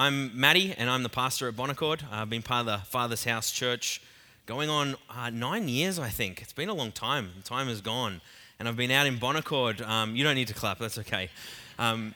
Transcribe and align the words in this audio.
I'm 0.00 0.30
Matty, 0.40 0.74
and 0.78 0.88
I'm 0.88 1.02
the 1.02 1.10
pastor 1.10 1.46
at 1.46 1.56
Bon 1.56 1.68
Accord. 1.68 2.02
I've 2.10 2.30
been 2.30 2.40
part 2.40 2.60
of 2.60 2.66
the 2.66 2.78
Father's 2.86 3.24
House 3.24 3.50
Church 3.50 4.00
going 4.46 4.70
on 4.70 4.96
uh, 5.10 5.28
nine 5.28 5.68
years, 5.68 5.98
I 5.98 6.08
think. 6.08 6.40
It's 6.40 6.54
been 6.54 6.70
a 6.70 6.74
long 6.74 6.90
time. 6.90 7.28
Time 7.44 7.66
has 7.66 7.82
gone. 7.82 8.22
And 8.58 8.66
I've 8.66 8.78
been 8.78 8.90
out 8.90 9.06
in 9.06 9.18
Bon 9.18 9.36
Accord. 9.36 9.82
Um, 9.82 10.16
you 10.16 10.24
don't 10.24 10.36
need 10.36 10.48
to 10.48 10.54
clap, 10.54 10.78
that's 10.78 10.96
okay. 10.96 11.28
Um, 11.78 12.14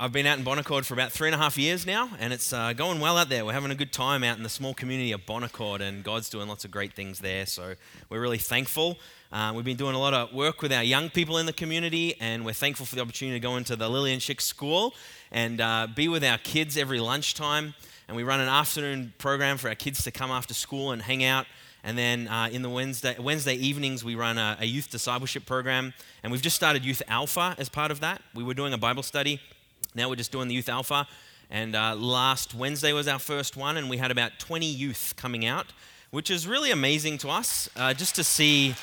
I've 0.00 0.12
been 0.12 0.26
out 0.26 0.38
in 0.38 0.44
Bon 0.44 0.60
Accord 0.60 0.86
for 0.86 0.94
about 0.94 1.10
three 1.10 1.26
and 1.26 1.34
a 1.34 1.38
half 1.38 1.58
years 1.58 1.84
now, 1.84 2.08
and 2.20 2.32
it's 2.32 2.52
uh, 2.52 2.72
going 2.72 3.00
well 3.00 3.16
out 3.16 3.30
there. 3.30 3.44
We're 3.44 3.52
having 3.52 3.72
a 3.72 3.74
good 3.74 3.92
time 3.92 4.22
out 4.22 4.36
in 4.36 4.44
the 4.44 4.48
small 4.48 4.72
community 4.72 5.10
of 5.10 5.26
Bon 5.26 5.42
Accord, 5.42 5.80
and 5.80 6.04
God's 6.04 6.30
doing 6.30 6.46
lots 6.46 6.64
of 6.64 6.70
great 6.70 6.92
things 6.92 7.18
there. 7.18 7.46
So 7.46 7.74
we're 8.08 8.20
really 8.20 8.38
thankful. 8.38 8.96
Uh, 9.32 9.52
we've 9.56 9.64
been 9.64 9.76
doing 9.76 9.96
a 9.96 9.98
lot 9.98 10.14
of 10.14 10.32
work 10.32 10.62
with 10.62 10.72
our 10.72 10.84
young 10.84 11.10
people 11.10 11.36
in 11.38 11.46
the 11.46 11.52
community, 11.52 12.14
and 12.20 12.44
we're 12.44 12.52
thankful 12.52 12.86
for 12.86 12.94
the 12.94 13.00
opportunity 13.00 13.40
to 13.40 13.42
go 13.42 13.56
into 13.56 13.74
the 13.74 13.88
Lillian 13.88 14.20
Schick 14.20 14.40
School 14.40 14.94
and 15.32 15.60
uh, 15.60 15.88
be 15.92 16.06
with 16.06 16.22
our 16.22 16.38
kids 16.38 16.76
every 16.76 17.00
lunchtime. 17.00 17.74
And 18.06 18.16
we 18.16 18.22
run 18.22 18.38
an 18.38 18.48
afternoon 18.48 19.14
program 19.18 19.58
for 19.58 19.66
our 19.66 19.74
kids 19.74 20.04
to 20.04 20.12
come 20.12 20.30
after 20.30 20.54
school 20.54 20.92
and 20.92 21.02
hang 21.02 21.24
out. 21.24 21.46
And 21.82 21.98
then 21.98 22.28
uh, 22.28 22.50
in 22.52 22.62
the 22.62 22.70
Wednesday, 22.70 23.16
Wednesday 23.18 23.54
evenings, 23.54 24.04
we 24.04 24.14
run 24.14 24.38
a, 24.38 24.58
a 24.60 24.64
youth 24.64 24.90
discipleship 24.90 25.44
program. 25.44 25.92
And 26.22 26.30
we've 26.30 26.42
just 26.42 26.54
started 26.54 26.84
Youth 26.84 27.02
Alpha 27.08 27.56
as 27.58 27.68
part 27.68 27.90
of 27.90 27.98
that. 27.98 28.22
We 28.32 28.44
were 28.44 28.54
doing 28.54 28.72
a 28.72 28.78
Bible 28.78 29.02
study 29.02 29.40
now 29.98 30.08
we're 30.08 30.14
just 30.14 30.30
doing 30.30 30.46
the 30.46 30.54
Youth 30.54 30.68
Alpha. 30.68 31.08
And 31.50 31.74
uh, 31.74 31.96
last 31.96 32.54
Wednesday 32.54 32.92
was 32.92 33.08
our 33.08 33.18
first 33.18 33.56
one, 33.56 33.76
and 33.76 33.90
we 33.90 33.96
had 33.96 34.12
about 34.12 34.38
20 34.38 34.64
youth 34.64 35.14
coming 35.16 35.44
out, 35.44 35.66
which 36.10 36.30
is 36.30 36.46
really 36.46 36.70
amazing 36.70 37.18
to 37.18 37.30
us 37.30 37.68
uh, 37.76 37.92
just 37.94 38.14
to 38.14 38.22
see, 38.22 38.76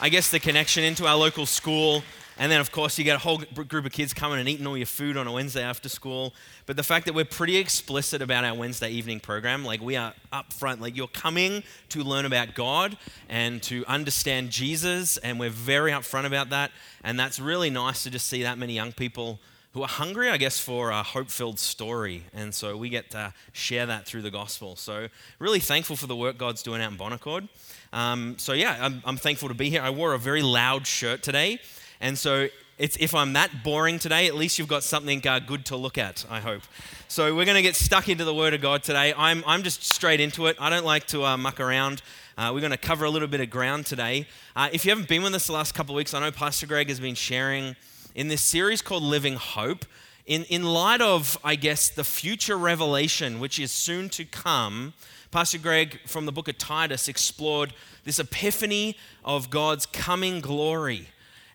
I 0.00 0.08
guess, 0.08 0.30
the 0.30 0.40
connection 0.40 0.82
into 0.82 1.06
our 1.06 1.16
local 1.16 1.44
school. 1.44 2.02
And 2.38 2.50
then, 2.50 2.60
of 2.60 2.72
course, 2.72 2.96
you 2.98 3.04
get 3.04 3.16
a 3.16 3.18
whole 3.18 3.38
group 3.38 3.84
of 3.84 3.92
kids 3.92 4.14
coming 4.14 4.38
and 4.38 4.48
eating 4.48 4.66
all 4.66 4.76
your 4.76 4.86
food 4.86 5.18
on 5.18 5.26
a 5.26 5.32
Wednesday 5.32 5.62
after 5.62 5.90
school. 5.90 6.32
But 6.64 6.76
the 6.76 6.82
fact 6.82 7.04
that 7.06 7.14
we're 7.14 7.24
pretty 7.26 7.56
explicit 7.56 8.22
about 8.22 8.44
our 8.44 8.54
Wednesday 8.54 8.90
evening 8.90 9.20
program, 9.20 9.64
like 9.64 9.82
we 9.82 9.96
are 9.96 10.14
upfront, 10.32 10.80
like 10.80 10.96
you're 10.96 11.08
coming 11.08 11.64
to 11.90 12.02
learn 12.02 12.24
about 12.24 12.54
God 12.54 12.96
and 13.28 13.62
to 13.64 13.84
understand 13.86 14.50
Jesus, 14.50 15.18
and 15.18 15.38
we're 15.38 15.50
very 15.50 15.92
upfront 15.92 16.24
about 16.24 16.50
that. 16.50 16.70
And 17.04 17.20
that's 17.20 17.40
really 17.40 17.68
nice 17.68 18.04
to 18.04 18.10
just 18.10 18.26
see 18.26 18.42
that 18.42 18.56
many 18.56 18.72
young 18.72 18.92
people 18.92 19.38
who 19.76 19.82
are 19.82 19.88
hungry, 19.88 20.30
I 20.30 20.38
guess, 20.38 20.58
for 20.58 20.88
a 20.88 21.02
hope 21.02 21.28
filled 21.28 21.58
story. 21.58 22.22
And 22.32 22.54
so 22.54 22.78
we 22.78 22.88
get 22.88 23.10
to 23.10 23.34
share 23.52 23.84
that 23.84 24.06
through 24.06 24.22
the 24.22 24.30
gospel. 24.30 24.74
So, 24.74 25.08
really 25.38 25.60
thankful 25.60 25.96
for 25.96 26.06
the 26.06 26.16
work 26.16 26.38
God's 26.38 26.62
doing 26.62 26.80
out 26.80 26.92
in 26.92 26.96
Bon 26.96 27.12
Accord. 27.12 27.46
Um, 27.92 28.36
so, 28.38 28.54
yeah, 28.54 28.78
I'm, 28.80 29.02
I'm 29.04 29.18
thankful 29.18 29.48
to 29.48 29.54
be 29.54 29.68
here. 29.68 29.82
I 29.82 29.90
wore 29.90 30.14
a 30.14 30.18
very 30.18 30.40
loud 30.40 30.86
shirt 30.86 31.22
today. 31.22 31.58
And 32.00 32.16
so, 32.16 32.48
if 32.78 33.14
I'm 33.14 33.34
that 33.34 33.64
boring 33.64 33.98
today, 33.98 34.26
at 34.26 34.34
least 34.34 34.58
you've 34.58 34.66
got 34.66 34.82
something 34.82 35.26
uh, 35.26 35.40
good 35.40 35.66
to 35.66 35.76
look 35.76 35.98
at, 35.98 36.24
I 36.30 36.40
hope. 36.40 36.62
So, 37.08 37.36
we're 37.36 37.44
going 37.44 37.56
to 37.56 37.62
get 37.62 37.76
stuck 37.76 38.08
into 38.08 38.24
the 38.24 38.34
Word 38.34 38.54
of 38.54 38.62
God 38.62 38.82
today. 38.82 39.12
I'm, 39.14 39.44
I'm 39.46 39.62
just 39.62 39.84
straight 39.84 40.20
into 40.20 40.46
it. 40.46 40.56
I 40.58 40.70
don't 40.70 40.86
like 40.86 41.06
to 41.08 41.22
uh, 41.22 41.36
muck 41.36 41.60
around. 41.60 42.00
Uh, 42.38 42.50
we're 42.54 42.60
going 42.60 42.70
to 42.70 42.78
cover 42.78 43.04
a 43.04 43.10
little 43.10 43.28
bit 43.28 43.42
of 43.42 43.50
ground 43.50 43.84
today. 43.84 44.26
Uh, 44.54 44.70
if 44.72 44.86
you 44.86 44.90
haven't 44.90 45.08
been 45.08 45.22
with 45.22 45.34
us 45.34 45.48
the 45.48 45.52
last 45.52 45.74
couple 45.74 45.94
of 45.94 45.96
weeks, 45.98 46.14
I 46.14 46.20
know 46.20 46.30
Pastor 46.30 46.66
Greg 46.66 46.88
has 46.88 46.98
been 46.98 47.14
sharing 47.14 47.76
in 48.16 48.28
this 48.28 48.40
series 48.40 48.80
called 48.80 49.02
Living 49.02 49.34
Hope. 49.34 49.84
In, 50.24 50.44
in 50.44 50.64
light 50.64 51.02
of, 51.02 51.38
I 51.44 51.54
guess, 51.54 51.88
the 51.90 52.02
future 52.02 52.56
revelation 52.56 53.38
which 53.38 53.60
is 53.60 53.70
soon 53.70 54.08
to 54.08 54.24
come, 54.24 54.94
Pastor 55.30 55.58
Greg 55.58 56.00
from 56.06 56.24
the 56.24 56.32
book 56.32 56.48
of 56.48 56.56
Titus 56.56 57.08
explored 57.08 57.74
this 58.04 58.18
epiphany 58.18 58.96
of 59.22 59.50
God's 59.50 59.84
coming 59.84 60.40
glory. 60.40 61.08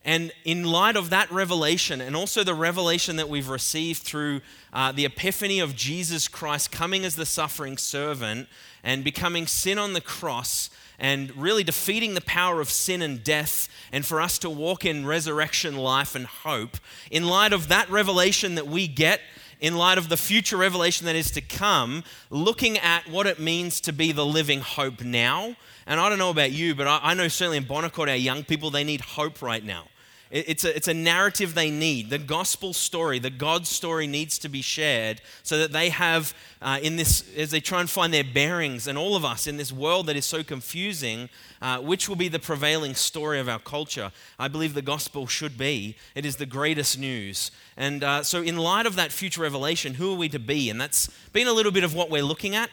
And 0.06 0.32
in 0.46 0.64
light 0.64 0.96
of 0.96 1.10
that 1.10 1.32
revelation, 1.32 2.00
and 2.00 2.16
also 2.16 2.44
the 2.44 2.54
revelation 2.54 3.16
that 3.16 3.28
we've 3.28 3.50
received 3.50 4.04
through 4.04 4.42
uh, 4.72 4.92
the 4.92 5.06
epiphany 5.06 5.60
of 5.60 5.76
Jesus 5.76 6.28
Christ 6.28 6.72
coming 6.72 7.04
as 7.04 7.16
the 7.16 7.26
suffering 7.26 7.78
servant 7.78 8.48
and 8.84 9.04
becoming 9.04 9.48
sin 9.48 9.80
on 9.80 9.94
the 9.94 10.02
cross, 10.02 10.70
and 11.02 11.36
really 11.36 11.64
defeating 11.64 12.14
the 12.14 12.22
power 12.22 12.62
of 12.62 12.70
sin 12.70 13.02
and 13.02 13.24
death, 13.24 13.68
and 13.92 14.06
for 14.06 14.22
us 14.22 14.38
to 14.38 14.50
walk 14.50 14.86
in 14.86 15.06
resurrection 15.06 15.76
life 15.76 16.16
and 16.16 16.28
hope, 16.28 16.78
in 17.10 17.26
light 17.26 17.52
of 17.52 17.68
that 17.70 17.90
revelation 17.90 18.54
that 18.56 18.68
we 18.68 18.88
get, 18.88 19.20
in 19.60 19.76
light 19.76 19.98
of 19.98 20.10
the 20.10 20.18
future 20.18 20.58
revelation 20.58 21.08
that 21.08 21.16
is 21.16 21.32
to 21.32 21.42
come, 21.42 22.04
looking 22.30 22.78
at 22.78 23.10
what 23.10 23.26
it 23.26 23.40
means 23.40 23.82
to 23.82 23.92
be 23.92 24.12
the 24.12 24.26
living 24.26 24.62
hope 24.62 25.02
now. 25.02 25.56
And 25.88 26.00
I 26.00 26.08
don't 26.08 26.20
know 26.20 26.30
about 26.30 26.52
you, 26.52 26.76
but 26.76 26.88
I, 26.88 27.16
know 27.16 27.28
certainly 27.28 27.58
in 27.58 27.64
Bon 27.64 27.84
Accord, 27.84 28.08
our 28.08 28.16
young 28.16 28.44
people, 28.44 28.70
they 28.70 28.84
need 28.84 29.02
hope 29.02 29.42
right 29.42 29.64
now. 29.64 29.86
It's 30.32 30.64
a, 30.64 30.74
it's 30.74 30.88
a 30.88 30.94
narrative 30.94 31.56
they 31.56 31.70
need. 31.70 32.10
The 32.10 32.18
gospel 32.18 32.72
story, 32.72 33.20
the 33.20 33.30
God 33.30 33.68
story 33.68 34.08
needs 34.08 34.40
to 34.40 34.48
be 34.48 34.62
shared 34.62 35.20
so 35.44 35.58
that 35.58 35.74
they 35.74 35.90
have, 35.90 36.34
uh, 36.62 36.80
in 36.82 36.96
this, 36.96 37.26
as 37.36 37.52
they 37.52 37.60
try 37.60 37.82
and 37.82 37.90
find 37.90 38.14
their 38.14 38.24
bearings, 38.24 38.88
and 38.88 38.98
all 38.98 39.18
of 39.18 39.26
us 39.26 39.46
in 39.46 39.58
this 39.58 39.74
world 39.74 40.06
that 40.06 40.16
is 40.16 40.26
so 40.26 40.42
confusing, 40.42 41.28
uh, 41.62 41.80
which 41.80 42.08
will 42.08 42.16
be 42.16 42.30
the 42.30 42.40
prevailing 42.40 42.96
story 42.96 43.40
of 43.42 43.50
our 43.50 43.60
culture. 43.60 44.14
I 44.40 44.48
believe 44.48 44.74
the 44.74 44.82
gospel 44.82 45.28
should 45.28 45.58
be. 45.58 45.98
It 46.16 46.26
is 46.26 46.38
the 46.38 46.46
greatest 46.46 46.98
news. 46.98 47.52
And 47.76 48.02
uh, 48.02 48.24
so, 48.24 48.42
in 48.42 48.56
light 48.56 48.86
of 48.86 48.96
that 48.96 49.12
future 49.12 49.42
revelation, 49.42 49.96
who 49.96 50.14
are 50.14 50.18
we 50.18 50.30
to 50.30 50.40
be? 50.40 50.70
And 50.70 50.80
that's 50.80 51.10
been 51.34 51.48
a 51.48 51.54
little 51.54 51.74
bit 51.74 51.84
of 51.84 51.94
what 51.94 52.10
we're 52.10 52.24
looking 52.24 52.56
at. 52.56 52.70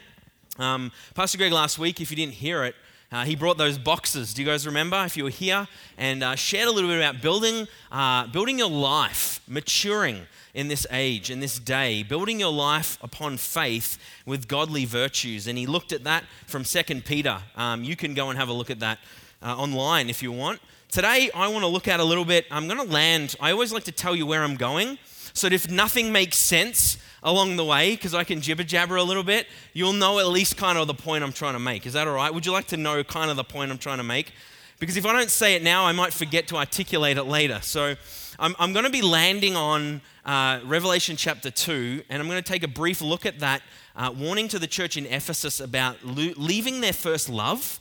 Um, 0.61 0.93
Pastor 1.15 1.39
Greg 1.39 1.53
last 1.53 1.77
week, 1.77 2.01
if 2.01 2.11
you 2.13 2.17
didn't 2.17 2.35
hear 2.35 2.63
it, 2.65 2.77
uh, 3.11 3.25
he 3.25 3.35
brought 3.35 3.57
those 3.57 3.79
boxes. 3.79 4.35
Do 4.35 4.43
you 4.43 4.49
guys 4.49 4.67
remember 4.67 5.03
if 5.05 5.17
you 5.17 5.25
were 5.25 5.31
here? 5.31 5.67
And 5.97 6.23
uh, 6.23 6.35
shared 6.35 6.69
a 6.69 6.71
little 6.71 6.91
bit 6.91 6.99
about 6.99 7.23
building, 7.23 7.67
uh, 7.91 8.27
building 8.27 8.59
your 8.59 8.71
life, 8.71 9.41
maturing 9.49 10.27
in 10.53 10.69
this 10.69 10.87
age, 10.91 11.31
in 11.31 11.41
this 11.41 11.59
day, 11.59 12.03
building 12.03 12.39
your 12.39 12.53
life 12.53 12.99
upon 13.03 13.39
faith 13.39 13.99
with 14.27 14.47
godly 14.47 14.85
virtues. 14.85 15.47
And 15.47 15.57
he 15.57 15.67
looked 15.67 15.93
at 15.93 16.05
that 16.05 16.25
from 16.47 16.65
Second 16.65 17.07
Peter. 17.07 17.39
Um, 17.57 17.83
you 17.83 17.97
can 17.97 18.13
go 18.13 18.29
and 18.29 18.39
have 18.39 18.49
a 18.49 18.53
look 18.53 18.71
at 18.71 18.81
that 18.81 18.99
uh, 19.43 19.57
online 19.57 20.11
if 20.11 20.23
you 20.23 20.31
want. 20.31 20.61
Today, 20.91 21.31
I 21.35 21.49
want 21.49 21.63
to 21.63 21.69
look 21.69 21.89
at 21.89 22.01
a 22.01 22.05
little 22.05 22.25
bit. 22.25 22.47
I'm 22.51 22.67
going 22.67 22.85
to 22.85 22.93
land. 22.93 23.37
I 23.41 23.53
always 23.53 23.73
like 23.73 23.85
to 23.85 23.93
tell 23.93 24.17
you 24.17 24.27
where 24.27 24.43
I'm 24.43 24.57
going. 24.57 24.99
So 25.33 25.49
that 25.49 25.55
if 25.55 25.71
nothing 25.71 26.13
makes 26.13 26.37
sense, 26.37 26.99
along 27.23 27.57
the 27.57 27.65
way, 27.65 27.93
because 27.95 28.15
I 28.15 28.25
can 28.25 28.41
jibber 28.41 28.63
jabber 28.63 28.97
a 28.97 29.03
little 29.03 29.23
bit, 29.23 29.47
you'll 29.73 29.93
know 29.93 30.19
at 30.19 30.29
least 30.29 30.57
kind 30.57 30.79
of 30.79 30.87
the 30.87 30.95
point 30.95 31.25
I'm 31.25 31.33
trying 31.33 31.55
to 31.55 31.59
make. 31.59 31.87
Is 31.87 31.93
that 31.95 32.07
all 32.07 32.15
right? 32.15 32.33
Would 32.33 32.47
you 32.47 32.53
like 32.53 32.69
to 32.69 32.77
know 32.77 33.03
kind 33.05 33.31
of 33.31 33.37
the 33.37 33.45
point 33.45 33.71
I'm 33.71 33.79
trying 33.79 33.99
to 33.99 34.05
make? 34.05 34.33
Because 34.79 34.97
if 34.97 35.05
I 35.05 35.13
don't 35.13 35.31
say 35.31 35.55
it 35.55 35.63
now, 35.63 35.87
I 35.87 35.93
might 35.93 36.13
forget 36.13 36.47
to 36.49 36.57
articulate 36.57 37.17
it 37.17 37.25
later. 37.25 37.59
So 37.63 37.97
I'm, 38.39 38.55
I'm 38.61 38.73
going 38.73 38.85
to 38.85 38.91
be 38.91 39.03
landing 39.03 39.57
on 39.57 40.01
uh, 40.25 40.61
Revelation 40.65 41.17
chapter 41.17 41.51
2, 41.51 42.05
and 42.09 42.23
I'm 42.23 42.29
going 42.29 42.41
to 42.43 42.49
take 42.49 42.63
a 42.63 42.69
brief 42.69 43.01
look 43.01 43.27
at 43.27 43.41
that 43.41 43.63
uh, 43.97 44.15
warning 44.17 44.47
to 44.49 44.59
the 44.61 44.69
church 44.69 44.97
in 44.97 45.07
Ephesus 45.07 45.59
about 45.59 46.05
lo- 46.05 46.33
leaving 46.37 46.81
their 46.81 46.93
first 46.93 47.29
love. 47.29 47.81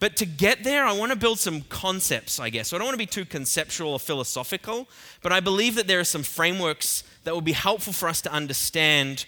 But 0.00 0.16
to 0.16 0.26
get 0.26 0.64
there, 0.64 0.84
I 0.84 0.92
want 0.92 1.12
to 1.12 1.16
build 1.18 1.38
some 1.38 1.62
concepts, 1.62 2.38
I 2.38 2.50
guess. 2.50 2.68
So 2.68 2.76
I 2.76 2.78
don't 2.78 2.86
want 2.86 2.94
to 2.94 2.98
be 2.98 3.06
too 3.06 3.24
conceptual 3.24 3.92
or 3.92 3.98
philosophical, 3.98 4.88
but 5.22 5.32
I 5.32 5.40
believe 5.40 5.76
that 5.76 5.86
there 5.86 6.00
are 6.00 6.04
some 6.04 6.22
frameworks 6.22 7.04
that 7.24 7.34
will 7.34 7.40
be 7.40 7.52
helpful 7.52 7.92
for 7.92 8.08
us 8.08 8.20
to 8.22 8.32
understand 8.32 9.26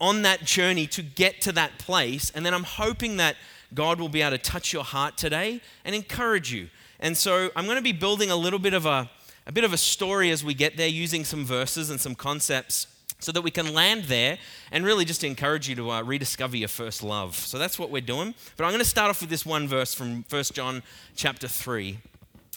on 0.00 0.22
that 0.22 0.44
journey 0.44 0.86
to 0.88 1.02
get 1.02 1.40
to 1.42 1.52
that 1.52 1.78
place. 1.78 2.30
And 2.34 2.44
then 2.44 2.52
I'm 2.52 2.64
hoping 2.64 3.16
that 3.16 3.36
God 3.74 3.98
will 3.98 4.08
be 4.08 4.22
able 4.22 4.32
to 4.32 4.38
touch 4.38 4.72
your 4.72 4.84
heart 4.84 5.16
today 5.16 5.60
and 5.84 5.94
encourage 5.94 6.52
you. 6.52 6.68
And 7.00 7.16
so 7.16 7.50
I'm 7.56 7.64
going 7.64 7.76
to 7.76 7.82
be 7.82 7.92
building 7.92 8.30
a 8.30 8.36
little 8.36 8.58
bit 8.58 8.74
of 8.74 8.86
a, 8.86 9.10
a 9.46 9.52
bit 9.52 9.64
of 9.64 9.72
a 9.72 9.78
story 9.78 10.30
as 10.30 10.44
we 10.44 10.54
get 10.54 10.76
there 10.76 10.88
using 10.88 11.24
some 11.24 11.44
verses 11.44 11.90
and 11.90 12.00
some 12.00 12.14
concepts 12.14 12.86
so 13.18 13.32
that 13.32 13.42
we 13.42 13.50
can 13.50 13.72
land 13.72 14.04
there 14.04 14.38
and 14.70 14.84
really 14.84 15.04
just 15.04 15.24
encourage 15.24 15.68
you 15.68 15.74
to 15.74 15.90
uh, 15.90 16.02
rediscover 16.02 16.56
your 16.56 16.68
first 16.68 17.02
love. 17.02 17.34
So 17.34 17.58
that's 17.58 17.78
what 17.78 17.90
we're 17.90 18.02
doing. 18.02 18.34
But 18.56 18.64
I'm 18.64 18.70
going 18.70 18.82
to 18.82 18.88
start 18.88 19.08
off 19.08 19.20
with 19.20 19.30
this 19.30 19.46
one 19.46 19.66
verse 19.66 19.94
from 19.94 20.24
1 20.28 20.44
John 20.52 20.82
chapter 21.14 21.48
3. 21.48 21.98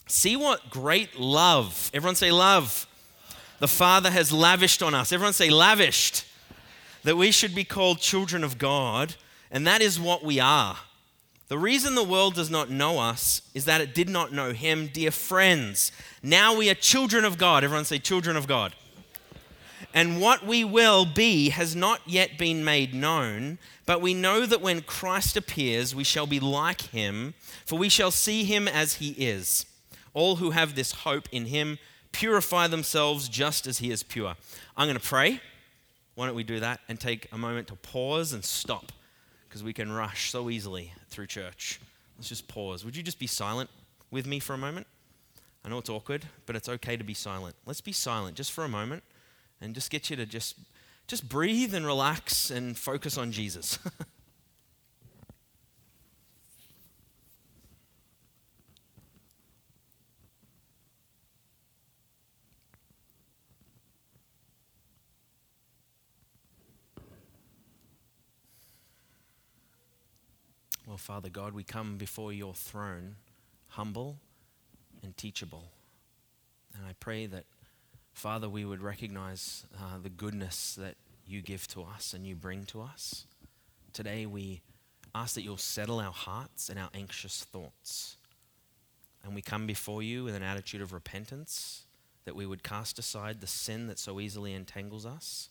See 0.07 0.35
what 0.35 0.69
great 0.69 1.17
love. 1.17 1.89
Everyone 1.93 2.15
say 2.15 2.31
love 2.31 2.87
the 3.59 3.67
Father 3.67 4.11
has 4.11 4.31
lavished 4.31 4.81
on 4.81 4.93
us. 4.93 5.11
Everyone 5.11 5.33
say, 5.33 5.49
lavished. 5.49 6.25
That 7.03 7.17
we 7.17 7.31
should 7.31 7.55
be 7.55 7.63
called 7.63 7.99
children 7.99 8.43
of 8.43 8.57
God, 8.57 9.15
and 9.51 9.65
that 9.65 9.81
is 9.81 9.99
what 9.99 10.23
we 10.23 10.39
are. 10.39 10.77
The 11.47 11.57
reason 11.57 11.95
the 11.95 12.03
world 12.03 12.35
does 12.35 12.51
not 12.51 12.69
know 12.69 12.99
us 12.99 13.41
is 13.53 13.65
that 13.65 13.81
it 13.81 13.95
did 13.95 14.09
not 14.09 14.31
know 14.31 14.51
Him, 14.51 14.89
dear 14.93 15.09
friends. 15.09 15.91
Now 16.21 16.55
we 16.55 16.69
are 16.69 16.75
children 16.75 17.25
of 17.25 17.37
God. 17.37 17.63
Everyone 17.63 17.85
say, 17.85 17.97
children 17.99 18.35
of 18.37 18.47
God. 18.47 18.75
And 19.93 20.21
what 20.21 20.45
we 20.45 20.63
will 20.63 21.05
be 21.05 21.49
has 21.49 21.75
not 21.75 22.01
yet 22.05 22.37
been 22.37 22.63
made 22.63 22.93
known, 22.93 23.57
but 23.87 24.01
we 24.01 24.13
know 24.13 24.45
that 24.45 24.61
when 24.61 24.81
Christ 24.81 25.35
appears, 25.35 25.95
we 25.95 26.03
shall 26.03 26.27
be 26.27 26.39
like 26.39 26.81
Him, 26.81 27.33
for 27.65 27.79
we 27.79 27.89
shall 27.89 28.11
see 28.11 28.43
Him 28.43 28.67
as 28.67 28.95
He 28.95 29.11
is. 29.11 29.65
All 30.13 30.35
who 30.35 30.51
have 30.51 30.75
this 30.75 30.91
hope 30.91 31.27
in 31.31 31.45
Him 31.45 31.79
purify 32.11 32.67
themselves 32.67 33.29
just 33.29 33.67
as 33.67 33.79
He 33.79 33.91
is 33.91 34.03
pure. 34.03 34.35
I'm 34.75 34.87
going 34.87 34.99
to 34.99 35.05
pray. 35.05 35.41
Why 36.15 36.25
don't 36.25 36.35
we 36.35 36.43
do 36.43 36.59
that 36.59 36.81
and 36.89 36.99
take 36.99 37.27
a 37.31 37.37
moment 37.37 37.67
to 37.67 37.75
pause 37.75 38.33
and 38.33 38.43
stop? 38.43 38.91
Because 39.47 39.63
we 39.63 39.73
can 39.73 39.91
rush 39.91 40.31
so 40.31 40.49
easily 40.49 40.93
through 41.09 41.27
church. 41.27 41.79
Let's 42.17 42.29
just 42.29 42.47
pause. 42.47 42.83
Would 42.83 42.95
you 42.95 43.03
just 43.03 43.19
be 43.19 43.27
silent 43.27 43.69
with 44.11 44.27
me 44.27 44.39
for 44.39 44.53
a 44.53 44.57
moment? 44.57 44.85
I 45.63 45.69
know 45.69 45.77
it's 45.77 45.89
awkward, 45.89 46.25
but 46.45 46.55
it's 46.55 46.69
okay 46.69 46.97
to 46.97 47.03
be 47.03 47.13
silent. 47.13 47.55
Let's 47.65 47.81
be 47.81 47.91
silent 47.91 48.35
just 48.35 48.51
for 48.51 48.63
a 48.63 48.69
moment 48.69 49.03
and 49.61 49.73
just 49.73 49.89
get 49.89 50.09
you 50.09 50.15
to 50.15 50.25
just 50.25 50.55
just 51.07 51.27
breathe 51.27 51.73
and 51.73 51.85
relax 51.85 52.51
and 52.51 52.77
focus 52.77 53.17
on 53.17 53.31
Jesus. 53.31 53.79
Well, 70.88 70.88
Father 70.99 71.29
God, 71.29 71.53
we 71.53 71.63
come 71.63 71.97
before 71.97 72.31
your 72.33 72.53
throne 72.53 73.15
humble 73.69 74.17
and 75.01 75.15
teachable. 75.15 75.71
And 76.75 76.85
I 76.85 76.93
pray 76.99 77.25
that, 77.27 77.45
Father, 78.11 78.49
we 78.49 78.65
would 78.65 78.81
recognize 78.81 79.65
uh, 79.75 79.97
the 80.01 80.09
goodness 80.09 80.75
that 80.75 80.95
you 81.25 81.41
give 81.41 81.67
to 81.69 81.83
us 81.83 82.13
and 82.13 82.27
you 82.27 82.35
bring 82.35 82.65
to 82.65 82.81
us. 82.81 83.25
Today, 83.93 84.25
we 84.25 84.61
ask 85.15 85.35
that 85.35 85.41
you'll 85.41 85.57
settle 85.57 85.99
our 85.99 86.11
hearts 86.11 86.69
and 86.69 86.77
our 86.77 86.89
anxious 86.93 87.43
thoughts. 87.43 88.17
And 89.23 89.33
we 89.33 89.41
come 89.41 89.65
before 89.65 90.03
you 90.03 90.23
with 90.23 90.35
an 90.35 90.43
attitude 90.43 90.81
of 90.81 90.93
repentance, 90.93 91.85
that 92.25 92.35
we 92.35 92.45
would 92.45 92.63
cast 92.63 92.99
aside 92.99 93.41
the 93.41 93.47
sin 93.47 93.87
that 93.87 93.99
so 93.99 94.19
easily 94.19 94.53
entangles 94.53 95.05
us, 95.05 95.49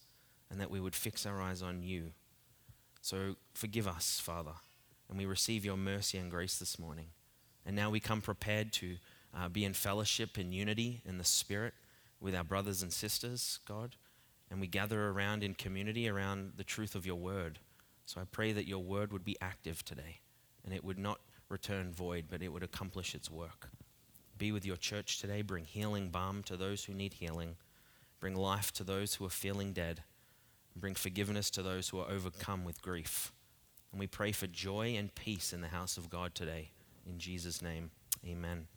and 0.49 0.59
that 0.61 0.71
we 0.71 0.79
would 0.79 0.95
fix 0.95 1.25
our 1.25 1.41
eyes 1.41 1.61
on 1.61 1.83
you. 1.83 2.11
So 3.01 3.35
forgive 3.53 3.87
us, 3.87 4.19
Father 4.19 4.53
and 5.09 5.17
we 5.17 5.25
receive 5.25 5.65
your 5.65 5.77
mercy 5.77 6.17
and 6.17 6.29
grace 6.29 6.57
this 6.57 6.77
morning. 6.77 7.07
And 7.65 7.75
now 7.75 7.89
we 7.89 7.99
come 7.99 8.21
prepared 8.21 8.71
to 8.73 8.97
uh, 9.35 9.49
be 9.49 9.65
in 9.65 9.73
fellowship 9.73 10.37
in 10.37 10.51
unity 10.51 11.01
in 11.05 11.17
the 11.17 11.23
Spirit 11.23 11.73
with 12.19 12.35
our 12.35 12.43
brothers 12.43 12.81
and 12.81 12.93
sisters, 12.93 13.59
God. 13.67 13.95
And 14.51 14.59
we 14.59 14.67
gather 14.67 15.09
around 15.09 15.43
in 15.43 15.53
community 15.53 16.07
around 16.07 16.53
the 16.57 16.63
truth 16.63 16.95
of 16.95 17.05
your 17.05 17.15
word. 17.15 17.59
So 18.05 18.19
I 18.19 18.23
pray 18.23 18.51
that 18.53 18.67
your 18.67 18.79
word 18.79 19.11
would 19.11 19.23
be 19.23 19.37
active 19.41 19.83
today 19.83 20.21
and 20.63 20.73
it 20.73 20.83
would 20.83 20.97
not 20.97 21.19
return 21.49 21.91
void, 21.91 22.25
but 22.29 22.41
it 22.41 22.49
would 22.49 22.63
accomplish 22.63 23.13
its 23.13 23.29
work. 23.29 23.69
Be 24.37 24.51
with 24.51 24.65
your 24.65 24.77
church 24.77 25.19
today. 25.19 25.41
Bring 25.41 25.65
healing 25.65 26.09
balm 26.09 26.43
to 26.43 26.57
those 26.57 26.85
who 26.85 26.93
need 26.93 27.13
healing. 27.13 27.55
Bring 28.19 28.35
life 28.35 28.71
to 28.73 28.83
those 28.83 29.15
who 29.15 29.25
are 29.25 29.29
feeling 29.29 29.73
dead. 29.73 30.03
Bring 30.75 30.95
forgiveness 30.95 31.49
to 31.51 31.61
those 31.61 31.89
who 31.89 31.99
are 31.99 32.09
overcome 32.09 32.63
with 32.63 32.81
grief. 32.81 33.31
And 33.91 33.99
we 33.99 34.07
pray 34.07 34.31
for 34.31 34.47
joy 34.47 34.95
and 34.97 35.13
peace 35.15 35.53
in 35.53 35.61
the 35.61 35.67
house 35.67 35.97
of 35.97 36.09
God 36.09 36.35
today. 36.35 36.69
In 37.07 37.17
Jesus' 37.17 37.61
name, 37.61 37.91
amen. 38.25 38.67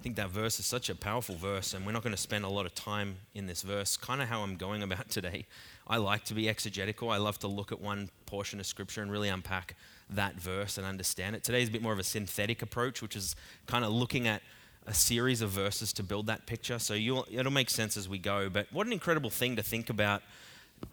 I 0.00 0.02
think 0.02 0.16
that 0.16 0.30
verse 0.30 0.58
is 0.58 0.64
such 0.64 0.88
a 0.88 0.94
powerful 0.94 1.34
verse, 1.34 1.74
and 1.74 1.84
we're 1.84 1.92
not 1.92 2.02
going 2.02 2.14
to 2.14 2.20
spend 2.20 2.46
a 2.46 2.48
lot 2.48 2.64
of 2.64 2.74
time 2.74 3.16
in 3.34 3.46
this 3.46 3.60
verse. 3.60 3.98
Kind 3.98 4.22
of 4.22 4.28
how 4.28 4.40
I'm 4.40 4.56
going 4.56 4.82
about 4.82 5.10
today. 5.10 5.44
I 5.86 5.98
like 5.98 6.24
to 6.26 6.34
be 6.34 6.48
exegetical. 6.48 7.10
I 7.10 7.18
love 7.18 7.38
to 7.40 7.48
look 7.48 7.70
at 7.70 7.80
one 7.82 8.08
portion 8.24 8.60
of 8.60 8.66
Scripture 8.66 9.02
and 9.02 9.12
really 9.12 9.28
unpack 9.28 9.76
that 10.08 10.36
verse 10.36 10.78
and 10.78 10.86
understand 10.86 11.36
it. 11.36 11.44
Today 11.44 11.60
is 11.60 11.68
a 11.68 11.72
bit 11.72 11.82
more 11.82 11.92
of 11.92 11.98
a 11.98 12.04
synthetic 12.04 12.62
approach, 12.62 13.02
which 13.02 13.14
is 13.14 13.36
kind 13.66 13.84
of 13.84 13.92
looking 13.92 14.26
at 14.26 14.40
a 14.86 14.94
series 14.94 15.42
of 15.42 15.50
verses 15.50 15.92
to 15.92 16.02
build 16.02 16.26
that 16.28 16.46
picture. 16.46 16.78
So 16.78 16.94
it'll 16.94 17.52
make 17.52 17.68
sense 17.68 17.98
as 17.98 18.08
we 18.08 18.18
go. 18.18 18.48
But 18.48 18.68
what 18.72 18.86
an 18.86 18.94
incredible 18.94 19.28
thing 19.28 19.56
to 19.56 19.62
think 19.62 19.90
about 19.90 20.22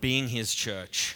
being 0.01 0.27
His 0.27 0.53
church 0.53 1.15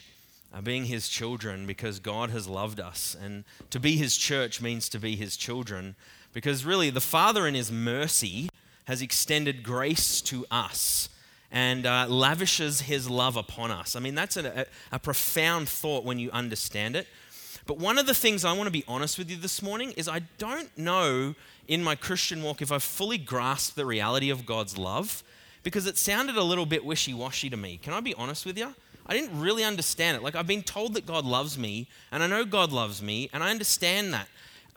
being 0.60 0.86
his 0.86 1.08
children 1.08 1.66
because 1.66 2.00
God 2.00 2.30
has 2.32 2.48
loved 2.48 2.80
us. 2.80 3.16
And 3.22 3.46
to 3.70 3.80
be 3.80 3.96
his 3.96 4.18
church 4.18 4.62
means 4.62 4.90
to 4.90 5.00
be 5.00 5.16
his 5.16 5.38
children 5.38 5.96
because 6.34 6.66
really 6.66 6.90
the 6.90 7.00
Father, 7.00 7.48
in 7.48 7.54
his 7.54 7.72
mercy, 7.72 8.50
has 8.86 9.02
extended 9.02 9.64
grace 9.64 10.20
to 10.22 10.46
us 10.52 11.10
and 11.52 11.86
uh, 11.86 12.08
lavishes 12.10 12.82
his 12.82 13.10
love 13.10 13.38
upon 13.38 13.72
us. 13.72 13.96
I 13.96 14.00
mean, 14.00 14.16
that's 14.16 14.38
a, 14.38 14.62
a, 14.92 14.96
a 14.96 15.00
profound 15.00 15.70
thought 15.70 16.04
when 16.04 16.20
you 16.20 16.32
understand 16.32 16.96
it. 16.96 17.08
But 17.66 17.78
one 17.78 17.98
of 17.98 18.08
the 18.08 18.14
things 18.14 18.44
I 18.44 18.54
want 18.54 18.68
to 18.68 18.72
be 18.72 18.84
honest 18.88 19.18
with 19.18 19.30
you 19.30 19.38
this 19.38 19.62
morning 19.62 19.92
is 19.92 20.08
I 20.08 20.22
don't 20.38 20.76
know 20.78 21.36
in 21.68 21.84
my 21.84 21.96
Christian 21.96 22.42
walk 22.42 22.62
if 22.62 22.72
I've 22.72 22.84
fully 22.84 23.18
grasped 23.18 23.76
the 23.76 23.86
reality 23.86 24.30
of 24.30 24.46
God's 24.46 24.78
love 24.78 25.24
because 25.64 25.86
it 25.86 25.98
sounded 25.98 26.38
a 26.38 26.44
little 26.44 26.66
bit 26.66 26.84
wishy 26.84 27.14
washy 27.14 27.50
to 27.50 27.58
me. 27.58 27.78
Can 27.82 27.94
I 27.94 28.00
be 28.00 28.14
honest 28.16 28.46
with 28.46 28.58
you? 28.58 28.74
I 29.06 29.14
didn't 29.14 29.40
really 29.40 29.64
understand 29.64 30.18
it. 30.18 30.24
Like, 30.24 30.36
I've 30.36 30.48
been 30.48 30.64
told 30.64 30.94
that 30.94 31.06
God 31.06 31.26
loves 31.26 31.58
me, 31.58 31.88
and 32.12 32.24
I 32.24 32.28
know 32.28 32.46
God 32.46 32.72
loves 32.72 33.02
me, 33.02 33.30
and 33.34 33.44
I 33.44 33.50
understand 33.50 34.14
that. 34.14 34.28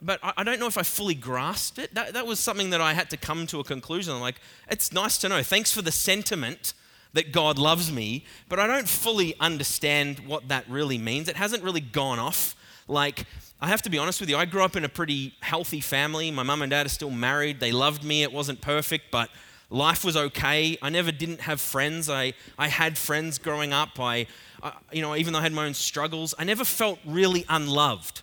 But 0.01 0.19
I, 0.23 0.33
I 0.37 0.43
don't 0.43 0.59
know 0.59 0.67
if 0.67 0.77
I 0.77 0.83
fully 0.83 1.15
grasped 1.15 1.79
it. 1.79 1.93
That, 1.93 2.13
that 2.13 2.27
was 2.27 2.39
something 2.39 2.69
that 2.71 2.81
I 2.81 2.93
had 2.93 3.09
to 3.11 3.17
come 3.17 3.47
to 3.47 3.59
a 3.59 3.63
conclusion. 3.63 4.13
I'm 4.13 4.21
like, 4.21 4.41
it's 4.69 4.91
nice 4.91 5.17
to 5.19 5.29
know. 5.29 5.41
Thanks 5.43 5.71
for 5.71 5.81
the 5.81 5.91
sentiment 5.91 6.73
that 7.13 7.31
God 7.31 7.57
loves 7.57 7.91
me, 7.91 8.25
but 8.49 8.59
I 8.59 8.67
don't 8.67 8.89
fully 8.89 9.35
understand 9.39 10.19
what 10.19 10.49
that 10.49 10.69
really 10.69 10.97
means. 10.97 11.29
It 11.29 11.37
hasn't 11.37 11.63
really 11.63 11.79
gone 11.79 12.19
off. 12.19 12.55
Like, 12.89 13.25
I 13.61 13.69
have 13.69 13.81
to 13.83 13.89
be 13.89 13.97
honest 13.97 14.19
with 14.19 14.29
you, 14.29 14.35
I 14.35 14.45
grew 14.45 14.63
up 14.63 14.75
in 14.75 14.83
a 14.83 14.89
pretty 14.89 15.33
healthy 15.39 15.79
family. 15.79 16.29
My 16.29 16.43
mum 16.43 16.61
and 16.61 16.69
dad 16.69 16.85
are 16.85 16.89
still 16.89 17.09
married. 17.09 17.61
They 17.61 17.71
loved 17.71 18.03
me. 18.03 18.21
It 18.21 18.33
wasn't 18.33 18.59
perfect, 18.59 19.11
but 19.11 19.29
life 19.69 20.03
was 20.03 20.15
okay. 20.15 20.77
I 20.81 20.89
never 20.89 21.11
didn't 21.11 21.41
have 21.41 21.59
friends. 21.59 22.09
I, 22.09 22.33
I 22.57 22.67
had 22.67 22.97
friends 22.97 23.37
growing 23.37 23.73
up. 23.73 23.99
I, 23.99 24.27
I, 24.61 24.73
you 24.91 25.01
know, 25.01 25.15
even 25.15 25.33
though 25.33 25.39
I 25.39 25.43
had 25.43 25.53
my 25.53 25.65
own 25.65 25.73
struggles, 25.73 26.33
I 26.37 26.43
never 26.43 26.63
felt 26.63 26.99
really 27.05 27.45
unloved. 27.49 28.21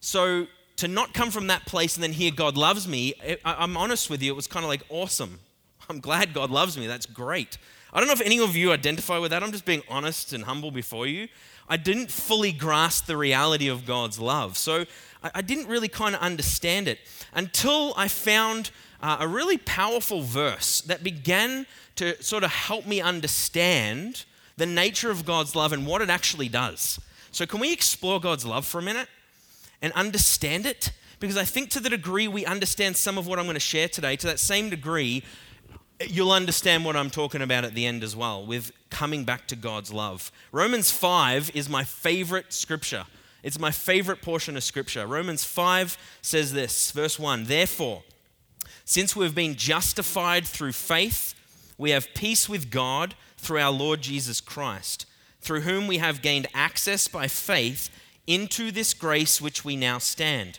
So 0.00 0.46
to 0.76 0.88
not 0.88 1.12
come 1.14 1.30
from 1.30 1.48
that 1.48 1.66
place 1.66 1.96
and 1.96 2.02
then 2.02 2.12
hear 2.12 2.30
God 2.30 2.56
loves 2.56 2.88
me, 2.88 3.14
I, 3.22 3.38
I'm 3.44 3.76
honest 3.76 4.10
with 4.10 4.22
you, 4.22 4.32
it 4.32 4.36
was 4.36 4.46
kind 4.46 4.64
of 4.64 4.68
like 4.68 4.82
awesome. 4.88 5.40
I'm 5.90 6.00
glad 6.00 6.34
God 6.34 6.50
loves 6.50 6.78
me. 6.78 6.86
That's 6.86 7.06
great. 7.06 7.58
I 7.92 7.98
don't 7.98 8.06
know 8.06 8.12
if 8.12 8.20
any 8.20 8.38
of 8.38 8.54
you 8.56 8.72
identify 8.72 9.18
with 9.18 9.32
that. 9.32 9.42
I'm 9.42 9.52
just 9.52 9.64
being 9.64 9.82
honest 9.88 10.32
and 10.32 10.44
humble 10.44 10.70
before 10.70 11.06
you. 11.06 11.28
I 11.68 11.76
didn't 11.76 12.10
fully 12.10 12.52
grasp 12.52 13.06
the 13.06 13.16
reality 13.16 13.68
of 13.68 13.86
God's 13.86 14.18
love. 14.18 14.56
So 14.56 14.86
I, 15.22 15.30
I 15.36 15.42
didn't 15.42 15.66
really 15.66 15.88
kind 15.88 16.14
of 16.14 16.20
understand 16.20 16.88
it 16.88 16.98
until 17.34 17.94
I 17.96 18.08
found 18.08 18.70
uh, 19.02 19.18
a 19.20 19.28
really 19.28 19.58
powerful 19.58 20.22
verse 20.22 20.80
that 20.82 21.02
began 21.02 21.66
to 21.96 22.22
sort 22.22 22.44
of 22.44 22.50
help 22.50 22.86
me 22.86 23.00
understand 23.00 24.24
the 24.56 24.66
nature 24.66 25.10
of 25.10 25.24
God's 25.24 25.56
love 25.56 25.72
and 25.72 25.86
what 25.86 26.02
it 26.02 26.10
actually 26.10 26.48
does. 26.48 27.00
So, 27.32 27.46
can 27.46 27.60
we 27.60 27.72
explore 27.72 28.20
God's 28.20 28.44
love 28.44 28.66
for 28.66 28.78
a 28.78 28.82
minute 28.82 29.08
and 29.80 29.92
understand 29.94 30.66
it? 30.66 30.92
Because 31.18 31.36
I 31.36 31.44
think 31.44 31.70
to 31.70 31.80
the 31.80 31.90
degree 31.90 32.28
we 32.28 32.44
understand 32.44 32.96
some 32.96 33.18
of 33.18 33.26
what 33.26 33.38
I'm 33.38 33.44
going 33.44 33.54
to 33.54 33.60
share 33.60 33.88
today, 33.88 34.16
to 34.16 34.26
that 34.26 34.40
same 34.40 34.70
degree, 34.70 35.22
you'll 36.08 36.32
understand 36.32 36.84
what 36.84 36.96
I'm 36.96 37.10
talking 37.10 37.42
about 37.42 37.64
at 37.64 37.74
the 37.74 37.86
end 37.86 38.02
as 38.02 38.16
well, 38.16 38.44
with 38.44 38.72
coming 38.90 39.24
back 39.24 39.46
to 39.48 39.56
God's 39.56 39.92
love. 39.92 40.32
Romans 40.52 40.90
5 40.90 41.50
is 41.54 41.68
my 41.68 41.84
favorite 41.84 42.52
scripture. 42.52 43.04
It's 43.42 43.58
my 43.58 43.70
favorite 43.70 44.22
portion 44.22 44.56
of 44.56 44.64
scripture. 44.64 45.06
Romans 45.06 45.44
5 45.44 45.96
says 46.22 46.52
this, 46.52 46.90
verse 46.90 47.18
1 47.18 47.44
Therefore, 47.44 48.02
since 48.90 49.14
we've 49.14 49.36
been 49.36 49.54
justified 49.54 50.44
through 50.44 50.72
faith, 50.72 51.36
we 51.78 51.90
have 51.90 52.12
peace 52.12 52.48
with 52.48 52.72
God 52.72 53.14
through 53.36 53.60
our 53.60 53.70
Lord 53.70 54.00
Jesus 54.00 54.40
Christ, 54.40 55.06
through 55.40 55.60
whom 55.60 55.86
we 55.86 55.98
have 55.98 56.22
gained 56.22 56.48
access 56.52 57.06
by 57.06 57.28
faith 57.28 57.88
into 58.26 58.72
this 58.72 58.92
grace 58.92 59.40
which 59.40 59.64
we 59.64 59.76
now 59.76 59.98
stand. 59.98 60.58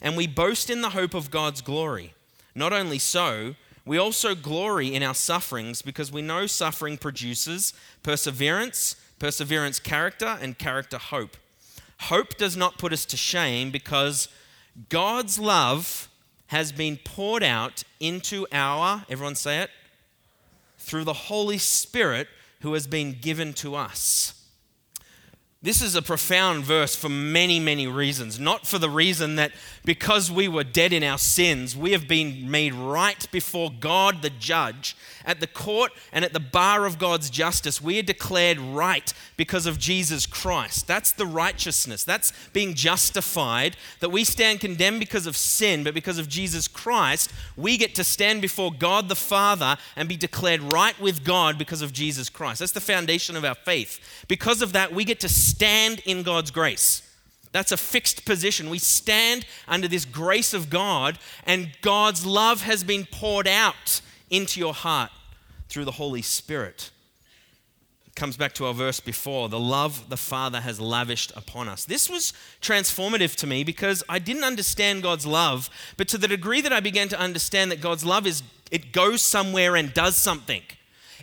And 0.00 0.16
we 0.16 0.28
boast 0.28 0.70
in 0.70 0.80
the 0.80 0.90
hope 0.90 1.12
of 1.12 1.32
God's 1.32 1.60
glory. 1.60 2.14
Not 2.54 2.72
only 2.72 3.00
so, 3.00 3.56
we 3.84 3.98
also 3.98 4.36
glory 4.36 4.94
in 4.94 5.02
our 5.02 5.12
sufferings 5.12 5.82
because 5.82 6.12
we 6.12 6.22
know 6.22 6.46
suffering 6.46 6.96
produces 6.98 7.74
perseverance, 8.04 8.94
perseverance, 9.18 9.80
character, 9.80 10.38
and 10.40 10.56
character, 10.56 10.98
hope. 10.98 11.36
Hope 12.02 12.36
does 12.36 12.56
not 12.56 12.78
put 12.78 12.92
us 12.92 13.04
to 13.06 13.16
shame 13.16 13.72
because 13.72 14.28
God's 14.88 15.40
love 15.40 16.08
has 16.52 16.70
been 16.70 16.98
poured 17.02 17.42
out 17.42 17.82
into 17.98 18.46
our, 18.52 19.06
everyone 19.08 19.34
say 19.34 19.62
it, 19.62 19.70
through 20.78 21.02
the 21.02 21.14
Holy 21.14 21.56
Spirit 21.56 22.28
who 22.60 22.74
has 22.74 22.86
been 22.86 23.16
given 23.18 23.54
to 23.54 23.74
us. 23.74 24.41
This 25.64 25.80
is 25.80 25.94
a 25.94 26.02
profound 26.02 26.64
verse 26.64 26.96
for 26.96 27.08
many, 27.08 27.60
many 27.60 27.86
reasons. 27.86 28.40
Not 28.40 28.66
for 28.66 28.80
the 28.80 28.90
reason 28.90 29.36
that 29.36 29.52
because 29.84 30.28
we 30.28 30.48
were 30.48 30.64
dead 30.64 30.92
in 30.92 31.04
our 31.04 31.18
sins, 31.18 31.76
we 31.76 31.92
have 31.92 32.08
been 32.08 32.50
made 32.50 32.74
right 32.74 33.30
before 33.30 33.70
God 33.70 34.22
the 34.22 34.30
judge. 34.30 34.96
At 35.24 35.38
the 35.38 35.46
court 35.46 35.92
and 36.12 36.24
at 36.24 36.32
the 36.32 36.40
bar 36.40 36.84
of 36.84 36.98
God's 36.98 37.30
justice, 37.30 37.80
we 37.80 37.96
are 38.00 38.02
declared 38.02 38.58
right 38.58 39.14
because 39.36 39.66
of 39.66 39.78
Jesus 39.78 40.26
Christ. 40.26 40.88
That's 40.88 41.12
the 41.12 41.26
righteousness. 41.26 42.02
That's 42.02 42.32
being 42.52 42.74
justified. 42.74 43.76
That 44.00 44.10
we 44.10 44.24
stand 44.24 44.58
condemned 44.58 44.98
because 44.98 45.28
of 45.28 45.36
sin, 45.36 45.84
but 45.84 45.94
because 45.94 46.18
of 46.18 46.28
Jesus 46.28 46.66
Christ, 46.66 47.32
we 47.56 47.76
get 47.76 47.94
to 47.94 48.02
stand 48.02 48.42
before 48.42 48.72
God 48.72 49.08
the 49.08 49.14
Father 49.14 49.76
and 49.94 50.08
be 50.08 50.16
declared 50.16 50.60
right 50.60 50.98
with 51.00 51.22
God 51.22 51.56
because 51.56 51.82
of 51.82 51.92
Jesus 51.92 52.28
Christ. 52.28 52.58
That's 52.58 52.72
the 52.72 52.80
foundation 52.80 53.36
of 53.36 53.44
our 53.44 53.54
faith. 53.54 54.24
Because 54.26 54.60
of 54.60 54.72
that, 54.72 54.92
we 54.92 55.04
get 55.04 55.20
to 55.20 55.28
stand 55.52 56.00
in 56.04 56.22
God's 56.22 56.50
grace. 56.50 57.02
That's 57.52 57.72
a 57.72 57.76
fixed 57.76 58.24
position. 58.24 58.70
We 58.70 58.78
stand 58.78 59.44
under 59.68 59.86
this 59.86 60.06
grace 60.06 60.54
of 60.54 60.70
God, 60.70 61.18
and 61.44 61.70
God's 61.82 62.24
love 62.24 62.62
has 62.62 62.82
been 62.82 63.06
poured 63.10 63.46
out 63.46 64.00
into 64.30 64.58
your 64.58 64.72
heart 64.72 65.10
through 65.68 65.84
the 65.84 65.92
Holy 65.92 66.22
Spirit. 66.22 66.90
comes 68.14 68.36
back 68.36 68.52
to 68.52 68.66
our 68.66 68.74
verse 68.74 69.00
before 69.00 69.48
the 69.48 69.58
love 69.58 70.08
the 70.10 70.16
Father 70.18 70.60
has 70.60 70.78
lavished 70.78 71.32
upon 71.34 71.68
us. 71.68 71.86
This 71.86 72.10
was 72.10 72.32
transformative 72.60 73.34
to 73.36 73.46
me 73.46 73.64
because 73.64 74.04
I 74.08 74.18
didn't 74.18 74.44
understand 74.44 75.02
God's 75.02 75.26
love, 75.26 75.70
but 75.96 76.08
to 76.08 76.18
the 76.18 76.28
degree 76.28 76.60
that 76.60 76.72
I 76.72 76.80
began 76.80 77.08
to 77.08 77.18
understand 77.18 77.70
that 77.70 77.80
God's 77.80 78.04
love 78.04 78.26
is 78.26 78.42
it 78.70 78.92
goes 78.92 79.22
somewhere 79.22 79.76
and 79.76 79.94
does 79.94 80.16
something. 80.16 80.62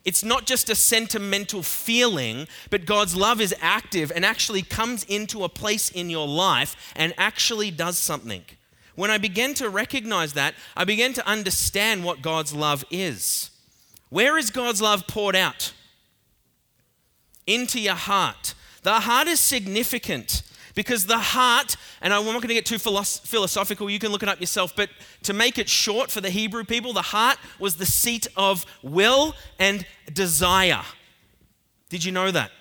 It's 0.06 0.24
not 0.24 0.46
just 0.46 0.70
a 0.70 0.76
sentimental 0.76 1.64
feeling, 1.64 2.48
but 2.70 2.86
God's 2.86 3.16
love 3.16 3.42
is 3.42 3.54
active 3.60 4.12
and 4.14 4.26
actually 4.26 4.62
comes 4.62 5.04
into 5.06 5.44
a 5.44 5.50
place 5.50 5.90
in 5.90 6.10
your 6.10 6.28
life 6.28 6.94
and 6.96 7.14
actually 7.18 7.72
does 7.72 7.98
something. 7.98 8.44
When 8.96 9.12
I 9.12 9.18
began 9.18 9.54
to 9.56 9.70
recognize 9.70 10.34
that, 10.34 10.56
I 10.76 10.84
began 10.84 11.14
to 11.14 11.28
understand 11.28 12.04
what 12.04 12.22
God's 12.22 12.54
love 12.54 12.84
is. 12.92 13.52
Where 14.10 14.38
is 14.38 14.50
God's 14.50 14.82
love 14.82 15.08
poured 15.08 15.36
out? 15.36 15.74
Into 17.48 17.80
your 17.80 17.96
heart. 17.96 18.56
The 18.84 19.02
heart 19.02 19.28
is 19.28 19.40
significant 19.40 20.44
because 20.76 21.06
the 21.06 21.18
heart, 21.18 21.76
and 22.02 22.14
I'm 22.14 22.26
not 22.26 22.34
going 22.34 22.48
to 22.50 22.54
get 22.54 22.66
too 22.66 22.78
philosophical, 22.80 23.90
you 23.90 24.00
can 24.00 24.12
look 24.12 24.24
it 24.24 24.30
up 24.30 24.40
yourself, 24.40 24.74
but 24.76 24.90
to 25.24 25.34
make 25.34 25.58
it 25.58 25.70
short 25.70 26.12
for 26.12 26.22
the 26.22 26.30
Hebrew 26.30 26.64
people, 26.64 26.94
the 26.94 27.02
heart 27.02 27.38
was 27.60 27.76
the 27.76 27.86
seat 27.86 28.28
of 28.36 28.66
will 28.82 29.36
and 29.58 29.86
desire. 30.14 30.84
Did 31.90 32.04
you 32.04 32.12
know 32.12 32.32
that? 32.32 32.52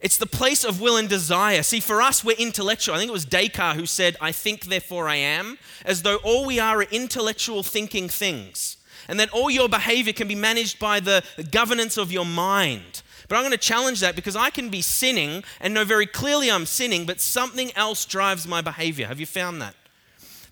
It's 0.00 0.16
the 0.16 0.26
place 0.26 0.62
of 0.62 0.80
will 0.80 0.96
and 0.96 1.08
desire. 1.08 1.62
See, 1.64 1.80
for 1.80 2.00
us, 2.00 2.22
we're 2.22 2.36
intellectual. 2.36 2.94
I 2.94 2.98
think 2.98 3.08
it 3.08 3.12
was 3.12 3.24
Descartes 3.24 3.76
who 3.76 3.84
said, 3.86 4.16
I 4.20 4.30
think, 4.30 4.66
therefore 4.66 5.08
I 5.08 5.16
am, 5.16 5.58
as 5.84 6.02
though 6.02 6.16
all 6.18 6.46
we 6.46 6.60
are 6.60 6.78
are 6.78 6.82
intellectual 6.82 7.64
thinking 7.64 8.08
things, 8.08 8.76
and 9.08 9.18
that 9.18 9.30
all 9.30 9.50
your 9.50 9.68
behavior 9.68 10.12
can 10.12 10.28
be 10.28 10.36
managed 10.36 10.78
by 10.78 11.00
the 11.00 11.24
governance 11.50 11.96
of 11.96 12.12
your 12.12 12.26
mind. 12.26 13.02
But 13.28 13.36
I'm 13.36 13.42
going 13.42 13.52
to 13.52 13.58
challenge 13.58 14.00
that 14.00 14.16
because 14.16 14.36
I 14.36 14.50
can 14.50 14.70
be 14.70 14.80
sinning 14.80 15.44
and 15.60 15.74
know 15.74 15.84
very 15.84 16.06
clearly 16.06 16.50
I'm 16.50 16.66
sinning, 16.66 17.04
but 17.04 17.20
something 17.20 17.70
else 17.76 18.06
drives 18.06 18.48
my 18.48 18.62
behavior. 18.62 19.06
Have 19.06 19.20
you 19.20 19.26
found 19.26 19.60
that? 19.60 19.74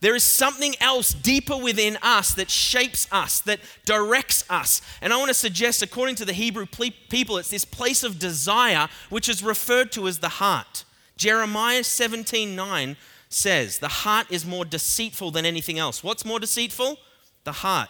There 0.00 0.14
is 0.14 0.24
something 0.24 0.74
else 0.78 1.12
deeper 1.12 1.56
within 1.56 1.96
us 2.02 2.34
that 2.34 2.50
shapes 2.50 3.08
us, 3.10 3.40
that 3.40 3.60
directs 3.86 4.44
us. 4.50 4.82
And 5.00 5.12
I 5.12 5.16
want 5.16 5.28
to 5.28 5.34
suggest, 5.34 5.82
according 5.82 6.16
to 6.16 6.26
the 6.26 6.34
Hebrew 6.34 6.66
people, 6.66 7.38
it's 7.38 7.50
this 7.50 7.64
place 7.64 8.02
of 8.02 8.18
desire 8.18 8.88
which 9.08 9.28
is 9.28 9.42
referred 9.42 9.90
to 9.92 10.06
as 10.06 10.18
the 10.18 10.28
heart. 10.28 10.84
Jeremiah 11.16 11.82
17 11.82 12.54
9 12.54 12.96
says, 13.30 13.78
The 13.78 13.88
heart 13.88 14.26
is 14.30 14.44
more 14.44 14.66
deceitful 14.66 15.30
than 15.30 15.46
anything 15.46 15.78
else. 15.78 16.04
What's 16.04 16.26
more 16.26 16.40
deceitful? 16.40 16.98
The 17.44 17.52
heart. 17.52 17.88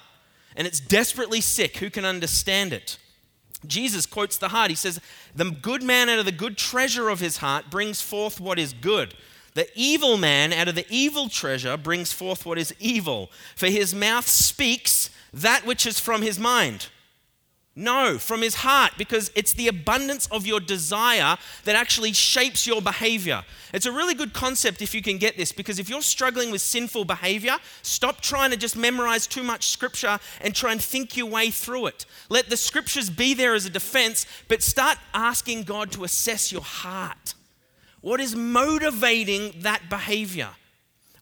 And 0.55 0.67
it's 0.67 0.81
desperately 0.81 1.41
sick. 1.41 1.79
Who 1.79 1.91
can 1.91 2.05
understand 2.05 2.73
it? 2.73 2.99
Jesus 3.67 4.07
quotes 4.07 4.37
the 4.37 4.49
heart. 4.49 4.71
He 4.71 4.77
says, 4.77 5.01
The 5.35 5.51
good 5.51 5.83
man 5.83 6.09
out 6.09 6.19
of 6.19 6.25
the 6.25 6.33
good 6.33 6.59
treasure 6.59 7.09
of 7.09 7.21
his 7.21 7.39
heart 7.39 7.71
brings 7.71 8.01
forth 8.01 8.41
what 8.41 8.59
is 8.59 8.73
good. 8.73 9.15
The 9.55 9.69
evil 9.75 10.19
man 10.19 10.53
out 10.53 10.69
of 10.69 10.75
the 10.75 10.87
evil 10.91 11.29
treasure 11.29 11.77
brings 11.77 12.13
forth 12.13 12.45
what 12.45 12.59
is 12.59 12.75
evil. 12.79 13.31
For 13.55 13.69
his 13.69 13.95
mouth 13.95 14.29
speaks 14.29 15.09
that 15.33 15.65
which 15.65 15.87
is 15.87 15.99
from 15.99 16.23
his 16.23 16.39
mind. 16.39 16.89
No, 17.79 18.17
from 18.17 18.41
his 18.41 18.55
heart, 18.55 18.93
because 18.97 19.31
it's 19.35 19.53
the 19.53 19.69
abundance 19.69 20.27
of 20.29 20.47
your 20.47 20.61
desire 20.61 21.37
that 21.65 21.77
actually 21.77 22.15
shapes 22.15 22.67
your 22.67 22.81
behavior. 22.81 23.45
It's 23.75 23.85
a 23.85 23.93
really 23.93 24.15
good 24.15 24.33
concept 24.33 24.81
if 24.81 24.95
you 24.95 25.03
can 25.03 25.19
get 25.19 25.37
this, 25.37 25.53
because 25.53 25.79
if 25.79 25.91
you're 25.91 26.01
struggling 26.01 26.51
with 26.51 26.63
sinful 26.63 27.05
behavior, 27.05 27.59
stop 27.83 28.23
trying 28.23 28.51
to 28.51 28.57
just 28.57 28.79
memorize 28.79 29.27
too 29.27 29.43
much 29.43 29.69
scripture 29.69 30.19
and 30.41 30.55
try 30.55 30.73
and 30.73 30.81
think 30.81 31.19
your 31.19 31.27
way 31.27 31.51
through 31.51 31.89
it. 31.89 32.07
Let 32.31 32.49
the 32.49 32.57
scriptures 32.57 33.11
be 33.11 33.35
there 33.35 33.55
as 33.55 33.67
a 33.67 33.71
defense, 33.71 34.25
but 34.49 34.63
start 34.63 34.97
asking 35.13 35.65
God 35.65 35.93
to 35.93 36.05
assess 36.05 36.51
your 36.51 36.63
heart. 36.63 37.35
What 38.01 38.21
is 38.21 38.35
motivating 38.35 39.53
that 39.61 39.91
behavior? 39.91 40.49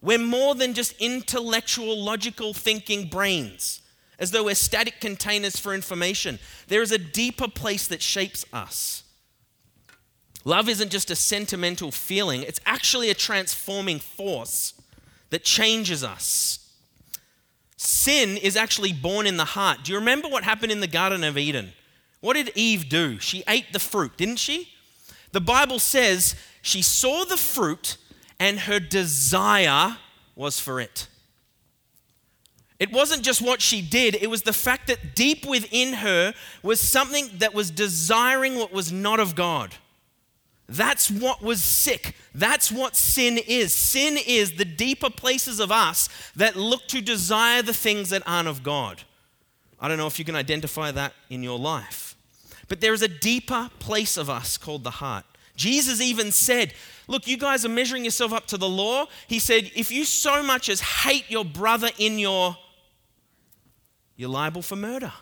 We're 0.01 0.19
more 0.19 0.55
than 0.55 0.73
just 0.73 0.95
intellectual, 1.01 1.99
logical 1.99 2.55
thinking 2.55 3.09
brains 3.09 3.81
as 4.19 4.31
though 4.31 4.45
we're 4.45 4.55
static 4.55 5.01
containers 5.01 5.59
for 5.59 5.75
information. 5.75 6.39
There 6.69 6.83
is 6.83 6.93
a 6.93 6.99
deeper 6.99 7.49
place 7.49 7.87
that 7.89 8.03
shapes 8.03 8.45
us. 8.53 9.03
Love 10.45 10.69
isn't 10.69 10.91
just 10.91 11.11
a 11.11 11.17
sentimental 11.17 11.91
feeling, 11.91 12.43
it's 12.43 12.61
actually 12.67 13.11
a 13.11 13.15
transforming 13.15 13.99
force 13.99 14.75
that 15.31 15.43
changes 15.43 16.05
us. 16.05 16.61
Sin 17.77 18.37
is 18.37 18.57
actually 18.57 18.93
born 18.93 19.27
in 19.27 19.37
the 19.37 19.45
heart. 19.45 19.79
Do 19.85 19.93
you 19.93 19.99
remember 19.99 20.29
what 20.29 20.45
happened 20.45 20.71
in 20.71 20.81
the 20.81 20.87
Garden 20.87 21.25
of 21.25 21.37
Eden? 21.37 21.73
What 22.21 22.35
did 22.35 22.53
Eve 22.55 22.89
do? 22.89 23.19
She 23.19 23.43
ate 23.49 23.73
the 23.73 23.79
fruit, 23.79 24.17
didn't 24.17 24.37
she? 24.37 24.69
The 25.33 25.41
Bible 25.41 25.79
says 25.79 26.37
she 26.63 26.81
saw 26.81 27.25
the 27.25 27.37
fruit 27.37 27.97
and 28.39 28.61
her 28.61 28.79
desire 28.79 29.99
was 30.37 30.61
for 30.61 30.81
it. 30.81 31.09
It 32.81 32.93
wasn't 32.93 33.23
just 33.23 33.41
what 33.41 33.63
she 33.63 33.81
did, 33.81 34.17
it 34.17 34.29
was 34.29 34.43
the 34.43 34.53
fact 34.53 34.89
that 34.89 35.15
deep 35.15 35.47
within 35.47 35.95
her 35.95 36.35
was 36.63 36.81
something 36.81 37.31
that 37.39 37.55
was 37.55 37.71
desiring 37.71 38.57
what 38.57 38.73
was 38.73 38.91
not 38.91 39.21
of 39.21 39.35
God. 39.35 39.75
That's 40.69 41.11
what 41.11 41.43
was 41.43 41.63
sick. 41.63 42.15
That's 42.35 42.73
what 42.73 42.97
sin 42.97 43.39
is. 43.47 43.75
Sin 43.75 44.19
is 44.27 44.53
the 44.53 44.65
deeper 44.65 45.11
places 45.11 45.61
of 45.61 45.71
us 45.71 46.09
that 46.37 46.57
look 46.57 46.87
to 46.89 47.03
desire 47.03 47.63
the 47.63 47.75
things 47.75 48.11
that 48.11 48.23
aren't 48.27 48.49
of 48.49 48.63
God. 48.63 49.03
I 49.79 49.89
don't 49.89 49.99
know 49.99 50.07
if 50.07 50.19
you 50.19 50.25
can 50.25 50.37
identify 50.37 50.91
that 50.93 51.13
in 51.29 51.43
your 51.43 51.59
life. 51.59 52.17
But 52.69 52.81
there 52.81 52.95
is 52.95 53.03
a 53.03 53.09
deeper 53.09 53.71
place 53.79 54.17
of 54.17 54.31
us 54.31 54.57
called 54.57 54.85
the 54.85 54.91
heart. 54.91 55.27
Jesus 55.55 56.01
even 56.01 56.33
said, 56.33 56.73
Look, 57.07 57.29
you 57.29 57.37
guys 57.37 57.67
are 57.67 57.69
measuring 57.69 58.05
yourself 58.05 58.33
up 58.33 58.47
to 58.47 58.57
the 58.57 58.69
law. 58.69 59.07
He 59.27 59.39
said, 59.39 59.71
If 59.77 59.91
you 59.93 60.07
so 60.07 60.43
much 60.43 60.71
as 60.71 60.81
hate 60.81 61.31
your 61.31 61.45
brother 61.45 61.91
in 61.99 62.19
your 62.19 62.57
you're 64.17 64.31
liable 64.31 64.63
for 64.63 64.77
murder. 64.77 65.13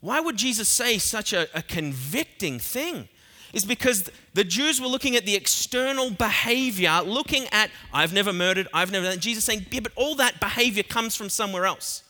Why 0.00 0.20
would 0.20 0.36
Jesus 0.36 0.68
say 0.68 0.98
such 0.98 1.32
a, 1.32 1.48
a 1.56 1.62
convicting 1.62 2.58
thing? 2.58 3.08
Is 3.52 3.64
because 3.64 4.08
the 4.32 4.44
Jews 4.44 4.80
were 4.80 4.86
looking 4.86 5.16
at 5.16 5.26
the 5.26 5.34
external 5.34 6.10
behavior, 6.10 7.00
looking 7.04 7.46
at, 7.50 7.70
I've 7.92 8.12
never 8.12 8.32
murdered, 8.32 8.68
I've 8.72 8.92
never 8.92 9.06
done. 9.06 9.18
Jesus 9.18 9.44
saying, 9.44 9.66
yeah, 9.72 9.80
but 9.80 9.92
all 9.96 10.14
that 10.16 10.38
behavior 10.38 10.84
comes 10.84 11.16
from 11.16 11.28
somewhere 11.28 11.66
else. 11.66 12.04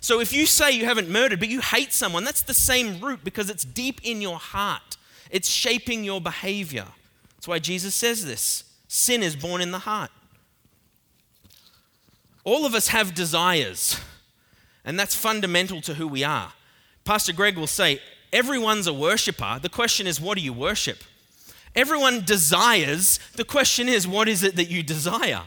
So 0.00 0.20
if 0.20 0.32
you 0.32 0.46
say 0.46 0.70
you 0.70 0.86
haven't 0.86 1.10
murdered, 1.10 1.40
but 1.40 1.48
you 1.48 1.60
hate 1.60 1.92
someone, 1.92 2.24
that's 2.24 2.42
the 2.42 2.54
same 2.54 3.00
root 3.00 3.24
because 3.24 3.50
it's 3.50 3.64
deep 3.64 4.00
in 4.04 4.22
your 4.22 4.38
heart. 4.38 4.96
It's 5.30 5.48
shaping 5.48 6.04
your 6.04 6.20
behavior. 6.20 6.86
That's 7.36 7.48
why 7.48 7.58
Jesus 7.58 7.94
says 7.94 8.24
this 8.24 8.64
sin 8.86 9.22
is 9.22 9.36
born 9.36 9.60
in 9.60 9.72
the 9.72 9.80
heart. 9.80 10.10
All 12.44 12.64
of 12.64 12.74
us 12.74 12.88
have 12.88 13.14
desires. 13.14 14.00
And 14.84 14.98
that's 14.98 15.14
fundamental 15.14 15.80
to 15.82 15.94
who 15.94 16.08
we 16.08 16.24
are. 16.24 16.52
Pastor 17.04 17.32
Greg 17.32 17.56
will 17.56 17.66
say, 17.66 18.00
everyone's 18.32 18.86
a 18.86 18.92
worshiper. 18.92 19.58
The 19.60 19.68
question 19.68 20.06
is, 20.06 20.20
what 20.20 20.38
do 20.38 20.44
you 20.44 20.52
worship? 20.52 21.02
Everyone 21.74 22.24
desires. 22.24 23.20
The 23.34 23.44
question 23.44 23.88
is, 23.88 24.06
what 24.06 24.28
is 24.28 24.42
it 24.42 24.56
that 24.56 24.70
you 24.70 24.82
desire? 24.82 25.42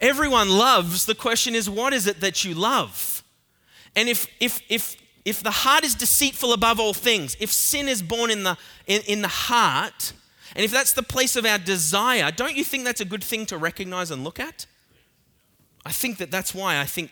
Everyone 0.00 0.50
loves. 0.50 1.06
The 1.06 1.14
question 1.14 1.54
is, 1.54 1.70
what 1.70 1.92
is 1.92 2.06
it 2.06 2.20
that 2.20 2.44
you 2.44 2.54
love? 2.54 3.22
And 3.94 4.08
if, 4.08 4.26
if, 4.40 4.60
if, 4.68 4.96
if 5.24 5.42
the 5.42 5.50
heart 5.50 5.84
is 5.84 5.94
deceitful 5.94 6.52
above 6.52 6.78
all 6.78 6.92
things, 6.92 7.36
if 7.40 7.50
sin 7.50 7.88
is 7.88 8.02
born 8.02 8.30
in 8.30 8.42
the, 8.42 8.58
in, 8.86 9.00
in 9.06 9.22
the 9.22 9.28
heart, 9.28 10.12
and 10.54 10.64
if 10.64 10.70
that's 10.70 10.92
the 10.92 11.02
place 11.02 11.36
of 11.36 11.46
our 11.46 11.58
desire, 11.58 12.30
don't 12.30 12.56
you 12.56 12.64
think 12.64 12.84
that's 12.84 13.00
a 13.00 13.06
good 13.06 13.24
thing 13.24 13.46
to 13.46 13.58
recognize 13.58 14.10
and 14.10 14.24
look 14.24 14.38
at? 14.38 14.66
I 15.84 15.92
think 15.92 16.18
that 16.18 16.30
that's 16.30 16.54
why 16.54 16.78
I 16.78 16.84
think 16.84 17.10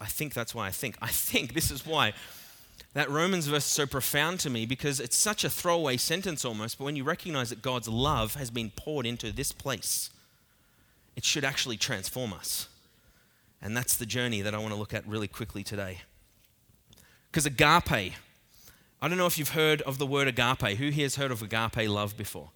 I 0.00 0.06
think 0.06 0.34
that's 0.34 0.54
why 0.54 0.66
I 0.66 0.70
think. 0.70 0.96
I 1.00 1.08
think 1.08 1.54
this 1.54 1.70
is 1.70 1.86
why 1.86 2.12
that 2.94 3.10
Romans 3.10 3.46
verse 3.46 3.66
is 3.66 3.72
so 3.72 3.86
profound 3.86 4.40
to 4.40 4.50
me 4.50 4.66
because 4.66 5.00
it's 5.00 5.16
such 5.16 5.44
a 5.44 5.50
throwaway 5.50 5.96
sentence 5.96 6.44
almost, 6.44 6.78
but 6.78 6.84
when 6.84 6.96
you 6.96 7.04
recognize 7.04 7.50
that 7.50 7.60
God's 7.60 7.88
love 7.88 8.36
has 8.36 8.50
been 8.50 8.70
poured 8.70 9.04
into 9.04 9.32
this 9.32 9.52
place, 9.52 10.10
it 11.16 11.24
should 11.24 11.44
actually 11.44 11.76
transform 11.76 12.32
us. 12.32 12.68
And 13.60 13.76
that's 13.76 13.96
the 13.96 14.06
journey 14.06 14.42
that 14.42 14.54
I 14.54 14.58
want 14.58 14.72
to 14.72 14.78
look 14.78 14.94
at 14.94 15.06
really 15.06 15.28
quickly 15.28 15.64
today. 15.64 16.02
Because 17.30 17.46
agape, 17.46 18.14
I 19.02 19.08
don't 19.08 19.18
know 19.18 19.26
if 19.26 19.38
you've 19.38 19.50
heard 19.50 19.82
of 19.82 19.98
the 19.98 20.06
word 20.06 20.28
agape. 20.28 20.78
Who 20.78 20.90
here 20.90 21.04
has 21.04 21.16
heard 21.16 21.32
of 21.32 21.42
agape 21.42 21.88
love 21.88 22.16
before? 22.16 22.50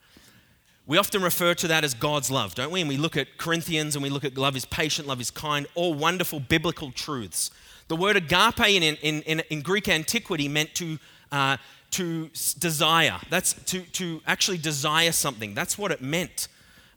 We 0.89 0.97
often 0.97 1.23
refer 1.23 1.53
to 1.53 1.69
that 1.69 1.85
as 1.85 1.93
God's 1.93 2.31
love, 2.31 2.55
don't 2.55 2.71
we? 2.71 2.81
And 2.81 2.89
we 2.89 2.97
look 2.97 3.15
at 3.15 3.37
Corinthians 3.37 3.95
and 3.95 4.03
we 4.03 4.09
look 4.09 4.25
at 4.25 4.39
love 4.39 4.57
is 4.57 4.65
patient, 4.65 5.07
love 5.07 5.21
is 5.21 5.31
kind, 5.31 5.67
all 5.75 5.93
wonderful 5.93 6.41
biblical 6.41 6.93
truths. 6.93 7.51
The 7.89 7.97
word 7.97 8.17
agape 8.17 8.59
in, 8.67 8.83
in, 8.83 9.21
in, 9.23 9.41
in 9.51 9.61
Greek 9.61 9.87
antiquity 9.87 10.49
meant 10.49 10.75
to, 10.77 10.99
uh, 11.31 11.59
to 11.91 12.31
desire. 12.59 13.21
That's 13.29 13.53
to, 13.65 13.83
to 13.83 14.23
actually 14.27 14.57
desire 14.57 15.13
something. 15.13 15.53
That's 15.53 15.77
what 15.77 15.93
it 15.93 16.01
meant. 16.01 16.49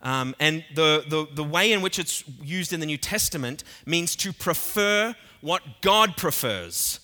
Um, 0.01 0.35
and 0.39 0.63
the, 0.73 1.03
the, 1.09 1.27
the 1.33 1.43
way 1.43 1.73
in 1.73 1.81
which 1.81 1.99
it's 1.99 2.23
used 2.41 2.71
in 2.71 2.79
the 2.79 2.85
New 2.85 2.97
Testament 2.97 3.65
means 3.85 4.15
to 4.15 4.31
prefer 4.31 5.13
what 5.41 5.63
God 5.81 6.15
prefers. 6.15 7.01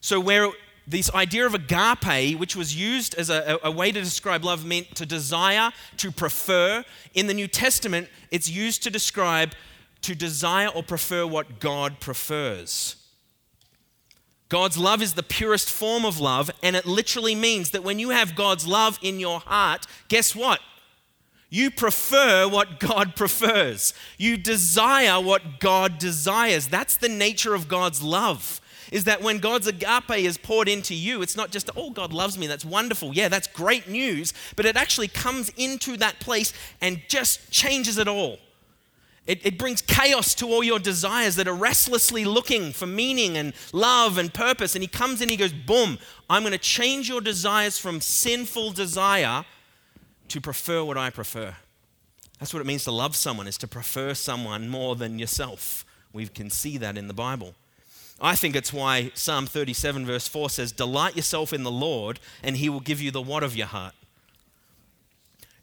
So, 0.00 0.18
where 0.18 0.48
this 0.86 1.12
idea 1.12 1.46
of 1.46 1.54
agape, 1.54 2.38
which 2.38 2.54
was 2.54 2.76
used 2.76 3.14
as 3.16 3.28
a, 3.28 3.58
a, 3.62 3.70
way 3.70 3.90
to 3.90 4.00
describe 4.00 4.44
love, 4.44 4.64
meant 4.64 4.94
to 4.94 5.04
desire, 5.04 5.72
to 5.96 6.12
prefer. 6.12 6.84
In 7.14 7.26
the 7.26 7.34
New 7.34 7.48
Testament, 7.48 8.08
it's 8.30 8.48
used 8.48 8.82
to 8.84 8.90
describe 8.90 9.52
to 10.02 10.14
desire 10.14 10.68
or 10.68 10.82
prefer 10.82 11.26
what 11.26 11.58
God 11.58 11.98
prefers. 11.98 12.96
God's 14.48 14.78
love 14.78 15.02
is 15.02 15.14
the 15.14 15.24
purest 15.24 15.68
form 15.68 16.04
of 16.04 16.20
love, 16.20 16.50
and 16.62 16.76
it 16.76 16.86
literally 16.86 17.34
means 17.34 17.70
that 17.70 17.82
when 17.82 17.98
you 17.98 18.10
have 18.10 18.36
God's 18.36 18.64
love 18.66 18.98
in 19.02 19.18
your 19.18 19.40
heart, 19.40 19.86
guess 20.06 20.36
what? 20.36 20.60
You 21.50 21.70
prefer 21.70 22.48
what 22.48 22.78
God 22.78 23.16
prefers. 23.16 23.92
You 24.18 24.36
desire 24.36 25.20
what 25.20 25.58
God 25.58 25.98
desires. 25.98 26.68
That's 26.68 26.96
the 26.96 27.08
nature 27.08 27.54
of 27.54 27.66
God's 27.66 28.02
love. 28.02 28.60
Is 28.92 29.04
that 29.04 29.22
when 29.22 29.38
God's 29.38 29.66
agape 29.66 30.18
is 30.18 30.38
poured 30.38 30.68
into 30.68 30.94
you, 30.94 31.22
it's 31.22 31.36
not 31.36 31.50
just, 31.50 31.70
oh, 31.76 31.90
God 31.90 32.12
loves 32.12 32.38
me, 32.38 32.46
that's 32.46 32.64
wonderful. 32.64 33.12
Yeah, 33.14 33.28
that's 33.28 33.46
great 33.46 33.88
news. 33.88 34.32
But 34.54 34.66
it 34.66 34.76
actually 34.76 35.08
comes 35.08 35.50
into 35.56 35.96
that 35.98 36.20
place 36.20 36.52
and 36.80 37.00
just 37.08 37.50
changes 37.50 37.98
it 37.98 38.08
all. 38.08 38.38
It, 39.26 39.44
it, 39.44 39.58
brings 39.58 39.82
chaos 39.82 40.36
to 40.36 40.46
all 40.46 40.62
your 40.62 40.78
desires 40.78 41.34
that 41.34 41.48
are 41.48 41.54
restlessly 41.54 42.24
looking 42.24 42.72
for 42.72 42.86
meaning 42.86 43.36
and 43.36 43.54
love 43.72 44.18
and 44.18 44.32
purpose. 44.32 44.76
And 44.76 44.82
he 44.82 44.88
comes 44.88 45.20
in, 45.20 45.28
he 45.28 45.36
goes, 45.36 45.52
boom, 45.52 45.98
I'm 46.30 46.42
going 46.42 46.52
to 46.52 46.58
change 46.58 47.08
your 47.08 47.20
desires 47.20 47.76
from 47.76 48.00
sinful 48.00 48.70
desire 48.70 49.44
to 50.28 50.40
prefer 50.40 50.84
what 50.84 50.96
I 50.96 51.10
prefer. 51.10 51.56
That's 52.38 52.54
what 52.54 52.60
it 52.60 52.66
means 52.66 52.84
to 52.84 52.92
love 52.92 53.16
someone, 53.16 53.48
is 53.48 53.58
to 53.58 53.68
prefer 53.68 54.14
someone 54.14 54.68
more 54.68 54.94
than 54.94 55.18
yourself. 55.18 55.84
We 56.12 56.28
can 56.28 56.50
see 56.50 56.78
that 56.78 56.96
in 56.96 57.08
the 57.08 57.14
Bible. 57.14 57.54
I 58.20 58.34
think 58.34 58.56
it's 58.56 58.72
why 58.72 59.10
Psalm 59.14 59.46
37, 59.46 60.06
verse 60.06 60.26
4 60.26 60.50
says, 60.50 60.72
Delight 60.72 61.16
yourself 61.16 61.52
in 61.52 61.64
the 61.64 61.70
Lord, 61.70 62.18
and 62.42 62.56
he 62.56 62.68
will 62.68 62.80
give 62.80 63.00
you 63.00 63.10
the 63.10 63.20
what 63.20 63.42
of 63.42 63.54
your 63.54 63.66
heart. 63.66 63.94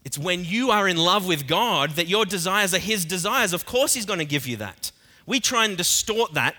It's 0.04 0.18
when 0.18 0.44
you 0.44 0.70
are 0.70 0.86
in 0.86 0.96
love 0.96 1.26
with 1.26 1.46
God 1.46 1.92
that 1.92 2.06
your 2.06 2.26
desires 2.26 2.74
are 2.74 2.78
His 2.78 3.04
desires. 3.04 3.52
Of 3.52 3.64
course, 3.64 3.94
He's 3.94 4.04
going 4.04 4.18
to 4.18 4.24
give 4.24 4.46
you 4.46 4.56
that. 4.58 4.92
We 5.26 5.40
try 5.40 5.64
and 5.64 5.76
distort 5.76 6.34
that 6.34 6.54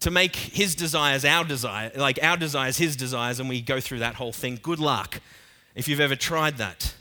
to 0.00 0.10
make 0.10 0.36
His 0.36 0.74
desires 0.74 1.24
our 1.24 1.44
desire, 1.44 1.90
like 1.96 2.18
our 2.22 2.36
desires 2.36 2.76
His 2.76 2.94
desires, 2.94 3.40
and 3.40 3.48
we 3.48 3.62
go 3.62 3.80
through 3.80 4.00
that 4.00 4.16
whole 4.16 4.32
thing. 4.32 4.58
Good 4.62 4.78
luck 4.78 5.20
if 5.74 5.88
you've 5.88 6.00
ever 6.00 6.16
tried 6.16 6.58
that. 6.58 6.94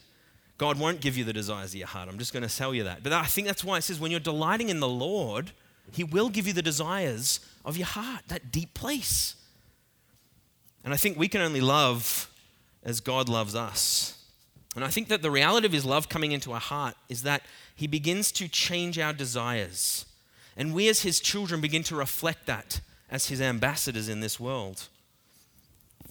God 0.57 0.79
won't 0.79 1.01
give 1.01 1.17
you 1.17 1.25
the 1.25 1.33
desires 1.33 1.71
of 1.71 1.75
your 1.75 1.87
heart. 1.87 2.07
I'm 2.07 2.19
just 2.19 2.33
going 2.33 2.47
to 2.47 2.55
tell 2.55 2.73
you 2.73 2.83
that. 2.83 3.03
But 3.03 3.11
I 3.11 3.25
think 3.25 3.47
that's 3.47 3.63
why 3.63 3.77
it 3.77 3.81
says 3.81 3.99
when 3.99 4.11
you're 4.11 4.19
delighting 4.19 4.69
in 4.69 4.79
the 4.79 4.87
Lord, 4.87 5.51
He 5.91 6.05
will 6.05 6.29
give 6.29 6.47
you 6.47 6.53
the 6.53 6.61
desires 6.61 7.41
of 7.65 7.77
your 7.77 7.87
heart, 7.87 8.23
that 8.27 8.51
deep 8.51 8.73
place. 8.73 9.35
And 10.83 10.93
I 10.93 10.97
think 10.97 11.17
we 11.17 11.27
can 11.27 11.41
only 11.41 11.61
love 11.61 12.29
as 12.83 12.99
God 12.99 13.29
loves 13.29 13.55
us. 13.55 14.17
And 14.75 14.85
I 14.85 14.87
think 14.87 15.09
that 15.09 15.21
the 15.21 15.31
reality 15.31 15.67
of 15.67 15.73
his 15.73 15.85
love 15.85 16.09
coming 16.09 16.31
into 16.31 16.53
our 16.53 16.59
heart 16.59 16.95
is 17.09 17.23
that 17.23 17.43
he 17.75 17.87
begins 17.87 18.31
to 18.33 18.47
change 18.47 18.97
our 18.97 19.13
desires. 19.13 20.05
And 20.55 20.73
we, 20.73 20.87
as 20.87 21.01
his 21.01 21.19
children, 21.19 21.61
begin 21.61 21.83
to 21.83 21.95
reflect 21.95 22.45
that 22.45 22.81
as 23.09 23.27
his 23.27 23.41
ambassadors 23.41 24.07
in 24.07 24.21
this 24.21 24.39
world. 24.39 24.87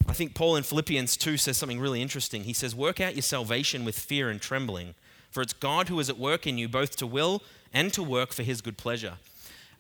I 0.06 0.12
think 0.12 0.34
Paul 0.34 0.56
in 0.56 0.62
Philippians 0.62 1.16
2 1.16 1.36
says 1.36 1.56
something 1.56 1.80
really 1.80 2.02
interesting. 2.02 2.44
He 2.44 2.52
says, 2.52 2.74
Work 2.74 3.00
out 3.00 3.14
your 3.14 3.22
salvation 3.22 3.84
with 3.84 3.98
fear 3.98 4.28
and 4.28 4.40
trembling, 4.40 4.94
for 5.30 5.42
it's 5.42 5.52
God 5.52 5.88
who 5.88 5.98
is 6.00 6.10
at 6.10 6.18
work 6.18 6.46
in 6.46 6.58
you, 6.58 6.68
both 6.68 6.96
to 6.96 7.06
will 7.06 7.42
and 7.72 7.92
to 7.92 8.02
work 8.02 8.32
for 8.32 8.42
his 8.42 8.60
good 8.60 8.76
pleasure. 8.76 9.14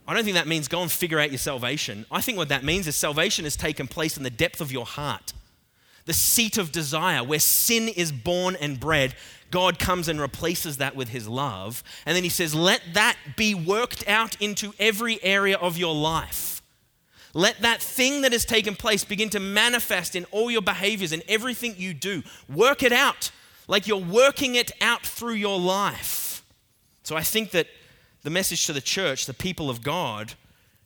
I 0.06 0.14
don't 0.14 0.24
think 0.24 0.34
that 0.34 0.48
means 0.48 0.66
go 0.66 0.82
and 0.82 0.90
figure 0.90 1.20
out 1.20 1.30
your 1.30 1.38
salvation. 1.38 2.06
I 2.10 2.20
think 2.20 2.36
what 2.36 2.48
that 2.48 2.64
means 2.64 2.86
is 2.86 2.96
salvation 2.96 3.44
has 3.44 3.56
taken 3.56 3.86
place 3.86 4.16
in 4.16 4.22
the 4.22 4.30
depth 4.30 4.60
of 4.60 4.72
your 4.72 4.86
heart 4.86 5.32
the 6.10 6.14
seat 6.14 6.58
of 6.58 6.72
desire, 6.72 7.22
where 7.22 7.38
sin 7.38 7.88
is 7.88 8.10
born 8.10 8.56
and 8.56 8.80
bred, 8.80 9.14
God 9.50 9.78
comes 9.78 10.08
and 10.08 10.20
replaces 10.20 10.78
that 10.78 10.96
with 10.96 11.10
his 11.10 11.28
love. 11.28 11.84
And 12.06 12.16
then 12.16 12.24
he 12.24 12.28
says, 12.28 12.54
Let 12.54 12.82
that 12.94 13.16
be 13.36 13.54
worked 13.54 14.06
out 14.08 14.36
into 14.40 14.72
every 14.78 15.22
area 15.22 15.56
of 15.56 15.76
your 15.76 15.94
life. 15.94 16.62
Let 17.32 17.60
that 17.60 17.80
thing 17.80 18.22
that 18.22 18.32
has 18.32 18.44
taken 18.44 18.74
place 18.74 19.04
begin 19.04 19.30
to 19.30 19.40
manifest 19.40 20.16
in 20.16 20.24
all 20.32 20.50
your 20.50 20.62
behaviors 20.62 21.12
and 21.12 21.22
everything 21.28 21.76
you 21.76 21.94
do. 21.94 22.24
Work 22.52 22.82
it 22.82 22.92
out 22.92 23.30
like 23.68 23.86
you're 23.86 23.96
working 23.96 24.56
it 24.56 24.72
out 24.80 25.06
through 25.06 25.34
your 25.34 25.60
life. 25.60 26.44
So 27.04 27.16
I 27.16 27.22
think 27.22 27.52
that 27.52 27.68
the 28.22 28.30
message 28.30 28.66
to 28.66 28.72
the 28.72 28.80
church, 28.80 29.26
the 29.26 29.34
people 29.34 29.70
of 29.70 29.82
God 29.82 30.34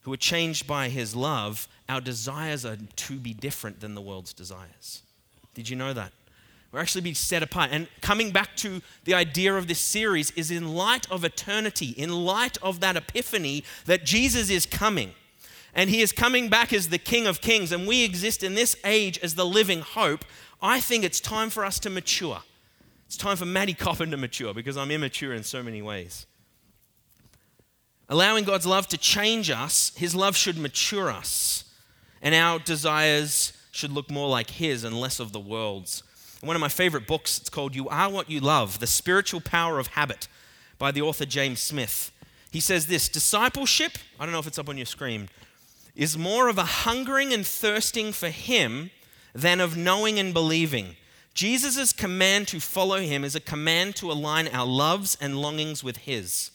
who 0.02 0.12
are 0.12 0.18
changed 0.18 0.66
by 0.66 0.88
his 0.88 1.16
love, 1.16 1.66
our 1.88 2.00
desires 2.00 2.64
are 2.64 2.76
to 2.76 3.14
be 3.16 3.34
different 3.34 3.80
than 3.80 3.94
the 3.94 4.00
world's 4.00 4.32
desires. 4.32 5.02
Did 5.54 5.68
you 5.68 5.76
know 5.76 5.92
that? 5.92 6.12
We're 6.70 6.80
actually 6.80 7.02
being 7.02 7.14
set 7.14 7.42
apart. 7.42 7.70
And 7.72 7.86
coming 8.00 8.32
back 8.32 8.56
to 8.56 8.82
the 9.04 9.14
idea 9.14 9.54
of 9.54 9.68
this 9.68 9.78
series 9.78 10.32
is 10.32 10.50
in 10.50 10.74
light 10.74 11.08
of 11.10 11.24
eternity, 11.24 11.90
in 11.90 12.24
light 12.24 12.58
of 12.62 12.80
that 12.80 12.96
epiphany 12.96 13.62
that 13.86 14.04
Jesus 14.04 14.50
is 14.50 14.66
coming. 14.66 15.12
And 15.72 15.88
he 15.88 16.02
is 16.02 16.10
coming 16.10 16.48
back 16.48 16.72
as 16.72 16.88
the 16.88 16.98
King 16.98 17.26
of 17.26 17.40
Kings, 17.40 17.72
and 17.72 17.86
we 17.86 18.04
exist 18.04 18.42
in 18.42 18.54
this 18.54 18.76
age 18.84 19.18
as 19.20 19.36
the 19.36 19.46
living 19.46 19.80
hope. 19.80 20.24
I 20.60 20.80
think 20.80 21.04
it's 21.04 21.20
time 21.20 21.48
for 21.48 21.64
us 21.64 21.78
to 21.80 21.90
mature. 21.90 22.42
It's 23.06 23.16
time 23.16 23.36
for 23.36 23.44
Matty 23.44 23.74
Coppin 23.74 24.10
to 24.10 24.16
mature 24.16 24.52
because 24.52 24.76
I'm 24.76 24.90
immature 24.90 25.32
in 25.32 25.44
so 25.44 25.62
many 25.62 25.80
ways. 25.80 26.26
Allowing 28.08 28.44
God's 28.44 28.66
love 28.66 28.86
to 28.88 28.98
change 28.98 29.50
us, 29.50 29.92
His 29.96 30.14
love 30.14 30.36
should 30.36 30.58
mature 30.58 31.10
us, 31.10 31.64
and 32.20 32.34
our 32.34 32.58
desires 32.58 33.52
should 33.70 33.92
look 33.92 34.10
more 34.10 34.28
like 34.28 34.50
His 34.50 34.84
and 34.84 35.00
less 35.00 35.18
of 35.20 35.32
the 35.32 35.40
world's. 35.40 36.02
one 36.42 36.54
of 36.56 36.60
my 36.60 36.68
favorite 36.68 37.06
books, 37.06 37.38
it's 37.38 37.48
called 37.48 37.74
You 37.74 37.88
Are 37.88 38.10
What 38.10 38.28
You 38.28 38.40
Love 38.40 38.78
The 38.78 38.86
Spiritual 38.86 39.40
Power 39.40 39.78
of 39.78 39.88
Habit 39.88 40.28
by 40.78 40.90
the 40.90 41.00
author 41.00 41.24
James 41.24 41.60
Smith. 41.60 42.12
He 42.50 42.60
says 42.60 42.86
this 42.86 43.08
discipleship, 43.08 43.92
I 44.20 44.24
don't 44.24 44.32
know 44.32 44.38
if 44.38 44.46
it's 44.46 44.58
up 44.58 44.68
on 44.68 44.76
your 44.76 44.86
screen, 44.86 45.28
is 45.96 46.18
more 46.18 46.48
of 46.48 46.58
a 46.58 46.64
hungering 46.64 47.32
and 47.32 47.46
thirsting 47.46 48.12
for 48.12 48.28
Him 48.28 48.90
than 49.34 49.60
of 49.60 49.76
knowing 49.76 50.18
and 50.18 50.34
believing. 50.34 50.96
Jesus' 51.32 51.92
command 51.92 52.46
to 52.48 52.60
follow 52.60 52.98
Him 53.00 53.24
is 53.24 53.34
a 53.34 53.40
command 53.40 53.96
to 53.96 54.12
align 54.12 54.46
our 54.48 54.66
loves 54.66 55.16
and 55.20 55.40
longings 55.40 55.82
with 55.82 55.96
His, 55.98 56.50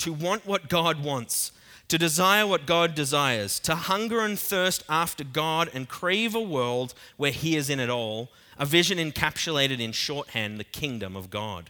to 0.00 0.12
want 0.12 0.46
what 0.46 0.68
God 0.68 1.02
wants 1.02 1.52
to 1.90 1.98
desire 1.98 2.46
what 2.46 2.66
God 2.66 2.94
desires, 2.94 3.58
to 3.60 3.74
hunger 3.74 4.20
and 4.20 4.38
thirst 4.38 4.84
after 4.88 5.24
God 5.24 5.68
and 5.74 5.88
crave 5.88 6.36
a 6.36 6.40
world 6.40 6.94
where 7.16 7.32
He 7.32 7.56
is 7.56 7.68
in 7.68 7.80
it 7.80 7.90
all, 7.90 8.30
a 8.56 8.64
vision 8.64 8.98
encapsulated 8.98 9.80
in 9.80 9.90
shorthand, 9.90 10.58
the 10.58 10.64
kingdom 10.64 11.16
of 11.16 11.30
God. 11.30 11.68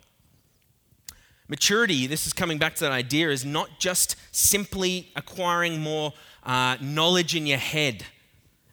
Maturity, 1.48 2.06
this 2.06 2.26
is 2.26 2.34
coming 2.34 2.58
back 2.58 2.74
to 2.74 2.84
that 2.84 2.92
idea, 2.92 3.30
is 3.30 3.46
not 3.46 3.80
just 3.80 4.14
simply 4.30 5.10
acquiring 5.16 5.80
more 5.80 6.12
uh, 6.44 6.76
knowledge 6.82 7.34
in 7.34 7.46
your 7.46 7.58
head, 7.58 8.04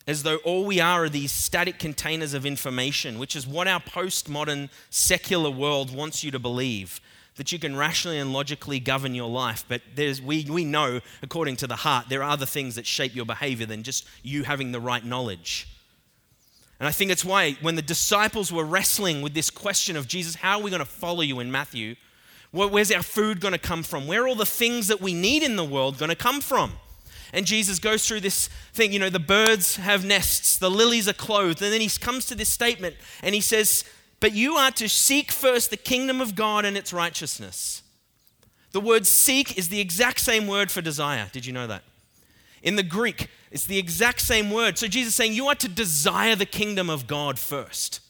as 0.05 0.23
though 0.23 0.37
all 0.37 0.65
we 0.65 0.81
are 0.81 1.05
are 1.05 1.09
these 1.09 1.31
static 1.31 1.79
containers 1.79 2.33
of 2.33 2.45
information, 2.45 3.17
which 3.17 3.37
is 3.37 3.47
what 3.47 3.69
our 3.69 3.79
postmodern 3.79 4.69
secular 4.89 5.49
world 5.49 5.95
wants 5.95 6.25
you 6.25 6.31
to 6.31 6.39
believe 6.39 6.99
that 7.37 7.51
you 7.51 7.59
can 7.59 7.75
rationally 7.75 8.19
and 8.19 8.33
logically 8.33 8.79
govern 8.79 9.15
your 9.15 9.29
life. 9.29 9.63
But 9.67 9.81
there's, 9.95 10.21
we, 10.21 10.45
we 10.49 10.65
know, 10.65 10.99
according 11.21 11.55
to 11.57 11.67
the 11.67 11.77
heart, 11.77 12.07
there 12.09 12.21
are 12.23 12.31
other 12.31 12.45
things 12.45 12.75
that 12.75 12.85
shape 12.85 13.15
your 13.15 13.25
behavior 13.25 13.65
than 13.65 13.83
just 13.83 14.07
you 14.23 14.43
having 14.43 14.71
the 14.71 14.79
right 14.79 15.05
knowledge. 15.05 15.67
And 16.79 16.87
I 16.87 16.91
think 16.91 17.09
it's 17.11 17.25
why 17.25 17.53
when 17.61 17.75
the 17.75 17.81
disciples 17.81 18.51
were 18.51 18.65
wrestling 18.65 19.21
with 19.21 19.33
this 19.33 19.49
question 19.49 19.95
of 19.95 20.07
Jesus, 20.07 20.35
how 20.35 20.59
are 20.59 20.63
we 20.63 20.69
going 20.69 20.79
to 20.79 20.85
follow 20.85 21.21
you 21.21 21.39
in 21.39 21.51
Matthew? 21.51 21.95
Where's 22.51 22.91
our 22.91 23.03
food 23.03 23.39
going 23.39 23.53
to 23.53 23.59
come 23.59 23.83
from? 23.83 24.07
Where 24.07 24.23
are 24.23 24.27
all 24.27 24.35
the 24.35 24.45
things 24.45 24.87
that 24.87 25.01
we 25.01 25.13
need 25.13 25.43
in 25.43 25.55
the 25.55 25.63
world 25.63 25.97
going 25.97 26.09
to 26.09 26.15
come 26.15 26.41
from? 26.41 26.73
And 27.33 27.45
Jesus 27.45 27.77
goes 27.77 28.07
through 28.07 28.21
this 28.21 28.47
thing, 28.73 28.93
you 28.93 28.99
know, 28.99 29.09
the 29.09 29.19
birds 29.19 29.75
have 29.75 30.05
nests, 30.05 30.57
the 30.57 30.71
lilies 30.71 31.09
are 31.09 31.13
clothed. 31.13 31.61
And 31.61 31.73
then 31.73 31.81
he 31.81 31.89
comes 31.89 32.25
to 32.27 32.35
this 32.35 32.49
statement 32.49 32.95
and 33.21 33.35
he 33.35 33.41
says, 33.41 33.83
but 34.19 34.33
you 34.33 34.55
are 34.55 34.71
to 34.71 34.89
seek 34.89 35.31
first 35.31 35.69
the 35.69 35.77
kingdom 35.77 36.21
of 36.21 36.35
God 36.35 36.65
and 36.65 36.75
its 36.75 36.91
righteousness. 36.93 37.83
The 38.71 38.81
word 38.81 39.07
seek 39.07 39.57
is 39.57 39.69
the 39.69 39.79
exact 39.79 40.19
same 40.19 40.47
word 40.47 40.71
for 40.71 40.81
desire. 40.81 41.29
Did 41.31 41.45
you 41.45 41.53
know 41.53 41.67
that? 41.67 41.83
In 42.63 42.75
the 42.75 42.83
Greek, 42.83 43.29
it's 43.51 43.65
the 43.65 43.77
exact 43.77 44.21
same 44.21 44.51
word. 44.51 44.77
So 44.77 44.87
Jesus 44.87 45.09
is 45.09 45.15
saying 45.15 45.33
you 45.33 45.47
are 45.47 45.55
to 45.55 45.69
desire 45.69 46.35
the 46.35 46.45
kingdom 46.45 46.89
of 46.89 47.07
God 47.07 47.39
first. 47.39 48.01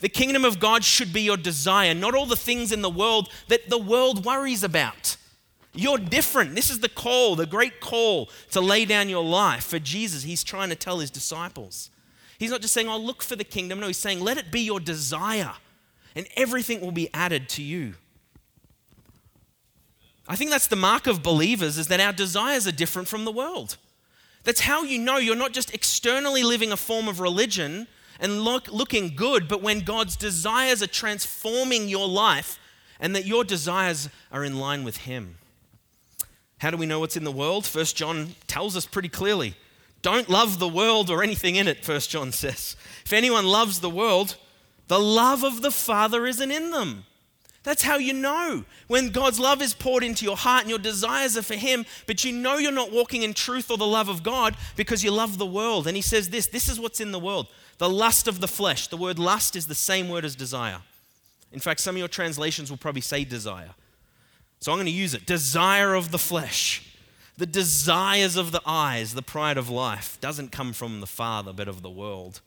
The 0.00 0.08
kingdom 0.08 0.44
of 0.44 0.58
God 0.58 0.82
should 0.82 1.12
be 1.12 1.20
your 1.20 1.36
desire, 1.36 1.94
not 1.94 2.14
all 2.14 2.26
the 2.26 2.36
things 2.36 2.72
in 2.72 2.82
the 2.82 2.90
world 2.90 3.28
that 3.48 3.68
the 3.68 3.78
world 3.78 4.24
worries 4.24 4.64
about. 4.64 5.16
You're 5.74 5.98
different. 5.98 6.54
This 6.54 6.70
is 6.70 6.80
the 6.80 6.88
call, 6.88 7.36
the 7.36 7.46
great 7.46 7.80
call 7.80 8.30
to 8.50 8.60
lay 8.60 8.84
down 8.84 9.08
your 9.08 9.22
life 9.22 9.64
for 9.64 9.78
Jesus. 9.78 10.24
He's 10.24 10.42
trying 10.42 10.70
to 10.70 10.74
tell 10.74 10.98
his 10.98 11.10
disciples. 11.10 11.90
He's 12.40 12.50
not 12.50 12.62
just 12.62 12.72
saying, 12.72 12.88
I'll 12.88 13.04
look 13.04 13.22
for 13.22 13.36
the 13.36 13.44
kingdom. 13.44 13.80
No, 13.80 13.86
he's 13.86 13.98
saying, 13.98 14.20
let 14.20 14.38
it 14.38 14.50
be 14.50 14.60
your 14.60 14.80
desire, 14.80 15.52
and 16.16 16.26
everything 16.36 16.80
will 16.80 16.90
be 16.90 17.12
added 17.12 17.50
to 17.50 17.62
you. 17.62 17.94
I 20.26 20.36
think 20.36 20.50
that's 20.50 20.66
the 20.66 20.74
mark 20.74 21.06
of 21.06 21.22
believers 21.22 21.76
is 21.76 21.88
that 21.88 22.00
our 22.00 22.14
desires 22.14 22.66
are 22.66 22.72
different 22.72 23.08
from 23.08 23.26
the 23.26 23.30
world. 23.30 23.76
That's 24.44 24.60
how 24.60 24.84
you 24.84 24.98
know 24.98 25.18
you're 25.18 25.36
not 25.36 25.52
just 25.52 25.74
externally 25.74 26.42
living 26.42 26.72
a 26.72 26.78
form 26.78 27.08
of 27.08 27.20
religion 27.20 27.86
and 28.18 28.40
look, 28.40 28.68
looking 28.68 29.14
good, 29.14 29.46
but 29.46 29.60
when 29.60 29.80
God's 29.80 30.16
desires 30.16 30.82
are 30.82 30.86
transforming 30.86 31.90
your 31.90 32.08
life 32.08 32.58
and 32.98 33.14
that 33.14 33.26
your 33.26 33.44
desires 33.44 34.08
are 34.32 34.44
in 34.44 34.58
line 34.58 34.82
with 34.82 34.98
Him. 34.98 35.36
How 36.58 36.70
do 36.70 36.78
we 36.78 36.86
know 36.86 37.00
what's 37.00 37.18
in 37.18 37.24
the 37.24 37.32
world? 37.32 37.66
First 37.66 37.96
John 37.96 38.34
tells 38.46 38.78
us 38.78 38.86
pretty 38.86 39.10
clearly. 39.10 39.56
Don't 40.02 40.28
love 40.28 40.58
the 40.58 40.68
world 40.68 41.10
or 41.10 41.22
anything 41.22 41.56
in 41.56 41.68
it, 41.68 41.84
First 41.84 42.10
John 42.10 42.32
says. 42.32 42.76
If 43.04 43.12
anyone 43.12 43.46
loves 43.46 43.80
the 43.80 43.90
world, 43.90 44.36
the 44.88 44.98
love 44.98 45.44
of 45.44 45.62
the 45.62 45.70
Father 45.70 46.26
isn't 46.26 46.50
in 46.50 46.70
them. 46.70 47.04
That's 47.62 47.82
how 47.82 47.98
you 47.98 48.14
know 48.14 48.64
when 48.86 49.10
God's 49.10 49.38
love 49.38 49.60
is 49.60 49.74
poured 49.74 50.02
into 50.02 50.24
your 50.24 50.36
heart 50.36 50.62
and 50.62 50.70
your 50.70 50.78
desires 50.78 51.36
are 51.36 51.42
for 51.42 51.56
Him, 51.56 51.84
but 52.06 52.24
you 52.24 52.32
know 52.32 52.56
you're 52.56 52.72
not 52.72 52.90
walking 52.90 53.22
in 53.22 53.34
truth 53.34 53.70
or 53.70 53.76
the 53.76 53.86
love 53.86 54.08
of 54.08 54.22
God 54.22 54.56
because 54.76 55.04
you 55.04 55.10
love 55.10 55.36
the 55.36 55.44
world. 55.44 55.86
And 55.86 55.94
He 55.94 56.02
says 56.02 56.30
this 56.30 56.46
this 56.46 56.68
is 56.68 56.80
what's 56.80 57.00
in 57.00 57.12
the 57.12 57.18
world 57.18 57.48
the 57.76 57.90
lust 57.90 58.28
of 58.28 58.40
the 58.40 58.48
flesh. 58.48 58.88
The 58.88 58.96
word 58.96 59.18
lust 59.18 59.56
is 59.56 59.66
the 59.66 59.74
same 59.74 60.08
word 60.08 60.24
as 60.24 60.34
desire. 60.34 60.80
In 61.52 61.60
fact, 61.60 61.80
some 61.80 61.96
of 61.96 61.98
your 61.98 62.08
translations 62.08 62.70
will 62.70 62.78
probably 62.78 63.00
say 63.00 63.24
desire. 63.24 63.70
So 64.60 64.72
I'm 64.72 64.76
going 64.76 64.86
to 64.86 64.92
use 64.92 65.14
it 65.14 65.26
desire 65.26 65.94
of 65.94 66.10
the 66.10 66.18
flesh. 66.18 66.89
The 67.40 67.46
desires 67.46 68.36
of 68.36 68.52
the 68.52 68.60
eyes, 68.66 69.14
the 69.14 69.22
pride 69.22 69.56
of 69.56 69.70
life, 69.70 70.18
doesn't 70.20 70.52
come 70.52 70.74
from 70.74 71.00
the 71.00 71.06
Father, 71.06 71.54
but 71.54 71.68
of 71.68 71.80
the 71.80 71.88
world. 71.88 72.42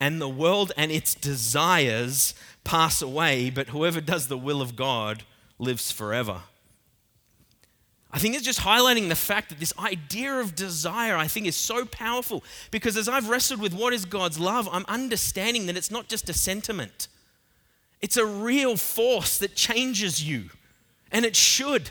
And 0.00 0.18
the 0.18 0.30
world 0.30 0.72
and 0.78 0.90
its 0.90 1.14
desires 1.14 2.32
pass 2.64 3.02
away, 3.02 3.50
but 3.50 3.68
whoever 3.68 4.00
does 4.00 4.28
the 4.28 4.38
will 4.38 4.62
of 4.62 4.76
God 4.76 5.24
lives 5.58 5.92
forever. 5.92 6.40
I 8.10 8.18
think 8.18 8.34
it's 8.34 8.46
just 8.46 8.60
highlighting 8.60 9.10
the 9.10 9.14
fact 9.14 9.50
that 9.50 9.60
this 9.60 9.74
idea 9.78 10.36
of 10.36 10.54
desire, 10.54 11.18
I 11.18 11.26
think, 11.26 11.46
is 11.46 11.54
so 11.54 11.84
powerful 11.84 12.42
because 12.70 12.96
as 12.96 13.10
I've 13.10 13.28
wrestled 13.28 13.60
with 13.60 13.74
what 13.74 13.92
is 13.92 14.06
God's 14.06 14.40
love, 14.40 14.70
I'm 14.72 14.86
understanding 14.88 15.66
that 15.66 15.76
it's 15.76 15.90
not 15.90 16.08
just 16.08 16.30
a 16.30 16.32
sentiment, 16.32 17.08
it's 18.00 18.16
a 18.16 18.24
real 18.24 18.78
force 18.78 19.36
that 19.36 19.54
changes 19.54 20.26
you. 20.26 20.48
And 21.12 21.26
it 21.26 21.36
should 21.36 21.90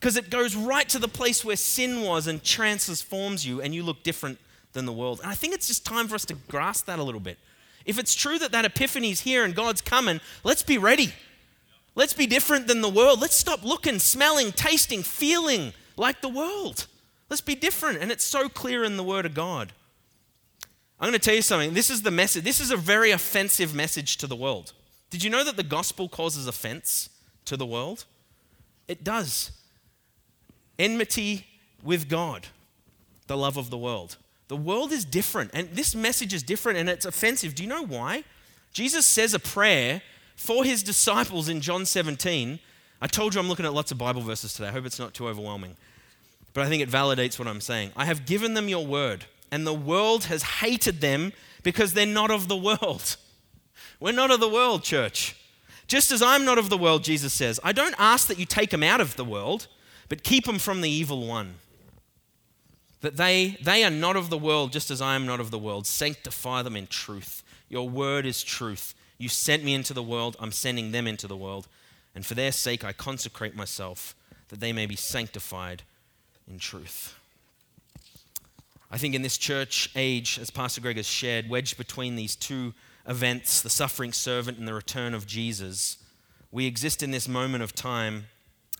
because 0.00 0.16
it 0.16 0.30
goes 0.30 0.56
right 0.56 0.88
to 0.88 0.98
the 0.98 1.08
place 1.08 1.44
where 1.44 1.56
sin 1.56 2.00
was 2.00 2.26
and 2.26 2.42
transforms 2.42 3.46
you 3.46 3.60
and 3.60 3.74
you 3.74 3.82
look 3.82 4.02
different 4.02 4.38
than 4.72 4.86
the 4.86 4.92
world. 4.92 5.20
And 5.20 5.30
I 5.30 5.34
think 5.34 5.52
it's 5.52 5.68
just 5.68 5.84
time 5.84 6.08
for 6.08 6.14
us 6.14 6.24
to 6.26 6.34
grasp 6.48 6.86
that 6.86 6.98
a 6.98 7.02
little 7.02 7.20
bit. 7.20 7.38
If 7.84 7.98
it's 7.98 8.14
true 8.14 8.38
that 8.38 8.50
that 8.52 8.64
epiphany 8.64 9.10
is 9.10 9.20
here 9.20 9.44
and 9.44 9.54
God's 9.54 9.82
coming, 9.82 10.20
let's 10.42 10.62
be 10.62 10.78
ready. 10.78 11.12
Let's 11.94 12.14
be 12.14 12.26
different 12.26 12.66
than 12.66 12.80
the 12.80 12.88
world. 12.88 13.20
Let's 13.20 13.34
stop 13.34 13.62
looking, 13.62 13.98
smelling, 13.98 14.52
tasting, 14.52 15.02
feeling 15.02 15.74
like 15.98 16.22
the 16.22 16.28
world. 16.28 16.86
Let's 17.28 17.42
be 17.42 17.54
different. 17.54 17.98
And 17.98 18.10
it's 18.10 18.24
so 18.24 18.48
clear 18.48 18.84
in 18.84 18.96
the 18.96 19.02
Word 19.02 19.26
of 19.26 19.34
God. 19.34 19.72
I'm 20.98 21.08
going 21.08 21.18
to 21.18 21.24
tell 21.24 21.34
you 21.34 21.42
something. 21.42 21.74
This 21.74 21.90
is 21.90 22.02
the 22.02 22.10
message. 22.10 22.44
This 22.44 22.60
is 22.60 22.70
a 22.70 22.76
very 22.76 23.10
offensive 23.10 23.74
message 23.74 24.16
to 24.18 24.26
the 24.26 24.36
world. 24.36 24.72
Did 25.10 25.24
you 25.24 25.30
know 25.30 25.44
that 25.44 25.56
the 25.56 25.62
gospel 25.62 26.08
causes 26.08 26.46
offense 26.46 27.10
to 27.44 27.56
the 27.56 27.66
world? 27.66 28.04
It 28.88 29.04
does. 29.04 29.52
Enmity 30.80 31.46
with 31.82 32.08
God, 32.08 32.46
the 33.26 33.36
love 33.36 33.58
of 33.58 33.68
the 33.68 33.76
world. 33.76 34.16
The 34.48 34.56
world 34.56 34.92
is 34.92 35.04
different, 35.04 35.50
and 35.52 35.68
this 35.72 35.94
message 35.94 36.32
is 36.32 36.42
different, 36.42 36.78
and 36.78 36.88
it's 36.88 37.04
offensive. 37.04 37.54
Do 37.54 37.62
you 37.62 37.68
know 37.68 37.84
why? 37.84 38.24
Jesus 38.72 39.04
says 39.04 39.34
a 39.34 39.38
prayer 39.38 40.00
for 40.36 40.64
his 40.64 40.82
disciples 40.82 41.50
in 41.50 41.60
John 41.60 41.84
17. 41.84 42.58
I 43.02 43.06
told 43.06 43.34
you 43.34 43.40
I'm 43.40 43.48
looking 43.48 43.66
at 43.66 43.74
lots 43.74 43.92
of 43.92 43.98
Bible 43.98 44.22
verses 44.22 44.54
today. 44.54 44.68
I 44.68 44.72
hope 44.72 44.86
it's 44.86 44.98
not 44.98 45.12
too 45.12 45.28
overwhelming. 45.28 45.76
But 46.54 46.64
I 46.64 46.68
think 46.70 46.82
it 46.82 46.88
validates 46.88 47.38
what 47.38 47.46
I'm 47.46 47.60
saying. 47.60 47.92
I 47.94 48.06
have 48.06 48.24
given 48.24 48.54
them 48.54 48.66
your 48.66 48.86
word, 48.86 49.26
and 49.52 49.66
the 49.66 49.74
world 49.74 50.24
has 50.24 50.42
hated 50.42 51.02
them 51.02 51.34
because 51.62 51.92
they're 51.92 52.06
not 52.06 52.30
of 52.30 52.48
the 52.48 52.56
world. 52.56 53.16
We're 54.00 54.12
not 54.12 54.30
of 54.30 54.40
the 54.40 54.48
world, 54.48 54.82
church. 54.82 55.36
Just 55.86 56.10
as 56.10 56.22
I'm 56.22 56.46
not 56.46 56.56
of 56.56 56.70
the 56.70 56.78
world, 56.78 57.04
Jesus 57.04 57.34
says, 57.34 57.60
I 57.62 57.72
don't 57.72 57.94
ask 57.98 58.28
that 58.28 58.38
you 58.38 58.46
take 58.46 58.70
them 58.70 58.82
out 58.82 59.02
of 59.02 59.16
the 59.16 59.24
world, 59.26 59.68
but 60.10 60.24
keep 60.24 60.44
them 60.44 60.58
from 60.58 60.82
the 60.82 60.90
evil 60.90 61.26
one. 61.26 61.54
That 63.00 63.16
they, 63.16 63.56
they 63.62 63.84
are 63.84 63.90
not 63.90 64.16
of 64.16 64.28
the 64.28 64.36
world, 64.36 64.72
just 64.72 64.90
as 64.90 65.00
I 65.00 65.14
am 65.14 65.24
not 65.24 65.40
of 65.40 65.50
the 65.50 65.58
world. 65.58 65.86
Sanctify 65.86 66.62
them 66.62 66.76
in 66.76 66.88
truth. 66.88 67.42
Your 67.70 67.88
word 67.88 68.26
is 68.26 68.42
truth. 68.42 68.94
You 69.16 69.28
sent 69.28 69.64
me 69.64 69.72
into 69.72 69.94
the 69.94 70.02
world, 70.02 70.36
I'm 70.40 70.52
sending 70.52 70.92
them 70.92 71.06
into 71.06 71.26
the 71.28 71.36
world. 71.36 71.68
And 72.14 72.26
for 72.26 72.34
their 72.34 72.50
sake, 72.50 72.84
I 72.84 72.92
consecrate 72.92 73.54
myself, 73.54 74.16
that 74.48 74.58
they 74.58 74.72
may 74.72 74.84
be 74.84 74.96
sanctified 74.96 75.84
in 76.50 76.58
truth. 76.58 77.14
I 78.90 78.98
think 78.98 79.14
in 79.14 79.22
this 79.22 79.38
church 79.38 79.90
age, 79.94 80.40
as 80.42 80.50
Pastor 80.50 80.80
Greg 80.80 80.96
has 80.96 81.06
shared, 81.06 81.48
wedged 81.48 81.78
between 81.78 82.16
these 82.16 82.34
two 82.34 82.74
events, 83.06 83.62
the 83.62 83.70
suffering 83.70 84.12
servant 84.12 84.58
and 84.58 84.66
the 84.66 84.74
return 84.74 85.14
of 85.14 85.26
Jesus, 85.26 85.98
we 86.50 86.66
exist 86.66 87.00
in 87.00 87.12
this 87.12 87.28
moment 87.28 87.62
of 87.62 87.76
time 87.76 88.24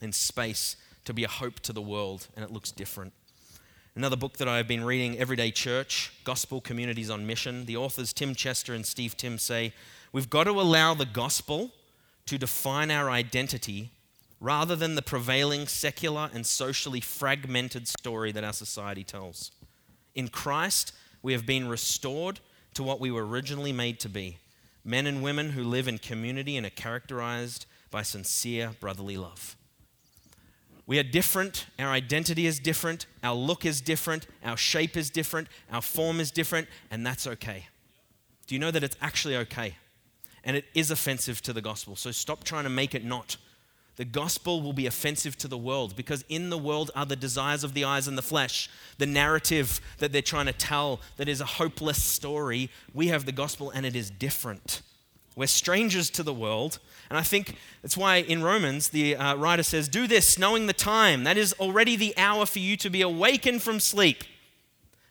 and 0.03 0.13
space 0.13 0.75
to 1.05 1.15
be 1.15 1.25
a 1.25 1.29
hope 1.29 1.61
to 1.61 1.73
the 1.73 1.83
world, 1.83 2.29
and 2.35 2.45
it 2.45 2.53
looks 2.53 2.71
different. 2.71 3.13
Another 3.97 4.17
book 4.17 4.37
that 4.37 4.49
I've 4.49 4.69
been 4.69 4.85
reading, 4.85 5.19
Everyday 5.19 5.51
Church 5.51 6.13
Gospel 6.25 6.61
Communities 6.61 7.11
on 7.11 7.27
Mission. 7.27 7.67
The 7.67 7.77
authors, 7.77 8.13
Tim 8.13 8.35
Chester 8.35 8.73
and 8.73 8.87
Steve 8.87 9.17
Timmis 9.17 9.41
say 9.41 9.73
we've 10.13 10.31
got 10.31 10.45
to 10.45 10.53
allow 10.53 10.95
the 10.95 11.07
gospel 11.07 11.73
to 12.27 12.39
define 12.39 12.91
our 12.91 13.11
identity 13.11 13.91
rather 14.41 14.77
than 14.77 14.95
the 14.95 15.03
prevailing 15.03 15.67
secular 15.67 16.31
and 16.33 16.47
socially 16.47 17.01
fragmented 17.01 17.89
story 17.89 18.33
that 18.33 18.45
our 18.45 18.53
society 18.53 19.05
tells. 19.05 19.51
In 20.15 20.29
Christ, 20.29 20.93
we 21.23 21.33
have 21.33 21.45
been 21.45 21.69
restored 21.69 22.41
to 22.75 22.83
what 22.83 23.01
we 23.01 23.11
were 23.11 23.27
originally 23.27 23.73
made 23.73 24.01
to 24.01 24.09
be 24.09 24.39
men 24.85 25.07
and 25.07 25.23
women 25.23 25.51
who 25.51 25.63
live 25.63 25.89
in 25.89 25.99
community 25.99 26.57
and 26.57 26.65
are 26.65 26.71
characterized 26.71 27.67
by 27.91 28.03
sincere 28.03 28.71
brotherly 28.81 29.17
love. 29.17 29.57
We 30.91 30.99
are 30.99 31.05
different. 31.05 31.67
Our 31.79 31.91
identity 31.93 32.49
is 32.49 32.59
different. 32.59 33.07
Our 33.23 33.37
look 33.37 33.65
is 33.65 33.81
different. 33.81 34.27
Our 34.45 34.57
shape 34.57 34.97
is 34.97 35.09
different. 35.09 35.47
Our 35.71 35.83
form 35.83 36.19
is 36.19 36.33
different. 36.33 36.67
And 36.91 37.07
that's 37.07 37.29
okay. 37.29 37.69
Do 38.49 38.57
you 38.57 38.59
know 38.59 38.73
that 38.73 38.83
it's 38.83 38.97
actually 39.01 39.37
okay? 39.37 39.77
And 40.43 40.57
it 40.57 40.65
is 40.75 40.91
offensive 40.91 41.43
to 41.43 41.53
the 41.53 41.63
gospel. 41.63 41.95
So 41.95 42.11
stop 42.11 42.43
trying 42.43 42.65
to 42.65 42.71
make 42.71 42.93
it 42.97 43.05
not. 43.05 43.37
The 43.99 44.05
gospel 44.05 44.63
will 44.63 44.73
be 44.73 44.89
offensive 44.89 45.39
to 45.39 45.47
the 45.47 45.57
world 45.57 45.95
because 45.95 46.25
in 46.29 46.51
the 46.51 46.59
world 46.59 46.91
are 46.97 47.07
the 47.07 47.15
desires 47.15 47.63
of 47.63 47.73
the 47.73 47.85
eyes 47.85 48.09
and 48.09 48.19
the 48.19 48.23
flesh, 48.23 48.69
the 48.99 49.07
narrative 49.07 49.81
that 49.99 50.11
they're 50.11 50.23
trying 50.23 50.47
to 50.47 50.53
tell 50.53 51.01
that 51.19 51.29
is 51.29 51.41
a 51.41 51.47
hopeless 51.47 52.03
story. 52.03 52.69
We 52.93 53.09
have 53.09 53.27
the 53.27 53.33
gospel 53.33 53.71
and 53.71 53.87
it 53.87 53.95
is 53.95 54.11
different. 54.11 54.83
We're 55.37 55.47
strangers 55.47 56.11
to 56.11 56.23
the 56.23 56.35
world. 56.35 56.79
And 57.09 57.19
I 57.19 57.23
think 57.23 57.57
that's 57.83 57.97
why 57.97 58.17
in 58.17 58.43
Romans, 58.43 58.91
the 58.91 59.17
uh, 59.17 59.35
writer 59.37 59.63
says, 59.63 59.89
Do 59.89 60.07
this, 60.07 60.39
knowing 60.39 60.67
the 60.67 60.73
time. 60.73 61.25
That 61.25 61.37
is 61.37 61.53
already 61.55 61.97
the 61.97 62.17
hour 62.17 62.47
for 62.47 62.59
you 62.59 62.77
to 62.79 62.91
be 62.91 63.03
awakened 63.03 63.63
from 63.63 63.81
sleep. 63.81 64.25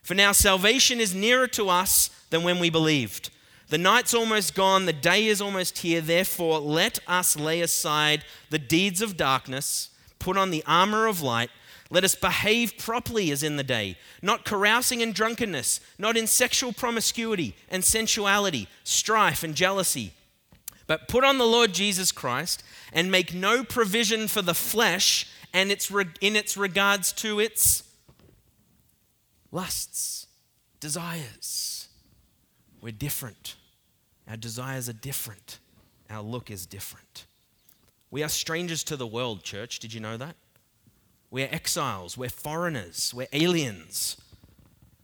For 0.02 0.14
now 0.14 0.32
salvation 0.32 1.00
is 1.00 1.14
nearer 1.14 1.48
to 1.48 1.70
us 1.70 2.10
than 2.30 2.44
when 2.44 2.60
we 2.60 2.70
believed. 2.70 3.30
The 3.70 3.78
night's 3.78 4.16
almost 4.16 4.56
gone, 4.56 4.86
the 4.86 4.94
day 4.94 5.28
is 5.28 5.42
almost 5.42 5.80
here. 5.80 6.02
Therefore, 6.02 6.60
let 6.60 7.00
us 7.08 7.38
lay 7.38 7.62
aside 7.62 8.24
the 8.50 8.58
deeds 8.58 9.02
of 9.02 9.16
darkness, 9.16 9.90
put 10.18 10.38
on 10.38 10.50
the 10.50 10.64
armor 10.66 11.06
of 11.06 11.22
light. 11.22 11.52
Let 11.92 12.04
us 12.04 12.14
behave 12.14 12.78
properly 12.78 13.32
as 13.32 13.42
in 13.42 13.56
the 13.58 13.64
day, 13.64 13.98
not 14.22 14.46
carousing 14.46 15.02
and 15.02 15.14
drunkenness, 15.14 15.80
not 15.98 16.16
in 16.16 16.28
sexual 16.28 16.72
promiscuity 16.72 17.56
and 17.68 17.84
sensuality, 17.84 18.68
strife 18.84 19.44
and 19.44 19.56
jealousy. 19.56 20.14
But 20.86 21.08
put 21.08 21.24
on 21.24 21.40
the 21.40 21.48
Lord 21.48 21.74
Jesus 21.74 22.12
Christ 22.12 22.64
and 22.94 23.12
make 23.12 23.34
no 23.34 23.64
provision 23.64 24.28
for 24.28 24.42
the 24.42 24.54
flesh 24.54 25.28
and 25.52 25.72
its 25.72 25.92
in 26.22 26.36
its 26.36 26.56
regards 26.58 27.12
to 27.14 27.40
its 27.40 27.84
lusts, 29.52 30.28
desires. 30.80 31.88
We're 32.82 32.92
different. 32.92 33.56
Our 34.28 34.38
desires 34.38 34.88
are 34.90 34.94
different. 34.94 35.60
Our 36.10 36.22
look 36.22 36.52
is 36.52 36.66
different. 36.66 37.26
We 38.12 38.24
are 38.24 38.30
strangers 38.30 38.84
to 38.86 38.96
the 38.96 39.08
world, 39.08 39.44
church. 39.44 39.80
Did 39.80 39.94
you 39.94 40.00
know 40.00 40.18
that? 40.18 40.36
We're 41.32 41.50
exiles, 41.52 42.18
we're 42.18 42.30
foreigners, 42.30 43.14
we're 43.14 43.28
aliens. 43.34 44.18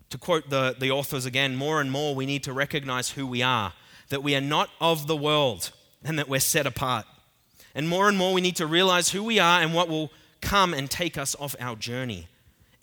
To 0.09 0.17
quote 0.17 0.49
the, 0.49 0.75
the 0.79 0.91
authors 0.91 1.25
again, 1.25 1.55
more 1.55 1.81
and 1.81 1.91
more 1.91 2.15
we 2.15 2.25
need 2.25 2.43
to 2.43 2.53
recognize 2.53 3.11
who 3.11 3.27
we 3.27 3.41
are, 3.41 3.73
that 4.09 4.23
we 4.23 4.35
are 4.35 4.41
not 4.41 4.69
of 4.79 5.07
the 5.07 5.15
world 5.15 5.71
and 6.03 6.17
that 6.17 6.29
we're 6.29 6.39
set 6.39 6.65
apart. 6.65 7.05
And 7.73 7.89
more 7.89 8.07
and 8.07 8.17
more 8.17 8.33
we 8.33 8.41
need 8.41 8.55
to 8.55 8.65
realize 8.65 9.09
who 9.09 9.23
we 9.23 9.39
are 9.39 9.61
and 9.61 9.73
what 9.73 9.89
will 9.89 10.11
come 10.41 10.73
and 10.73 10.89
take 10.89 11.17
us 11.17 11.35
off 11.39 11.55
our 11.59 11.75
journey. 11.75 12.27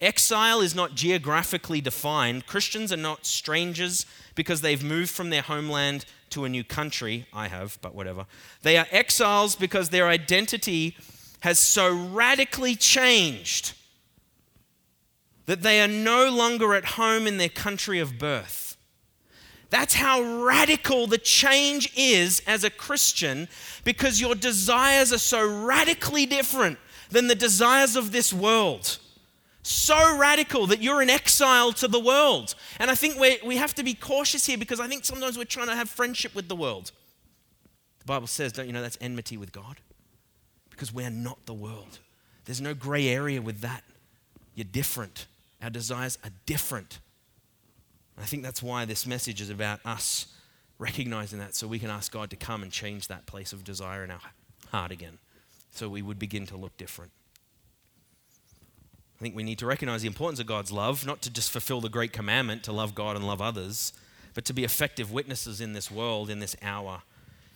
Exile 0.00 0.60
is 0.60 0.74
not 0.74 0.96
geographically 0.96 1.80
defined. 1.80 2.46
Christians 2.46 2.92
are 2.92 2.96
not 2.96 3.24
strangers 3.24 4.04
because 4.34 4.60
they've 4.60 4.82
moved 4.82 5.10
from 5.10 5.30
their 5.30 5.42
homeland 5.42 6.04
to 6.30 6.44
a 6.44 6.48
new 6.48 6.64
country. 6.64 7.26
I 7.32 7.46
have, 7.46 7.78
but 7.80 7.94
whatever. 7.94 8.26
They 8.62 8.76
are 8.76 8.86
exiles 8.90 9.54
because 9.54 9.90
their 9.90 10.08
identity 10.08 10.96
has 11.42 11.58
so 11.58 11.92
radically 11.92 12.76
changed 12.76 13.74
that 15.46 15.62
they 15.62 15.80
are 15.80 15.88
no 15.88 16.30
longer 16.30 16.74
at 16.74 16.84
home 16.84 17.26
in 17.26 17.36
their 17.36 17.48
country 17.48 17.98
of 17.98 18.16
birth. 18.16 18.76
That's 19.68 19.94
how 19.94 20.22
radical 20.22 21.08
the 21.08 21.18
change 21.18 21.92
is 21.96 22.42
as 22.46 22.62
a 22.62 22.70
Christian 22.70 23.48
because 23.82 24.20
your 24.20 24.36
desires 24.36 25.12
are 25.12 25.18
so 25.18 25.64
radically 25.64 26.26
different 26.26 26.78
than 27.10 27.26
the 27.26 27.34
desires 27.34 27.96
of 27.96 28.12
this 28.12 28.32
world. 28.32 28.98
So 29.64 30.16
radical 30.16 30.68
that 30.68 30.80
you're 30.80 31.02
in 31.02 31.10
exile 31.10 31.72
to 31.72 31.88
the 31.88 31.98
world. 31.98 32.54
And 32.78 32.88
I 32.88 32.94
think 32.94 33.18
we 33.18 33.40
we 33.44 33.56
have 33.56 33.74
to 33.74 33.82
be 33.82 33.94
cautious 33.94 34.46
here 34.46 34.58
because 34.58 34.78
I 34.78 34.86
think 34.86 35.04
sometimes 35.04 35.36
we're 35.36 35.44
trying 35.44 35.68
to 35.68 35.76
have 35.76 35.88
friendship 35.88 36.36
with 36.36 36.48
the 36.48 36.56
world. 36.56 36.92
The 37.98 38.04
Bible 38.04 38.28
says, 38.28 38.52
don't 38.52 38.66
you 38.66 38.72
know, 38.72 38.82
that's 38.82 38.98
enmity 39.00 39.36
with 39.36 39.50
God? 39.50 39.78
Because 40.82 40.92
we're 40.92 41.10
not 41.10 41.46
the 41.46 41.54
world. 41.54 42.00
There's 42.44 42.60
no 42.60 42.74
gray 42.74 43.06
area 43.06 43.40
with 43.40 43.60
that. 43.60 43.84
You're 44.56 44.64
different. 44.64 45.28
Our 45.62 45.70
desires 45.70 46.18
are 46.24 46.32
different. 46.44 46.98
I 48.18 48.24
think 48.24 48.42
that's 48.42 48.64
why 48.64 48.84
this 48.84 49.06
message 49.06 49.40
is 49.40 49.48
about 49.48 49.78
us 49.84 50.26
recognizing 50.80 51.38
that 51.38 51.54
so 51.54 51.68
we 51.68 51.78
can 51.78 51.88
ask 51.88 52.10
God 52.10 52.30
to 52.30 52.36
come 52.36 52.64
and 52.64 52.72
change 52.72 53.06
that 53.06 53.26
place 53.26 53.52
of 53.52 53.62
desire 53.62 54.02
in 54.02 54.10
our 54.10 54.18
heart 54.72 54.90
again 54.90 55.18
so 55.70 55.88
we 55.88 56.02
would 56.02 56.18
begin 56.18 56.46
to 56.46 56.56
look 56.56 56.76
different. 56.76 57.12
I 59.20 59.22
think 59.22 59.36
we 59.36 59.44
need 59.44 59.60
to 59.60 59.66
recognize 59.66 60.02
the 60.02 60.08
importance 60.08 60.40
of 60.40 60.46
God's 60.46 60.72
love, 60.72 61.06
not 61.06 61.22
to 61.22 61.30
just 61.30 61.52
fulfill 61.52 61.80
the 61.80 61.90
great 61.90 62.12
commandment 62.12 62.64
to 62.64 62.72
love 62.72 62.92
God 62.96 63.14
and 63.14 63.24
love 63.24 63.40
others, 63.40 63.92
but 64.34 64.44
to 64.46 64.52
be 64.52 64.64
effective 64.64 65.12
witnesses 65.12 65.60
in 65.60 65.74
this 65.74 65.92
world, 65.92 66.28
in 66.28 66.40
this 66.40 66.56
hour, 66.60 67.02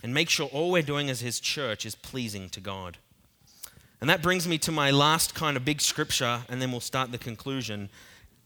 and 0.00 0.14
make 0.14 0.28
sure 0.28 0.46
all 0.52 0.70
we're 0.70 0.82
doing 0.82 1.10
as 1.10 1.22
His 1.22 1.40
church 1.40 1.84
is 1.84 1.96
pleasing 1.96 2.48
to 2.50 2.60
God. 2.60 2.98
And 4.00 4.10
that 4.10 4.22
brings 4.22 4.46
me 4.46 4.58
to 4.58 4.72
my 4.72 4.90
last 4.90 5.34
kind 5.34 5.56
of 5.56 5.64
big 5.64 5.80
scripture, 5.80 6.42
and 6.48 6.60
then 6.60 6.70
we'll 6.70 6.80
start 6.80 7.12
the 7.12 7.18
conclusion. 7.18 7.88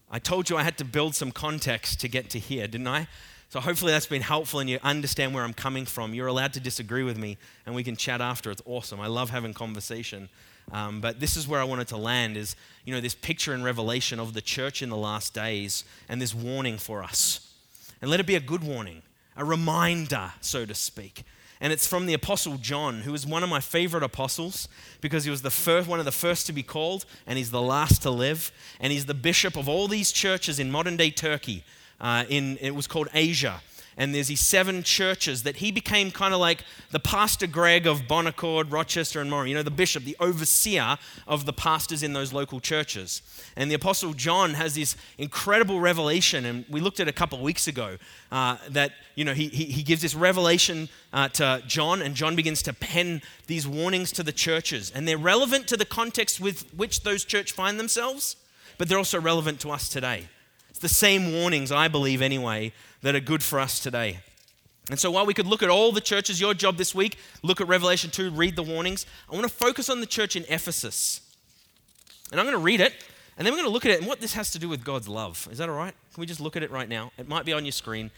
I 0.09 0.19
told 0.19 0.49
you 0.49 0.57
I 0.57 0.63
had 0.63 0.77
to 0.77 0.85
build 0.85 1.15
some 1.15 1.31
context 1.31 1.99
to 2.01 2.07
get 2.07 2.29
to 2.31 2.39
here, 2.39 2.67
didn't 2.67 2.87
I? 2.87 3.07
So 3.51 3.59
hopefully 3.59 3.91
that's 3.91 4.05
been 4.05 4.21
helpful 4.21 4.61
and 4.61 4.69
you 4.69 4.79
understand 4.81 5.33
where 5.33 5.43
I'm 5.43 5.53
coming 5.53 5.85
from. 5.85 6.13
You're 6.13 6.27
allowed 6.27 6.53
to 6.53 6.61
disagree 6.61 7.03
with 7.03 7.17
me 7.17 7.37
and 7.65 7.75
we 7.75 7.83
can 7.83 7.97
chat 7.97 8.21
after. 8.21 8.49
It's 8.49 8.61
awesome. 8.65 9.01
I 9.01 9.07
love 9.07 9.29
having 9.29 9.53
conversation. 9.53 10.29
Um, 10.71 11.01
but 11.01 11.19
this 11.19 11.35
is 11.35 11.49
where 11.49 11.59
I 11.59 11.65
wanted 11.65 11.89
to 11.89 11.97
land 11.97 12.37
is, 12.37 12.55
you 12.85 12.93
know, 12.93 13.01
this 13.01 13.13
picture 13.13 13.53
in 13.53 13.61
Revelation 13.61 14.21
of 14.21 14.33
the 14.33 14.41
church 14.41 14.81
in 14.81 14.89
the 14.89 14.95
last 14.95 15.33
days 15.33 15.83
and 16.07 16.21
this 16.21 16.33
warning 16.33 16.77
for 16.77 17.03
us. 17.03 17.53
And 18.01 18.09
let 18.09 18.21
it 18.21 18.25
be 18.25 18.35
a 18.35 18.39
good 18.39 18.63
warning, 18.63 19.01
a 19.35 19.43
reminder, 19.43 20.31
so 20.39 20.65
to 20.65 20.73
speak. 20.73 21.23
And 21.61 21.71
it's 21.71 21.85
from 21.85 22.07
the 22.07 22.15
Apostle 22.15 22.57
John, 22.57 23.01
who 23.01 23.13
is 23.13 23.25
one 23.25 23.43
of 23.43 23.49
my 23.49 23.59
favorite 23.59 24.03
apostles 24.03 24.67
because 24.99 25.25
he 25.25 25.29
was 25.29 25.43
the 25.43 25.51
first, 25.51 25.87
one 25.87 25.99
of 25.99 26.05
the 26.05 26.11
first 26.11 26.47
to 26.47 26.53
be 26.53 26.63
called 26.63 27.05
and 27.27 27.37
he's 27.37 27.51
the 27.51 27.61
last 27.61 28.01
to 28.01 28.09
live. 28.09 28.51
And 28.79 28.91
he's 28.91 29.05
the 29.05 29.13
bishop 29.13 29.55
of 29.55 29.69
all 29.69 29.87
these 29.87 30.11
churches 30.11 30.59
in 30.59 30.71
modern 30.71 30.97
day 30.97 31.11
Turkey 31.11 31.63
uh, 32.01 32.25
in, 32.27 32.57
it 32.59 32.73
was 32.73 32.87
called 32.87 33.09
Asia. 33.13 33.61
And 33.97 34.15
there's 34.15 34.27
these 34.27 34.41
seven 34.41 34.83
churches 34.83 35.43
that 35.43 35.57
he 35.57 35.71
became 35.71 36.11
kind 36.11 36.33
of 36.33 36.39
like 36.39 36.63
the 36.91 36.99
Pastor 36.99 37.45
Greg 37.45 37.85
of 37.85 38.07
Bon 38.07 38.25
Accord, 38.25 38.71
Rochester, 38.71 39.19
and 39.19 39.29
Moray. 39.29 39.49
You 39.49 39.55
know, 39.55 39.63
the 39.63 39.71
bishop, 39.71 40.03
the 40.03 40.15
overseer 40.19 40.97
of 41.27 41.45
the 41.45 41.53
pastors 41.53 42.01
in 42.01 42.13
those 42.13 42.31
local 42.31 42.59
churches. 42.59 43.21
And 43.55 43.69
the 43.69 43.75
Apostle 43.75 44.13
John 44.13 44.53
has 44.53 44.75
this 44.75 44.95
incredible 45.17 45.81
revelation, 45.81 46.45
and 46.45 46.65
we 46.69 46.79
looked 46.79 46.99
at 46.99 47.07
a 47.07 47.13
couple 47.13 47.37
of 47.37 47.43
weeks 47.43 47.67
ago 47.67 47.97
uh, 48.31 48.57
that, 48.69 48.93
you 49.15 49.25
know, 49.25 49.33
he, 49.33 49.49
he, 49.49 49.65
he, 49.65 49.83
gives 49.83 50.01
this 50.01 50.15
revelation 50.15 50.87
uh, 51.11 51.27
to 51.29 51.61
John, 51.67 52.01
and 52.01 52.15
John 52.15 52.35
begins 52.35 52.61
to 52.63 52.73
pen 52.73 53.21
these 53.47 53.67
warnings 53.67 54.11
to 54.13 54.23
the 54.23 54.31
churches. 54.31 54.91
And 54.95 55.07
they're 55.07 55.17
relevant 55.17 55.67
to 55.67 55.77
the 55.77 55.85
context 55.85 56.39
with 56.39 56.73
which 56.73 57.03
those 57.03 57.25
church 57.25 57.51
find 57.51 57.77
themselves, 57.77 58.37
but 58.77 58.87
they're 58.87 58.97
also 58.97 59.19
relevant 59.19 59.59
to 59.61 59.71
us 59.71 59.89
today 59.89 60.29
the 60.81 60.89
same 60.89 61.33
warnings, 61.33 61.71
I 61.71 61.87
believe 61.87 62.21
anyway, 62.21 62.73
that 63.01 63.15
are 63.15 63.19
good 63.19 63.43
for 63.43 63.59
us 63.59 63.79
today. 63.79 64.19
And 64.89 64.99
so 64.99 65.09
while 65.11 65.25
we 65.25 65.33
could 65.33 65.47
look 65.47 65.63
at 65.63 65.69
all 65.69 65.91
the 65.91 66.01
churches, 66.01 66.41
your 66.41 66.53
job 66.53 66.77
this 66.77 66.93
week, 66.93 67.17
look 67.43 67.61
at 67.61 67.67
Revelation 67.67 68.09
2, 68.09 68.31
read 68.31 68.55
the 68.55 68.63
warnings, 68.63 69.05
I 69.31 69.35
want 69.35 69.47
to 69.47 69.53
focus 69.53 69.89
on 69.89 70.01
the 70.01 70.05
church 70.05 70.35
in 70.35 70.43
Ephesus. 70.49 71.21
And 72.31 72.39
I'm 72.39 72.45
going 72.45 72.57
to 72.57 72.63
read 72.63 72.81
it, 72.81 72.93
and 73.37 73.45
then 73.45 73.53
we're 73.53 73.59
going 73.59 73.69
to 73.69 73.73
look 73.73 73.85
at 73.85 73.91
it 73.91 73.99
and 73.99 74.07
what 74.07 74.19
this 74.19 74.33
has 74.33 74.51
to 74.51 74.59
do 74.59 74.67
with 74.67 74.83
God's 74.83 75.07
love. 75.07 75.47
Is 75.51 75.59
that 75.59 75.69
all 75.69 75.75
right? 75.75 75.93
Can 76.13 76.21
we 76.21 76.25
just 76.25 76.41
look 76.41 76.57
at 76.57 76.63
it 76.63 76.71
right 76.71 76.89
now? 76.89 77.11
It 77.17 77.27
might 77.29 77.45
be 77.45 77.53
on 77.53 77.63
your 77.63 77.71
screen. 77.71 78.11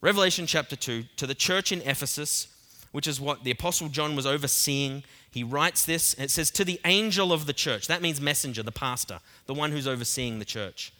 Revelation 0.00 0.46
chapter 0.46 0.76
2, 0.76 1.04
to 1.16 1.26
the 1.26 1.34
church 1.34 1.72
in 1.72 1.80
Ephesus, 1.82 2.48
which 2.90 3.06
is 3.06 3.20
what 3.20 3.44
the 3.44 3.50
Apostle 3.50 3.88
John 3.88 4.16
was 4.16 4.26
overseeing. 4.26 5.04
He 5.30 5.44
writes 5.44 5.84
this, 5.84 6.12
and 6.14 6.24
it 6.24 6.30
says, 6.30 6.50
To 6.50 6.64
the 6.64 6.80
angel 6.84 7.32
of 7.32 7.46
the 7.46 7.52
church. 7.52 7.86
That 7.86 8.02
means 8.02 8.20
messenger, 8.20 8.62
the 8.62 8.72
pastor, 8.72 9.20
the 9.46 9.54
one 9.54 9.70
who's 9.70 9.86
overseeing 9.86 10.38
the 10.38 10.44
church. 10.44 10.92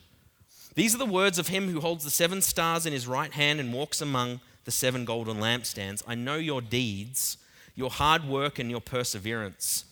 These 0.75 0.95
are 0.95 0.99
the 0.99 1.07
words 1.07 1.39
of 1.39 1.49
him 1.49 1.69
who 1.69 1.81
holds 1.81 2.05
the 2.05 2.11
seven 2.11 2.41
stars 2.41 2.87
in 2.87 2.93
his 2.93 3.07
right 3.07 3.33
hand 3.33 3.61
and 3.61 3.73
walks 3.73 4.01
among 4.01 4.41
the 4.65 4.71
seven 4.71 5.05
golden 5.05 5.39
lampstands. 5.39 6.03
I 6.07 6.15
know 6.15 6.37
your 6.37 6.63
deeds, 6.63 7.37
your 7.75 7.91
hard 7.91 8.25
work, 8.25 8.59
and 8.59 8.71
your 8.71 8.81
perseverance. 8.81 9.85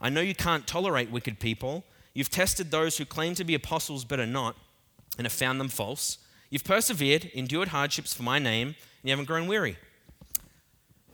I 0.00 0.08
know 0.08 0.20
you 0.20 0.34
can't 0.34 0.66
tolerate 0.66 1.10
wicked 1.10 1.38
people. 1.38 1.84
You've 2.14 2.30
tested 2.30 2.70
those 2.70 2.96
who 2.98 3.04
claim 3.04 3.34
to 3.34 3.44
be 3.44 3.54
apostles 3.54 4.04
but 4.04 4.20
are 4.20 4.26
not, 4.26 4.56
and 5.18 5.26
have 5.26 5.32
found 5.32 5.60
them 5.60 5.68
false. 5.68 6.18
You've 6.50 6.64
persevered, 6.64 7.30
endured 7.34 7.68
hardships 7.68 8.14
for 8.14 8.22
my 8.22 8.38
name, 8.38 8.68
and 8.68 8.76
you 9.04 9.10
haven't 9.10 9.26
grown 9.26 9.46
weary. 9.46 9.76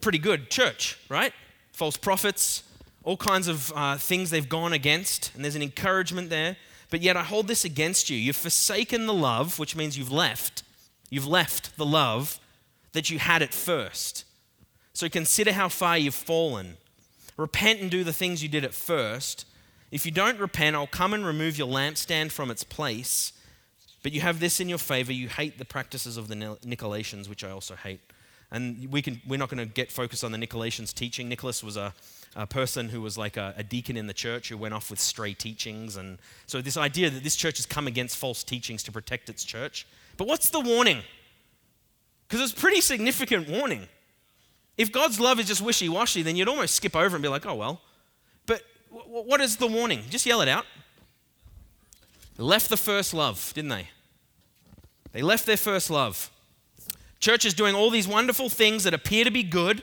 Pretty 0.00 0.18
good 0.18 0.50
church, 0.50 0.98
right? 1.08 1.32
False 1.72 1.96
prophets, 1.96 2.62
all 3.04 3.16
kinds 3.16 3.48
of 3.48 3.72
uh, 3.74 3.96
things 3.96 4.30
they've 4.30 4.48
gone 4.48 4.72
against, 4.72 5.34
and 5.34 5.44
there's 5.44 5.56
an 5.56 5.62
encouragement 5.62 6.30
there. 6.30 6.56
But 6.90 7.02
yet 7.02 7.16
I 7.16 7.22
hold 7.22 7.48
this 7.48 7.64
against 7.64 8.08
you. 8.08 8.16
You've 8.16 8.36
forsaken 8.36 9.06
the 9.06 9.14
love, 9.14 9.58
which 9.58 9.76
means 9.76 9.98
you've 9.98 10.12
left. 10.12 10.62
You've 11.10 11.26
left 11.26 11.76
the 11.76 11.86
love 11.86 12.40
that 12.92 13.10
you 13.10 13.18
had 13.18 13.42
at 13.42 13.52
first. 13.52 14.24
So 14.92 15.08
consider 15.08 15.52
how 15.52 15.68
far 15.68 15.98
you've 15.98 16.14
fallen. 16.14 16.76
Repent 17.36 17.80
and 17.80 17.90
do 17.90 18.02
the 18.04 18.12
things 18.12 18.42
you 18.42 18.48
did 18.48 18.64
at 18.64 18.74
first. 18.74 19.46
If 19.90 20.04
you 20.04 20.12
don't 20.12 20.38
repent, 20.38 20.76
I'll 20.76 20.86
come 20.86 21.14
and 21.14 21.24
remove 21.24 21.56
your 21.56 21.68
lampstand 21.68 22.32
from 22.32 22.50
its 22.50 22.64
place. 22.64 23.32
But 24.02 24.12
you 24.12 24.20
have 24.22 24.40
this 24.40 24.60
in 24.60 24.68
your 24.68 24.78
favor 24.78 25.12
you 25.12 25.28
hate 25.28 25.58
the 25.58 25.64
practices 25.64 26.16
of 26.16 26.28
the 26.28 26.34
Nicolaitans, 26.34 27.28
which 27.28 27.44
I 27.44 27.50
also 27.50 27.74
hate. 27.74 28.00
And 28.50 28.90
we 28.90 29.02
can, 29.02 29.20
we're 29.26 29.38
not 29.38 29.50
going 29.50 29.58
to 29.58 29.72
get 29.72 29.92
focused 29.92 30.24
on 30.24 30.32
the 30.32 30.38
Nicolaitans 30.38 30.94
teaching. 30.94 31.28
Nicholas 31.28 31.62
was 31.62 31.76
a 31.76 31.94
a 32.36 32.46
person 32.46 32.88
who 32.90 33.00
was 33.00 33.18
like 33.18 33.36
a, 33.36 33.54
a, 33.56 33.62
deacon 33.62 33.96
in 33.96 34.06
the 34.06 34.14
church 34.14 34.48
who 34.48 34.56
went 34.56 34.74
off 34.74 34.90
with 34.90 35.00
stray 35.00 35.34
teachings. 35.34 35.96
And 35.96 36.18
so, 36.46 36.60
this 36.60 36.76
idea 36.76 37.10
that 37.10 37.24
this 37.24 37.36
church 37.36 37.56
has 37.58 37.66
come 37.66 37.86
against 37.86 38.16
false 38.16 38.44
teachings 38.44 38.82
to 38.84 38.92
protect 38.92 39.28
its 39.28 39.44
church. 39.44 39.86
But 40.16 40.26
what's 40.28 40.50
the 40.50 40.60
warning? 40.60 41.02
Because 42.28 42.50
it's 42.50 42.58
a 42.58 42.60
pretty 42.60 42.80
significant 42.80 43.48
warning. 43.48 43.88
If 44.76 44.92
God's 44.92 45.18
love 45.18 45.40
is 45.40 45.46
just 45.46 45.62
wishy 45.62 45.88
washy, 45.88 46.22
then 46.22 46.36
you'd 46.36 46.48
almost 46.48 46.74
skip 46.74 46.94
over 46.94 47.16
and 47.16 47.22
be 47.22 47.28
like, 47.28 47.46
oh, 47.46 47.54
well. 47.54 47.80
But 48.46 48.62
w- 48.90 49.24
what 49.24 49.40
is 49.40 49.56
the 49.56 49.66
warning? 49.66 50.04
Just 50.10 50.26
yell 50.26 50.40
it 50.40 50.48
out. 50.48 50.66
They 52.36 52.44
left 52.44 52.68
the 52.70 52.76
first 52.76 53.12
love, 53.12 53.52
didn't 53.54 53.70
they? 53.70 53.88
They 55.12 55.22
left 55.22 55.46
their 55.46 55.56
first 55.56 55.90
love. 55.90 56.30
Church 57.18 57.44
is 57.44 57.54
doing 57.54 57.74
all 57.74 57.90
these 57.90 58.06
wonderful 58.06 58.48
things 58.48 58.84
that 58.84 58.94
appear 58.94 59.24
to 59.24 59.30
be 59.30 59.42
good 59.42 59.82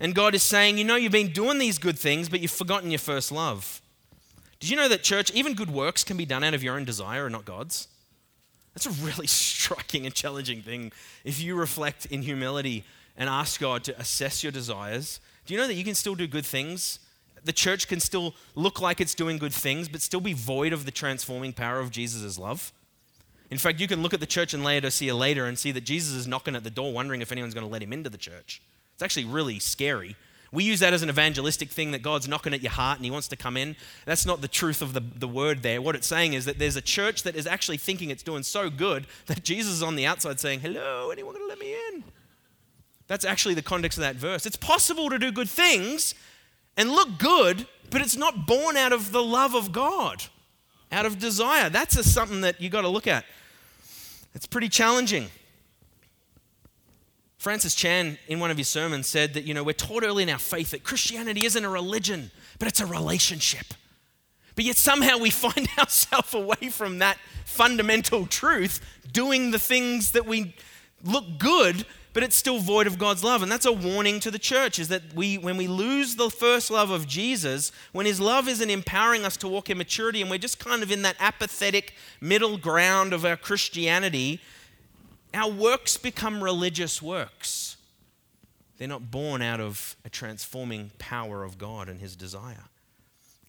and 0.00 0.14
God 0.14 0.34
is 0.34 0.42
saying, 0.42 0.78
You 0.78 0.84
know, 0.84 0.96
you've 0.96 1.12
been 1.12 1.32
doing 1.32 1.58
these 1.58 1.78
good 1.78 1.98
things, 1.98 2.28
but 2.28 2.40
you've 2.40 2.50
forgotten 2.50 2.90
your 2.90 2.98
first 2.98 3.30
love. 3.32 3.80
Did 4.60 4.70
you 4.70 4.76
know 4.76 4.88
that, 4.88 5.02
church, 5.02 5.30
even 5.32 5.54
good 5.54 5.70
works 5.70 6.04
can 6.04 6.16
be 6.16 6.24
done 6.24 6.42
out 6.42 6.54
of 6.54 6.62
your 6.62 6.76
own 6.76 6.84
desire 6.84 7.26
and 7.26 7.32
not 7.32 7.44
God's? 7.44 7.88
That's 8.74 8.86
a 8.86 9.04
really 9.04 9.26
striking 9.26 10.06
and 10.06 10.14
challenging 10.14 10.62
thing. 10.62 10.92
If 11.24 11.40
you 11.40 11.54
reflect 11.54 12.06
in 12.06 12.22
humility 12.22 12.84
and 13.16 13.28
ask 13.28 13.60
God 13.60 13.84
to 13.84 13.98
assess 13.98 14.42
your 14.42 14.52
desires, 14.52 15.20
do 15.46 15.54
you 15.54 15.60
know 15.60 15.66
that 15.66 15.74
you 15.74 15.84
can 15.84 15.94
still 15.94 16.14
do 16.14 16.26
good 16.26 16.46
things? 16.46 16.98
The 17.44 17.52
church 17.52 17.88
can 17.88 18.00
still 18.00 18.34
look 18.54 18.80
like 18.80 19.00
it's 19.00 19.14
doing 19.14 19.36
good 19.38 19.52
things, 19.52 19.88
but 19.88 20.00
still 20.00 20.20
be 20.20 20.32
void 20.32 20.72
of 20.72 20.86
the 20.86 20.90
transforming 20.90 21.52
power 21.52 21.78
of 21.78 21.90
Jesus' 21.90 22.38
love? 22.38 22.72
In 23.50 23.58
fact, 23.58 23.78
you 23.78 23.86
can 23.86 24.02
look 24.02 24.14
at 24.14 24.20
the 24.20 24.26
church 24.26 24.54
in 24.54 24.64
Laodicea 24.64 25.14
later 25.14 25.44
and 25.44 25.58
see 25.58 25.70
that 25.72 25.82
Jesus 25.82 26.14
is 26.14 26.26
knocking 26.26 26.56
at 26.56 26.64
the 26.64 26.70
door, 26.70 26.92
wondering 26.92 27.20
if 27.20 27.30
anyone's 27.30 27.54
going 27.54 27.66
to 27.66 27.70
let 27.70 27.82
him 27.82 27.92
into 27.92 28.08
the 28.08 28.18
church. 28.18 28.62
It's 28.94 29.02
actually 29.02 29.26
really 29.26 29.58
scary. 29.58 30.16
We 30.54 30.62
use 30.62 30.78
that 30.80 30.92
as 30.92 31.02
an 31.02 31.08
evangelistic 31.08 31.70
thing 31.70 31.90
that 31.90 32.02
God's 32.02 32.28
knocking 32.28 32.54
at 32.54 32.62
your 32.62 32.70
heart 32.70 32.98
and 32.98 33.04
He 33.04 33.10
wants 33.10 33.26
to 33.28 33.36
come 33.36 33.56
in. 33.56 33.74
That's 34.06 34.24
not 34.24 34.40
the 34.40 34.48
truth 34.48 34.82
of 34.82 34.92
the, 34.92 35.00
the 35.00 35.26
word 35.26 35.64
there. 35.64 35.82
What 35.82 35.96
it's 35.96 36.06
saying 36.06 36.34
is 36.34 36.44
that 36.44 36.60
there's 36.60 36.76
a 36.76 36.80
church 36.80 37.24
that 37.24 37.34
is 37.34 37.46
actually 37.46 37.76
thinking 37.76 38.10
it's 38.10 38.22
doing 38.22 38.44
so 38.44 38.70
good 38.70 39.08
that 39.26 39.42
Jesus 39.42 39.72
is 39.72 39.82
on 39.82 39.96
the 39.96 40.06
outside 40.06 40.38
saying, 40.38 40.60
Hello, 40.60 41.10
anyone 41.10 41.34
going 41.34 41.44
to 41.44 41.48
let 41.48 41.58
me 41.58 41.74
in? 41.88 42.04
That's 43.08 43.24
actually 43.24 43.54
the 43.54 43.62
context 43.62 43.98
of 43.98 44.02
that 44.02 44.14
verse. 44.14 44.46
It's 44.46 44.56
possible 44.56 45.10
to 45.10 45.18
do 45.18 45.32
good 45.32 45.50
things 45.50 46.14
and 46.76 46.90
look 46.90 47.18
good, 47.18 47.66
but 47.90 48.00
it's 48.00 48.16
not 48.16 48.46
born 48.46 48.76
out 48.76 48.92
of 48.92 49.10
the 49.10 49.22
love 49.22 49.56
of 49.56 49.72
God, 49.72 50.22
out 50.92 51.04
of 51.04 51.18
desire. 51.18 51.68
That's 51.68 51.96
a, 51.96 52.04
something 52.04 52.42
that 52.42 52.60
you 52.60 52.70
got 52.70 52.82
to 52.82 52.88
look 52.88 53.08
at. 53.08 53.24
It's 54.34 54.46
pretty 54.46 54.68
challenging. 54.68 55.28
Francis 57.44 57.74
Chan, 57.74 58.16
in 58.26 58.40
one 58.40 58.50
of 58.50 58.56
his 58.56 58.68
sermons, 58.68 59.06
said 59.06 59.34
that, 59.34 59.44
you 59.44 59.52
know, 59.52 59.62
we're 59.62 59.74
taught 59.74 60.02
early 60.02 60.22
in 60.22 60.30
our 60.30 60.38
faith 60.38 60.70
that 60.70 60.82
Christianity 60.82 61.44
isn't 61.44 61.62
a 61.62 61.68
religion, 61.68 62.30
but 62.58 62.68
it's 62.68 62.80
a 62.80 62.86
relationship. 62.86 63.74
But 64.56 64.64
yet 64.64 64.76
somehow 64.76 65.18
we 65.18 65.28
find 65.46 65.68
ourselves 65.78 66.32
away 66.32 66.70
from 66.70 67.00
that 67.00 67.18
fundamental 67.44 68.24
truth, 68.24 68.80
doing 69.12 69.50
the 69.50 69.58
things 69.58 70.12
that 70.12 70.24
we 70.24 70.56
look 71.04 71.38
good, 71.38 71.84
but 72.14 72.22
it's 72.22 72.34
still 72.34 72.60
void 72.60 72.86
of 72.86 72.98
God's 72.98 73.22
love. 73.22 73.42
And 73.42 73.52
that's 73.52 73.66
a 73.66 73.72
warning 73.72 74.20
to 74.20 74.30
the 74.30 74.38
church 74.38 74.78
is 74.78 74.88
that 74.88 75.12
we 75.14 75.36
when 75.36 75.58
we 75.58 75.66
lose 75.66 76.16
the 76.16 76.30
first 76.30 76.70
love 76.70 76.88
of 76.88 77.06
Jesus, 77.06 77.72
when 77.92 78.06
his 78.06 78.20
love 78.20 78.48
isn't 78.48 78.70
empowering 78.70 79.26
us 79.26 79.36
to 79.36 79.48
walk 79.48 79.68
in 79.68 79.76
maturity 79.76 80.22
and 80.22 80.30
we're 80.30 80.38
just 80.38 80.58
kind 80.58 80.82
of 80.82 80.90
in 80.90 81.02
that 81.02 81.16
apathetic 81.20 81.92
middle 82.22 82.56
ground 82.56 83.12
of 83.12 83.26
our 83.26 83.36
Christianity, 83.36 84.40
our 85.34 85.50
works 85.50 85.96
become 85.96 86.42
religious 86.42 87.02
works. 87.02 87.76
They're 88.78 88.88
not 88.88 89.10
born 89.10 89.42
out 89.42 89.60
of 89.60 89.96
a 90.04 90.08
transforming 90.08 90.90
power 90.98 91.44
of 91.44 91.58
God 91.58 91.88
and 91.88 92.00
his 92.00 92.16
desire. 92.16 92.64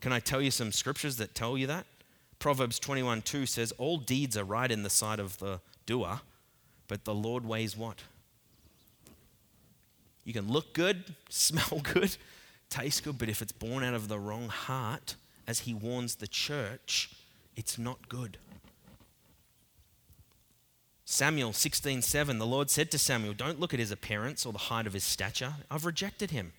Can 0.01 0.11
I 0.11 0.19
tell 0.19 0.41
you 0.41 0.51
some 0.51 0.71
scriptures 0.71 1.17
that 1.17 1.33
tell 1.33 1.57
you 1.57 1.67
that? 1.67 1.85
Proverbs 2.39 2.79
21 2.79 3.21
2 3.23 3.45
says, 3.45 3.71
All 3.77 3.97
deeds 3.97 4.37
are 4.37 4.43
right 4.43 4.71
in 4.71 4.83
the 4.83 4.89
sight 4.89 5.19
of 5.19 5.37
the 5.39 5.61
doer, 5.85 6.21
but 6.87 7.05
the 7.05 7.15
Lord 7.15 7.45
weighs 7.45 7.75
what? 7.75 8.03
You 10.23 10.33
can 10.33 10.51
look 10.51 10.73
good, 10.73 11.15
smell 11.29 11.81
good, 11.81 12.17
taste 12.69 13.03
good, 13.03 13.17
but 13.17 13.29
if 13.29 13.41
it's 13.41 13.51
born 13.51 13.83
out 13.83 13.93
of 13.93 14.07
the 14.07 14.19
wrong 14.19 14.49
heart, 14.49 15.15
as 15.47 15.61
he 15.61 15.73
warns 15.73 16.15
the 16.15 16.27
church, 16.27 17.11
it's 17.55 17.77
not 17.77 18.09
good. 18.09 18.37
Samuel 21.05 21.53
16:7 21.53 22.39
the 22.39 22.47
Lord 22.47 22.71
said 22.71 22.89
to 22.91 22.97
Samuel, 22.97 23.35
"Don't 23.35 23.59
look 23.59 23.73
at 23.73 23.79
his 23.79 23.91
appearance 23.91 24.45
or 24.45 24.51
the 24.51 24.67
height 24.69 24.87
of 24.87 24.93
his 24.93 25.03
stature. 25.03 25.55
I've 25.69 25.85
rejected 25.85 26.31
him. 26.31 26.53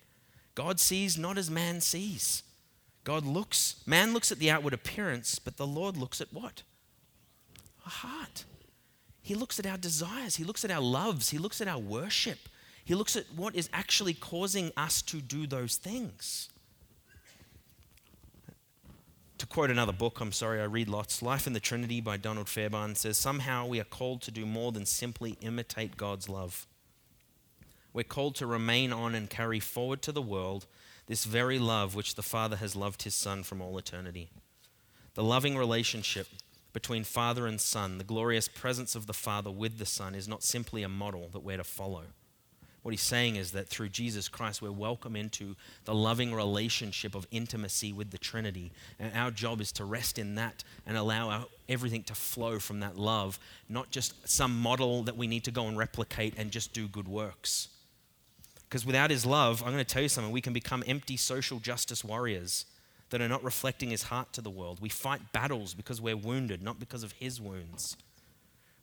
God 0.55 0.79
sees 0.79 1.17
not 1.17 1.37
as 1.37 1.49
man 1.49 1.81
sees. 1.81 2.43
God 3.03 3.25
looks, 3.25 3.75
man 3.85 4.13
looks 4.13 4.31
at 4.31 4.39
the 4.39 4.49
outward 4.49 4.73
appearance, 4.73 5.37
but 5.37 5.57
the 5.57 5.67
Lord 5.67 5.95
looks 5.95 6.19
at 6.19 6.33
what? 6.33 6.63
A 7.85 7.89
heart. 7.89 8.45
He 9.21 9.35
looks 9.35 9.59
at 9.59 9.65
our 9.65 9.77
desires, 9.77 10.37
he 10.37 10.43
looks 10.45 10.63
at 10.63 10.71
our 10.71 10.81
loves, 10.81 11.29
he 11.29 11.37
looks 11.37 11.61
at 11.61 11.67
our 11.67 11.79
worship. 11.79 12.49
He 12.83 12.95
looks 12.95 13.17
at 13.17 13.25
what 13.33 13.53
is 13.53 13.69
actually 13.73 14.13
causing 14.13 14.71
us 14.77 15.01
to 15.03 15.19
do 15.19 15.45
those 15.45 15.75
things. 15.75 16.49
To 19.37 19.45
quote 19.45 19.69
another 19.69 19.93
book, 19.93 20.19
I'm 20.19 20.31
sorry, 20.31 20.59
I 20.59 20.63
read 20.63 20.89
lots. 20.89 21.21
Life 21.21 21.45
in 21.45 21.53
the 21.53 21.59
Trinity 21.59 22.01
by 22.01 22.17
Donald 22.17 22.49
Fairbairn 22.49 22.95
says, 22.95 23.17
Somehow 23.17 23.67
we 23.67 23.79
are 23.79 23.83
called 23.83 24.23
to 24.23 24.31
do 24.31 24.47
more 24.47 24.71
than 24.71 24.87
simply 24.87 25.37
imitate 25.41 25.95
God's 25.95 26.27
love. 26.27 26.65
We're 27.93 28.03
called 28.03 28.33
to 28.35 28.47
remain 28.47 28.91
on 28.91 29.13
and 29.13 29.29
carry 29.29 29.59
forward 29.59 30.01
to 30.03 30.11
the 30.11 30.23
world 30.23 30.65
this 31.05 31.23
very 31.23 31.59
love 31.59 31.93
which 31.93 32.15
the 32.15 32.23
Father 32.23 32.55
has 32.55 32.75
loved 32.75 33.03
his 33.03 33.13
Son 33.13 33.43
from 33.43 33.61
all 33.61 33.77
eternity. 33.77 34.29
The 35.13 35.23
loving 35.23 35.55
relationship 35.55 36.27
between 36.73 37.03
Father 37.03 37.45
and 37.45 37.61
Son, 37.61 37.99
the 37.99 38.03
glorious 38.03 38.47
presence 38.47 38.95
of 38.95 39.05
the 39.05 39.13
Father 39.13 39.51
with 39.51 39.77
the 39.77 39.85
Son, 39.85 40.15
is 40.15 40.27
not 40.27 40.43
simply 40.43 40.81
a 40.81 40.89
model 40.89 41.29
that 41.31 41.43
we're 41.43 41.57
to 41.57 41.63
follow. 41.63 42.03
What 42.87 42.93
he's 42.93 43.01
saying 43.01 43.35
is 43.35 43.51
that 43.51 43.67
through 43.67 43.89
Jesus 43.89 44.29
Christ, 44.29 44.61
we're 44.61 44.71
welcome 44.71 45.17
into 45.17 45.57
the 45.83 45.93
loving 45.93 46.33
relationship 46.33 47.15
of 47.15 47.27
intimacy 47.31 47.91
with 47.91 48.11
the 48.11 48.17
Trinity. 48.17 48.71
And 48.97 49.11
our 49.13 49.29
job 49.29 49.59
is 49.59 49.73
to 49.73 49.83
rest 49.83 50.17
in 50.17 50.35
that 50.35 50.63
and 50.85 50.95
allow 50.95 51.29
our, 51.29 51.45
everything 51.67 52.03
to 52.03 52.15
flow 52.15 52.59
from 52.59 52.79
that 52.79 52.97
love, 52.97 53.39
not 53.67 53.91
just 53.91 54.25
some 54.25 54.57
model 54.57 55.03
that 55.03 55.17
we 55.17 55.27
need 55.27 55.43
to 55.43 55.51
go 55.51 55.67
and 55.67 55.77
replicate 55.77 56.35
and 56.37 56.49
just 56.49 56.71
do 56.71 56.87
good 56.87 57.09
works. 57.09 57.67
Because 58.69 58.85
without 58.85 59.09
his 59.09 59.25
love, 59.25 59.61
I'm 59.63 59.73
going 59.73 59.83
to 59.83 59.93
tell 59.93 60.01
you 60.01 60.07
something, 60.07 60.31
we 60.31 60.39
can 60.39 60.53
become 60.53 60.81
empty 60.87 61.17
social 61.17 61.59
justice 61.59 62.05
warriors 62.05 62.67
that 63.09 63.19
are 63.19 63.27
not 63.27 63.43
reflecting 63.43 63.89
his 63.89 64.03
heart 64.03 64.31
to 64.31 64.41
the 64.41 64.49
world. 64.49 64.79
We 64.79 64.87
fight 64.87 65.33
battles 65.33 65.73
because 65.73 65.99
we're 65.99 66.15
wounded, 66.15 66.63
not 66.63 66.79
because 66.79 67.03
of 67.03 67.11
his 67.11 67.41
wounds. 67.41 67.97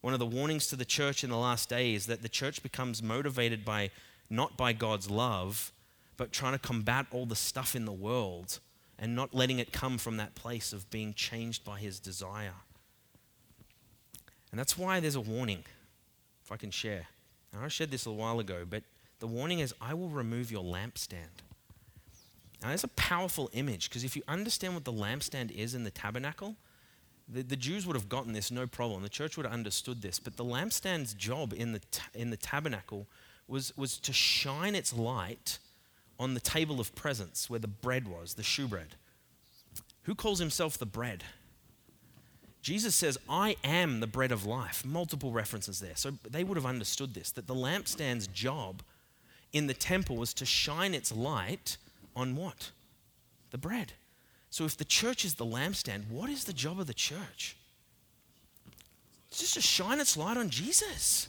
One 0.04 0.12
of 0.12 0.20
the 0.20 0.26
warnings 0.26 0.66
to 0.66 0.76
the 0.76 0.84
church 0.84 1.24
in 1.24 1.30
the 1.30 1.38
last 1.38 1.70
days 1.70 2.02
is 2.02 2.06
that 2.08 2.20
the 2.20 2.28
church 2.28 2.62
becomes 2.62 3.02
motivated 3.02 3.64
by 3.64 3.90
not 4.28 4.54
by 4.54 4.74
God's 4.74 5.08
love, 5.08 5.72
but 6.18 6.30
trying 6.30 6.52
to 6.52 6.58
combat 6.58 7.06
all 7.10 7.24
the 7.24 7.34
stuff 7.34 7.74
in 7.74 7.86
the 7.86 7.92
world 7.92 8.60
and 8.98 9.16
not 9.16 9.32
letting 9.32 9.60
it 9.60 9.72
come 9.72 9.96
from 9.96 10.18
that 10.18 10.34
place 10.34 10.74
of 10.74 10.90
being 10.90 11.14
changed 11.14 11.64
by 11.64 11.78
his 11.78 11.98
desire. 11.98 12.52
And 14.50 14.60
that's 14.60 14.76
why 14.76 15.00
there's 15.00 15.16
a 15.16 15.22
warning, 15.22 15.64
if 16.44 16.52
I 16.52 16.58
can 16.58 16.70
share. 16.70 17.06
Now, 17.54 17.60
I 17.64 17.68
shared 17.68 17.90
this 17.90 18.04
a 18.04 18.12
while 18.12 18.40
ago, 18.40 18.66
but 18.68 18.82
the 19.20 19.26
warning 19.26 19.60
is 19.60 19.72
I 19.80 19.94
will 19.94 20.10
remove 20.10 20.52
your 20.52 20.64
lampstand. 20.64 21.40
Now, 22.60 22.68
that's 22.68 22.84
a 22.84 22.88
powerful 22.88 23.48
image 23.54 23.88
because 23.88 24.04
if 24.04 24.16
you 24.16 24.22
understand 24.28 24.74
what 24.74 24.84
the 24.84 24.92
lampstand 24.92 25.50
is 25.50 25.74
in 25.74 25.84
the 25.84 25.90
tabernacle, 25.90 26.56
the, 27.28 27.42
the 27.42 27.56
Jews 27.56 27.86
would 27.86 27.96
have 27.96 28.08
gotten 28.08 28.32
this 28.32 28.50
no 28.50 28.66
problem. 28.66 29.02
The 29.02 29.08
church 29.08 29.36
would 29.36 29.46
have 29.46 29.52
understood 29.52 30.02
this. 30.02 30.18
But 30.18 30.36
the 30.36 30.44
lampstand's 30.44 31.14
job 31.14 31.52
in 31.52 31.72
the, 31.72 31.80
in 32.14 32.30
the 32.30 32.36
tabernacle 32.36 33.06
was, 33.48 33.76
was 33.76 33.98
to 33.98 34.12
shine 34.12 34.74
its 34.74 34.96
light 34.96 35.58
on 36.18 36.34
the 36.34 36.40
table 36.40 36.80
of 36.80 36.94
presence 36.94 37.48
where 37.50 37.58
the 37.58 37.68
bread 37.68 38.06
was, 38.06 38.34
the 38.34 38.42
shewbread. 38.42 38.96
Who 40.02 40.14
calls 40.14 40.38
himself 40.38 40.78
the 40.78 40.86
bread? 40.86 41.24
Jesus 42.62 42.94
says, 42.94 43.18
I 43.28 43.56
am 43.62 44.00
the 44.00 44.06
bread 44.06 44.32
of 44.32 44.46
life. 44.46 44.84
Multiple 44.86 45.32
references 45.32 45.80
there. 45.80 45.96
So 45.96 46.12
they 46.28 46.44
would 46.44 46.56
have 46.56 46.66
understood 46.66 47.14
this 47.14 47.30
that 47.32 47.46
the 47.46 47.54
lampstand's 47.54 48.26
job 48.26 48.82
in 49.52 49.66
the 49.66 49.74
temple 49.74 50.16
was 50.16 50.32
to 50.34 50.46
shine 50.46 50.94
its 50.94 51.12
light 51.12 51.76
on 52.16 52.36
what? 52.36 52.70
The 53.50 53.58
bread. 53.58 53.92
So 54.54 54.64
if 54.64 54.76
the 54.76 54.84
church 54.84 55.24
is 55.24 55.34
the 55.34 55.44
lampstand, 55.44 56.08
what 56.08 56.30
is 56.30 56.44
the 56.44 56.52
job 56.52 56.78
of 56.78 56.86
the 56.86 56.94
church? 56.94 57.56
It's 59.26 59.40
just 59.40 59.54
to 59.54 59.60
shine 59.60 59.98
its 59.98 60.16
light 60.16 60.36
on 60.36 60.48
Jesus. 60.48 61.26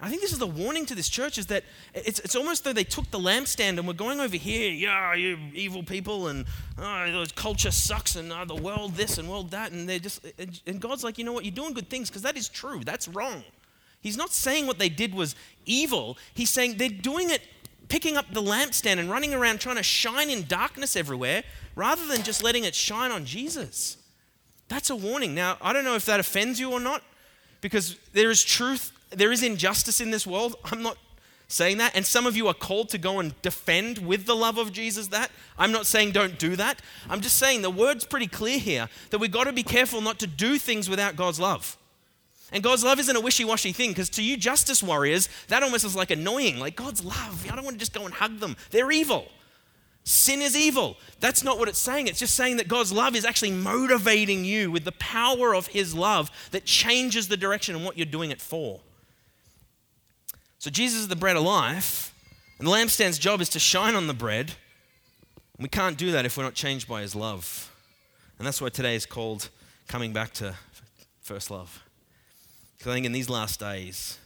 I 0.00 0.08
think 0.08 0.22
this 0.22 0.32
is 0.32 0.38
the 0.38 0.46
warning 0.46 0.86
to 0.86 0.94
this 0.94 1.10
church 1.10 1.36
is 1.36 1.48
that 1.48 1.64
it's, 1.92 2.20
it's 2.20 2.34
almost 2.34 2.64
though 2.64 2.72
they 2.72 2.82
took 2.82 3.10
the 3.10 3.18
lampstand 3.18 3.76
and 3.76 3.86
we're 3.86 3.92
going 3.92 4.18
over 4.18 4.38
here, 4.38 4.70
yeah, 4.70 5.12
you 5.12 5.36
evil 5.52 5.82
people, 5.82 6.28
and 6.28 6.46
oh, 6.78 7.26
culture 7.34 7.70
sucks, 7.70 8.16
and 8.16 8.32
oh, 8.32 8.46
the 8.46 8.54
world 8.54 8.94
this 8.94 9.18
and 9.18 9.28
world 9.28 9.50
that, 9.50 9.70
and 9.72 9.86
they're 9.86 9.98
just, 9.98 10.24
and 10.66 10.80
God's 10.80 11.04
like, 11.04 11.18
you 11.18 11.24
know 11.24 11.34
what, 11.34 11.44
you're 11.44 11.52
doing 11.52 11.74
good 11.74 11.90
things 11.90 12.08
because 12.08 12.22
that 12.22 12.34
is 12.34 12.48
true. 12.48 12.80
That's 12.82 13.08
wrong. 13.08 13.44
He's 14.00 14.16
not 14.16 14.32
saying 14.32 14.66
what 14.66 14.78
they 14.78 14.88
did 14.88 15.14
was 15.14 15.36
evil. 15.66 16.16
He's 16.32 16.48
saying 16.48 16.78
they're 16.78 16.88
doing 16.88 17.28
it, 17.28 17.42
picking 17.88 18.16
up 18.16 18.26
the 18.32 18.42
lampstand 18.42 18.98
and 18.98 19.10
running 19.10 19.34
around 19.34 19.60
trying 19.60 19.76
to 19.76 19.82
shine 19.82 20.30
in 20.30 20.44
darkness 20.46 20.96
everywhere 20.96 21.42
rather 21.76 22.06
than 22.06 22.22
just 22.22 22.42
letting 22.42 22.64
it 22.64 22.74
shine 22.74 23.10
on 23.10 23.24
Jesus. 23.24 23.96
That's 24.68 24.90
a 24.90 24.96
warning. 24.96 25.34
Now, 25.34 25.58
I 25.60 25.72
don't 25.72 25.84
know 25.84 25.94
if 25.94 26.06
that 26.06 26.20
offends 26.20 26.58
you 26.58 26.72
or 26.72 26.80
not, 26.80 27.02
because 27.60 27.96
there 28.12 28.30
is 28.30 28.42
truth, 28.42 28.92
there 29.10 29.32
is 29.32 29.42
injustice 29.42 30.00
in 30.00 30.10
this 30.10 30.26
world. 30.26 30.56
I'm 30.64 30.82
not 30.82 30.96
saying 31.48 31.78
that. 31.78 31.94
And 31.94 32.04
some 32.04 32.26
of 32.26 32.36
you 32.36 32.48
are 32.48 32.54
called 32.54 32.88
to 32.90 32.98
go 32.98 33.20
and 33.20 33.40
defend 33.42 33.98
with 33.98 34.26
the 34.26 34.34
love 34.34 34.58
of 34.58 34.72
Jesus 34.72 35.08
that. 35.08 35.30
I'm 35.58 35.72
not 35.72 35.86
saying 35.86 36.12
don't 36.12 36.38
do 36.38 36.56
that. 36.56 36.80
I'm 37.08 37.20
just 37.20 37.38
saying 37.38 37.62
the 37.62 37.70
word's 37.70 38.04
pretty 38.04 38.26
clear 38.26 38.58
here 38.58 38.88
that 39.10 39.18
we've 39.18 39.30
got 39.30 39.44
to 39.44 39.52
be 39.52 39.62
careful 39.62 40.00
not 40.00 40.18
to 40.20 40.26
do 40.26 40.58
things 40.58 40.88
without 40.88 41.16
God's 41.16 41.38
love. 41.38 41.76
And 42.52 42.62
God's 42.62 42.84
love 42.84 43.00
isn't 43.00 43.16
a 43.16 43.20
wishy 43.20 43.44
washy 43.44 43.72
thing 43.72 43.90
because 43.90 44.08
to 44.10 44.22
you, 44.22 44.36
justice 44.36 44.82
warriors, 44.82 45.28
that 45.48 45.62
almost 45.62 45.84
is 45.84 45.96
like 45.96 46.10
annoying. 46.10 46.58
Like, 46.58 46.76
God's 46.76 47.04
love, 47.04 47.46
I 47.50 47.54
don't 47.56 47.64
want 47.64 47.74
to 47.74 47.80
just 47.80 47.94
go 47.94 48.04
and 48.04 48.14
hug 48.14 48.38
them. 48.38 48.56
They're 48.70 48.90
evil. 48.92 49.28
Sin 50.04 50.42
is 50.42 50.54
evil. 50.54 50.98
That's 51.20 51.42
not 51.42 51.58
what 51.58 51.68
it's 51.68 51.78
saying. 51.78 52.08
It's 52.08 52.18
just 52.18 52.34
saying 52.34 52.58
that 52.58 52.68
God's 52.68 52.92
love 52.92 53.16
is 53.16 53.24
actually 53.24 53.52
motivating 53.52 54.44
you 54.44 54.70
with 54.70 54.84
the 54.84 54.92
power 54.92 55.54
of 55.54 55.68
His 55.68 55.94
love 55.94 56.30
that 56.50 56.66
changes 56.66 57.28
the 57.28 57.38
direction 57.38 57.74
and 57.74 57.84
what 57.84 57.96
you're 57.96 58.04
doing 58.04 58.30
it 58.30 58.40
for. 58.40 58.80
So, 60.58 60.70
Jesus 60.70 61.00
is 61.00 61.08
the 61.08 61.16
bread 61.16 61.36
of 61.36 61.42
life, 61.42 62.14
and 62.58 62.68
the 62.68 62.72
lampstand's 62.72 63.18
job 63.18 63.40
is 63.40 63.48
to 63.50 63.58
shine 63.58 63.94
on 63.94 64.06
the 64.06 64.14
bread. 64.14 64.52
We 65.58 65.68
can't 65.68 65.96
do 65.96 66.10
that 66.12 66.26
if 66.26 66.36
we're 66.36 66.44
not 66.44 66.54
changed 66.54 66.86
by 66.86 67.00
His 67.00 67.14
love. 67.14 67.70
And 68.38 68.46
that's 68.46 68.60
why 68.60 68.68
today 68.68 68.94
is 68.94 69.06
called 69.06 69.48
coming 69.88 70.12
back 70.12 70.34
to 70.34 70.54
first 71.22 71.50
love. 71.50 71.83
Because 72.76 72.90
I 72.90 72.94
think 72.94 73.06
in 73.06 73.12
these 73.12 73.30
last 73.30 73.60
days, 73.60 74.18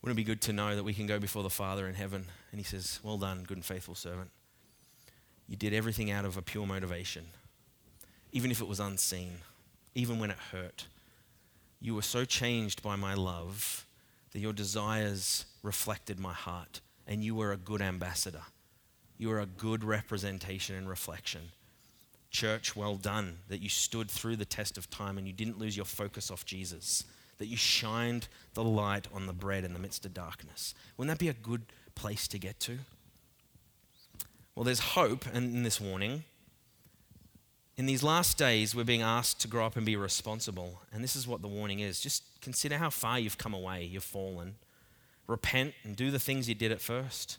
wouldn't 0.00 0.18
it 0.18 0.22
be 0.22 0.24
good 0.24 0.40
to 0.42 0.52
know 0.52 0.76
that 0.76 0.84
we 0.84 0.94
can 0.94 1.06
go 1.06 1.18
before 1.18 1.42
the 1.42 1.50
Father 1.50 1.88
in 1.88 1.94
heaven 1.94 2.26
and 2.50 2.60
He 2.60 2.64
says, 2.64 3.00
Well 3.02 3.18
done, 3.18 3.44
good 3.44 3.56
and 3.56 3.64
faithful 3.64 3.94
servant. 3.94 4.30
You 5.46 5.56
did 5.56 5.74
everything 5.74 6.10
out 6.10 6.24
of 6.24 6.36
a 6.36 6.42
pure 6.42 6.66
motivation, 6.66 7.26
even 8.32 8.50
if 8.50 8.60
it 8.60 8.68
was 8.68 8.80
unseen, 8.80 9.38
even 9.94 10.18
when 10.18 10.30
it 10.30 10.38
hurt. 10.52 10.86
You 11.80 11.94
were 11.94 12.02
so 12.02 12.24
changed 12.24 12.82
by 12.82 12.96
my 12.96 13.14
love 13.14 13.86
that 14.32 14.40
your 14.40 14.52
desires 14.52 15.46
reflected 15.62 16.18
my 16.18 16.32
heart, 16.32 16.80
and 17.06 17.22
you 17.22 17.34
were 17.34 17.52
a 17.52 17.56
good 17.56 17.82
ambassador. 17.82 18.42
You 19.18 19.28
were 19.28 19.40
a 19.40 19.46
good 19.46 19.84
representation 19.84 20.76
and 20.76 20.88
reflection. 20.88 21.42
Church, 22.30 22.74
well 22.74 22.96
done 22.96 23.38
that 23.48 23.62
you 23.62 23.68
stood 23.68 24.10
through 24.10 24.36
the 24.36 24.44
test 24.44 24.76
of 24.76 24.90
time 24.90 25.18
and 25.18 25.26
you 25.26 25.32
didn't 25.32 25.58
lose 25.58 25.76
your 25.76 25.86
focus 25.86 26.30
off 26.30 26.44
Jesus, 26.44 27.04
that 27.38 27.46
you 27.46 27.56
shined 27.56 28.28
the 28.54 28.64
light 28.64 29.08
on 29.12 29.26
the 29.26 29.32
bread 29.32 29.64
in 29.64 29.72
the 29.72 29.78
midst 29.78 30.04
of 30.06 30.14
darkness. 30.14 30.74
Wouldn't 30.96 31.16
that 31.16 31.22
be 31.22 31.28
a 31.28 31.34
good 31.34 31.62
place 31.94 32.28
to 32.28 32.38
get 32.38 32.60
to? 32.60 32.78
Well, 34.54 34.64
there's 34.64 34.80
hope 34.80 35.26
in 35.34 35.62
this 35.62 35.80
warning 35.80 36.24
In 37.76 37.86
these 37.86 38.04
last 38.04 38.38
days, 38.38 38.74
we're 38.74 38.84
being 38.84 39.02
asked 39.02 39.40
to 39.40 39.48
grow 39.48 39.66
up 39.66 39.76
and 39.76 39.84
be 39.84 39.96
responsible. 39.96 40.80
And 40.92 41.02
this 41.02 41.16
is 41.16 41.26
what 41.26 41.42
the 41.42 41.48
warning 41.48 41.80
is. 41.80 41.98
Just 41.98 42.22
consider 42.40 42.78
how 42.78 42.90
far 42.90 43.18
you've 43.18 43.38
come 43.38 43.52
away, 43.52 43.84
you've 43.84 44.04
fallen. 44.04 44.54
Repent 45.26 45.74
and 45.82 45.96
do 45.96 46.10
the 46.10 46.20
things 46.20 46.48
you 46.48 46.54
did 46.54 46.70
at 46.70 46.80
first. 46.80 47.38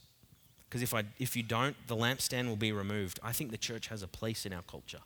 Because 0.67 0.81
if, 0.81 0.93
I, 0.93 1.03
if 1.19 1.37
you 1.37 1.43
don't, 1.43 1.75
the 1.87 1.95
lampstand 1.95 2.49
will 2.49 2.57
be 2.57 2.73
removed. 2.73 3.19
I 3.23 3.31
think 3.31 3.51
the 3.51 3.57
church 3.57 3.87
has 3.87 4.03
a 4.03 4.07
place 4.07 4.45
in 4.45 4.51
our 4.51 4.63
culture, 4.63 4.99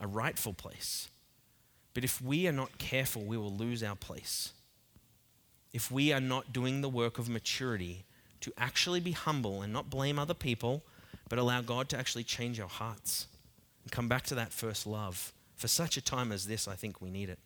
a 0.00 0.06
rightful 0.06 0.52
place. 0.52 1.08
But 1.96 2.04
if 2.04 2.20
we 2.20 2.46
are 2.46 2.52
not 2.52 2.76
careful, 2.76 3.24
we 3.24 3.38
will 3.38 3.56
lose 3.56 3.82
our 3.82 3.96
place. 3.96 4.52
If 5.72 5.90
we 5.90 6.12
are 6.12 6.20
not 6.20 6.52
doing 6.52 6.82
the 6.82 6.90
work 6.90 7.18
of 7.18 7.26
maturity 7.26 8.04
to 8.42 8.52
actually 8.58 9.00
be 9.00 9.12
humble 9.12 9.62
and 9.62 9.72
not 9.72 9.88
blame 9.88 10.18
other 10.18 10.34
people, 10.34 10.82
but 11.30 11.38
allow 11.38 11.62
God 11.62 11.88
to 11.88 11.96
actually 11.96 12.24
change 12.24 12.60
our 12.60 12.68
hearts 12.68 13.28
and 13.82 13.90
come 13.90 14.08
back 14.08 14.24
to 14.24 14.34
that 14.34 14.52
first 14.52 14.86
love. 14.86 15.32
For 15.56 15.68
such 15.68 15.96
a 15.96 16.02
time 16.02 16.32
as 16.32 16.46
this, 16.46 16.68
I 16.68 16.74
think 16.74 17.00
we 17.00 17.08
need 17.08 17.30
it. 17.30 17.38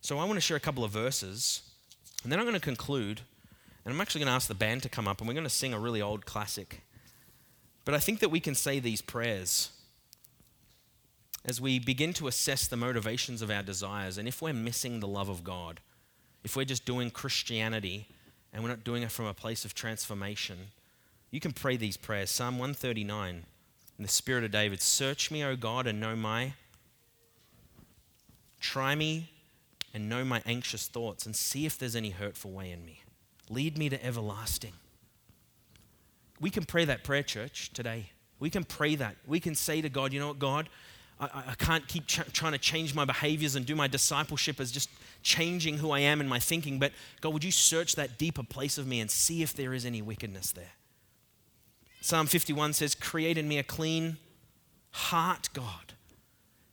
So 0.00 0.18
I 0.18 0.24
want 0.24 0.38
to 0.38 0.40
share 0.40 0.56
a 0.56 0.60
couple 0.60 0.82
of 0.82 0.90
verses, 0.90 1.60
and 2.22 2.32
then 2.32 2.38
I'm 2.38 2.46
going 2.46 2.54
to 2.54 2.60
conclude. 2.60 3.20
And 3.84 3.92
I'm 3.92 4.00
actually 4.00 4.20
going 4.20 4.28
to 4.28 4.36
ask 4.36 4.48
the 4.48 4.54
band 4.54 4.84
to 4.84 4.88
come 4.88 5.06
up, 5.06 5.20
and 5.20 5.28
we're 5.28 5.34
going 5.34 5.44
to 5.44 5.50
sing 5.50 5.74
a 5.74 5.78
really 5.78 6.00
old 6.00 6.24
classic. 6.24 6.80
But 7.84 7.92
I 7.92 7.98
think 7.98 8.20
that 8.20 8.30
we 8.30 8.40
can 8.40 8.54
say 8.54 8.80
these 8.80 9.02
prayers 9.02 9.68
as 11.44 11.60
we 11.60 11.78
begin 11.78 12.12
to 12.14 12.28
assess 12.28 12.66
the 12.66 12.76
motivations 12.76 13.42
of 13.42 13.50
our 13.50 13.62
desires, 13.62 14.18
and 14.18 14.28
if 14.28 14.42
we're 14.42 14.52
missing 14.52 15.00
the 15.00 15.08
love 15.08 15.28
of 15.28 15.44
God, 15.44 15.80
if 16.44 16.56
we're 16.56 16.64
just 16.64 16.84
doing 16.84 17.10
Christianity 17.10 18.08
and 18.52 18.62
we're 18.62 18.70
not 18.70 18.84
doing 18.84 19.02
it 19.02 19.10
from 19.10 19.26
a 19.26 19.34
place 19.34 19.64
of 19.64 19.74
transformation, 19.74 20.58
you 21.30 21.40
can 21.40 21.52
pray 21.52 21.76
these 21.76 21.96
prayers. 21.96 22.30
Psalm 22.30 22.58
139, 22.58 23.44
in 23.98 24.02
the 24.02 24.08
Spirit 24.08 24.44
of 24.44 24.50
David 24.50 24.80
Search 24.80 25.30
me, 25.30 25.44
O 25.44 25.56
God, 25.56 25.86
and 25.86 26.00
know 26.00 26.16
my. 26.16 26.54
Try 28.60 28.94
me 28.94 29.30
and 29.94 30.08
know 30.08 30.24
my 30.24 30.42
anxious 30.44 30.86
thoughts, 30.86 31.24
and 31.24 31.34
see 31.34 31.64
if 31.64 31.78
there's 31.78 31.96
any 31.96 32.10
hurtful 32.10 32.50
way 32.50 32.70
in 32.70 32.84
me. 32.84 33.02
Lead 33.48 33.78
me 33.78 33.88
to 33.88 34.04
everlasting. 34.04 34.74
We 36.40 36.50
can 36.50 36.64
pray 36.64 36.84
that 36.84 37.04
prayer, 37.04 37.22
church, 37.22 37.72
today. 37.72 38.10
We 38.38 38.50
can 38.50 38.64
pray 38.64 38.94
that. 38.96 39.16
We 39.26 39.40
can 39.40 39.54
say 39.54 39.80
to 39.80 39.88
God, 39.88 40.12
you 40.12 40.20
know 40.20 40.28
what, 40.28 40.38
God, 40.38 40.68
I, 41.20 41.44
I 41.48 41.54
can't 41.54 41.86
keep 41.88 42.06
ch- 42.06 42.32
trying 42.32 42.52
to 42.52 42.58
change 42.58 42.94
my 42.94 43.04
behaviors 43.04 43.56
and 43.56 43.66
do 43.66 43.74
my 43.74 43.88
discipleship 43.88 44.60
as 44.60 44.70
just 44.70 44.88
changing 45.22 45.78
who 45.78 45.90
I 45.90 46.00
am 46.00 46.20
in 46.20 46.28
my 46.28 46.38
thinking. 46.38 46.78
But 46.78 46.92
God, 47.20 47.32
would 47.32 47.44
you 47.44 47.50
search 47.50 47.96
that 47.96 48.18
deeper 48.18 48.42
place 48.42 48.78
of 48.78 48.86
me 48.86 49.00
and 49.00 49.10
see 49.10 49.42
if 49.42 49.54
there 49.54 49.74
is 49.74 49.84
any 49.84 50.02
wickedness 50.02 50.52
there? 50.52 50.72
Psalm 52.00 52.26
51 52.26 52.72
says, 52.74 52.94
Create 52.94 53.36
in 53.36 53.48
me 53.48 53.58
a 53.58 53.62
clean 53.62 54.18
heart, 54.90 55.48
God. 55.52 55.94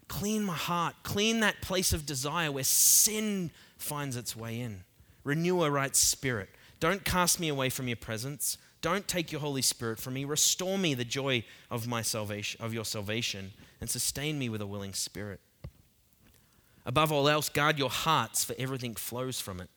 Clean 0.07 0.43
my 0.43 0.53
heart. 0.53 0.95
Clean 1.03 1.39
that 1.39 1.61
place 1.61 1.93
of 1.93 2.05
desire 2.05 2.51
where 2.51 2.63
sin 2.63 3.51
finds 3.77 4.15
its 4.15 4.35
way 4.35 4.59
in. 4.59 4.83
Renew 5.23 5.63
a 5.63 5.71
right 5.71 5.95
spirit. 5.95 6.49
Don't 6.79 7.03
cast 7.03 7.39
me 7.39 7.47
away 7.47 7.69
from 7.69 7.87
your 7.87 7.97
presence. 7.97 8.57
Don't 8.81 9.07
take 9.07 9.31
your 9.31 9.41
Holy 9.41 9.63
Spirit 9.63 9.99
from 9.99 10.13
me. 10.13 10.25
Restore 10.25 10.77
me 10.77 10.93
the 10.93 11.03
joy 11.03 11.43
of 11.71 11.87
my 11.87 12.03
salvation, 12.03 12.63
of 12.63 12.73
your 12.73 12.85
salvation, 12.85 13.51
and 13.79 13.89
sustain 13.89 14.39
me 14.39 14.49
with 14.49 14.61
a 14.61 14.67
willing 14.67 14.93
spirit. 14.93 15.39
Above 16.85 17.11
all 17.11 17.27
else, 17.27 17.49
guard 17.49 17.79
your 17.79 17.89
hearts, 17.89 18.43
for 18.43 18.55
everything 18.59 18.95
flows 18.95 19.41
from 19.41 19.59
it. 19.59 19.69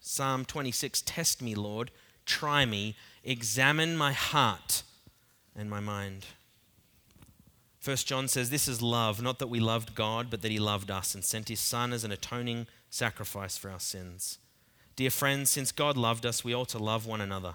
Psalm 0.00 0.44
26 0.44 1.02
Test 1.06 1.40
me, 1.40 1.54
Lord, 1.54 1.90
try 2.26 2.64
me, 2.64 2.96
examine 3.22 3.96
my 3.96 4.12
heart 4.12 4.82
and 5.54 5.70
my 5.70 5.80
mind. 5.80 6.26
First 7.78 8.06
John 8.06 8.28
says, 8.28 8.50
This 8.50 8.68
is 8.68 8.82
love, 8.82 9.22
not 9.22 9.38
that 9.38 9.48
we 9.48 9.60
loved 9.60 9.94
God, 9.94 10.28
but 10.30 10.42
that 10.42 10.50
he 10.50 10.58
loved 10.58 10.90
us 10.90 11.14
and 11.14 11.24
sent 11.24 11.48
his 11.48 11.60
Son 11.60 11.92
as 11.92 12.04
an 12.04 12.12
atoning 12.12 12.66
sacrifice 12.90 13.56
for 13.56 13.70
our 13.70 13.80
sins. 13.80 14.38
Dear 14.94 15.10
friends, 15.10 15.50
since 15.50 15.72
God 15.72 15.96
loved 15.96 16.26
us, 16.26 16.44
we 16.44 16.54
ought 16.54 16.68
to 16.70 16.78
love 16.78 17.06
one 17.06 17.20
another. 17.20 17.54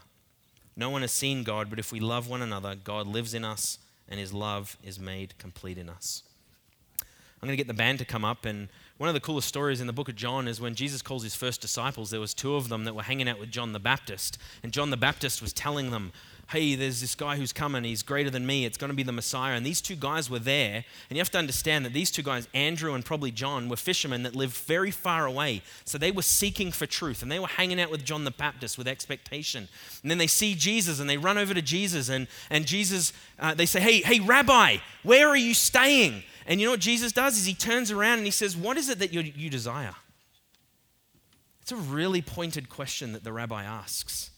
No 0.76 0.90
one 0.90 1.02
has 1.02 1.12
seen 1.12 1.44
God, 1.44 1.70
but 1.70 1.80
if 1.80 1.92
we 1.92 2.00
love 2.00 2.30
one 2.30 2.42
another, 2.42 2.76
God 2.76 3.08
lives 3.08 3.34
in 3.34 3.44
us 3.44 3.80
and 4.10 4.20
his 4.20 4.34
love 4.34 4.78
is 4.84 5.00
made 5.00 5.38
complete 5.38 5.78
in 5.78 5.90
us. 5.90 6.24
I'm 7.42 7.48
going 7.48 7.54
to 7.54 7.58
get 7.58 7.68
the 7.68 7.74
band 7.74 8.00
to 8.00 8.06
come 8.06 8.26
up 8.26 8.46
and 8.46 8.68
one 8.98 9.10
of 9.10 9.14
the 9.14 9.22
coolest 9.22 9.48
stories 9.48 9.80
in 9.80 9.86
the 9.86 9.94
book 9.94 10.10
of 10.10 10.16
John 10.16 10.48
is 10.48 10.60
when 10.60 10.74
Jesus 10.74 11.04
calls 11.04 11.22
his 11.22 11.36
first 11.36 11.62
disciples 11.62 12.10
there 12.10 12.20
was 12.20 12.34
two 12.34 12.56
of 12.56 12.68
them 12.68 12.84
that 12.86 12.96
were 12.96 13.04
hanging 13.04 13.30
out 13.30 13.40
with 13.40 13.52
John 13.52 13.74
the 13.74 13.80
Baptist 13.80 14.40
and 14.64 14.72
John 14.72 14.90
the 14.90 14.98
Baptist 14.98 15.40
was 15.40 15.54
telling 15.54 15.92
them 15.92 16.12
hey, 16.50 16.76
there's 16.76 17.02
this 17.02 17.16
guy 17.16 17.36
who's 17.36 17.52
coming, 17.52 17.84
he's 17.84 18.04
greater 18.04 18.30
than 18.30 18.46
me, 18.46 18.66
it's 18.66 18.78
going 18.78 18.90
to 18.90 18.96
be 18.96 19.04
the 19.04 19.12
Messiah. 19.12 19.56
And 19.56 19.66
these 19.66 19.82
two 19.82 19.96
guys 19.96 20.30
were 20.30 20.40
there. 20.40 20.86
And 21.10 21.18
you 21.18 21.20
have 21.20 21.32
to 21.32 21.38
understand 21.38 21.86
that 21.86 21.94
these 21.94 22.10
two 22.10 22.24
guys, 22.24 22.48
Andrew 22.54 22.94
and 22.94 23.04
probably 23.04 23.32
John, 23.32 23.70
were 23.70 23.76
fishermen 23.76 24.24
that 24.24 24.36
lived 24.36 24.56
very 24.56 24.92
far 24.92 25.26
away. 25.26 25.62
So 25.84 25.98
they 25.98 26.12
were 26.12 26.22
seeking 26.22 26.72
for 26.72 26.86
truth 26.86 27.22
and 27.22 27.32
they 27.32 27.40
were 27.40 27.48
hanging 27.48 27.82
out 27.82 27.92
with 27.92 28.06
John 28.06 28.24
the 28.24 28.32
Baptist 28.32 28.78
with 28.78 28.88
expectation. 28.88 29.68
And 30.02 30.10
then 30.10 30.18
they 30.18 30.28
see 30.28 30.56
Jesus 30.56 31.00
and 31.00 31.10
they 31.10 31.18
run 31.18 31.38
over 31.38 31.54
to 31.54 31.62
Jesus 31.62 32.10
and, 32.10 32.28
and 32.50 32.66
Jesus, 32.66 33.14
uh, 33.40 33.54
they 33.54 33.66
say, 33.66 33.80
hey, 33.80 34.02
hey, 34.02 34.20
Rabbi, 34.20 34.78
where 35.04 35.28
are 35.28 35.38
you 35.38 35.54
staying? 35.54 36.24
And 36.48 36.62
you 36.62 36.68
know 36.68 36.72
what 36.72 36.80
Jesus 36.80 37.12
does 37.12 37.38
is 37.38 37.46
he 37.46 37.54
turns 37.54 37.92
around 37.92 38.20
and 38.20 38.26
he 38.26 38.32
says, 38.32 38.56
What 38.56 38.78
is 38.78 38.90
it 38.90 39.00
that 39.00 39.14
you, 39.14 39.20
you 39.20 39.50
desire? 39.50 39.94
It's 41.62 41.74
a 41.74 41.76
really 41.76 42.22
pointed 42.22 42.70
question 42.70 43.12
that 43.12 43.26
the 43.26 43.34
rabbi 43.34 43.64
asks. 43.64 44.32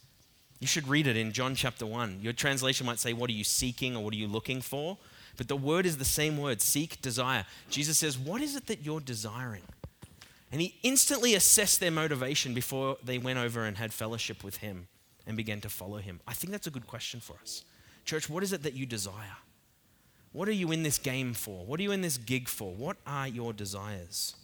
You 0.60 0.68
should 0.68 0.88
read 0.88 1.08
it 1.08 1.16
in 1.16 1.32
John 1.32 1.56
chapter 1.56 1.86
1. 1.86 2.20
Your 2.22 2.34
translation 2.34 2.86
might 2.86 3.00
say, 3.00 3.14
What 3.14 3.30
are 3.30 3.34
you 3.34 3.44
seeking 3.44 3.96
or 3.96 4.04
what 4.04 4.14
are 4.14 4.18
you 4.18 4.28
looking 4.28 4.62
for? 4.62 4.98
But 5.38 5.48
the 5.48 5.56
word 5.56 5.86
is 5.86 5.98
the 5.98 6.06
same 6.06 6.38
word 6.38 6.62
seek, 6.62 7.02
desire. 7.02 7.46
Jesus 7.70 7.98
says, 7.98 8.18
What 8.18 8.42
is 8.42 8.56
it 8.56 8.68
that 8.68 8.84
you're 8.84 9.00
desiring? 9.00 9.64
And 10.52 10.60
he 10.60 10.76
instantly 10.84 11.36
assessed 11.36 11.80
their 11.80 11.92
motivation 11.92 12.54
before 12.54 12.98
they 13.04 13.18
went 13.18 13.40
over 13.40 13.64
and 13.64 13.78
had 13.78 13.94
fellowship 13.94 14.44
with 14.44 14.58
him 14.58 14.88
and 15.26 15.38
began 15.38 15.62
to 15.62 15.70
follow 15.70 15.98
him. 15.98 16.20
I 16.28 16.34
think 16.34 16.52
that's 16.52 16.68
a 16.68 16.72
good 16.72 16.88
question 16.88 17.20
for 17.20 17.38
us. 17.42 17.64
Church, 18.04 18.30
what 18.30 18.44
is 18.44 18.52
it 18.52 18.64
that 18.64 18.74
you 18.74 18.86
desire? 18.86 19.38
What 20.32 20.50
are 20.50 20.54
you 20.54 20.72
in 20.72 20.84
this 20.84 20.98
game 20.98 21.34
for? 21.34 21.66
What 21.66 21.80
are 21.80 21.84
you 21.84 21.92
in 21.92 22.02
this 22.02 22.18
gig 22.18 22.48
for? 22.48 22.74
What 22.74 22.98
are 23.06 23.28
your 23.28 23.54
desires? 23.54 24.36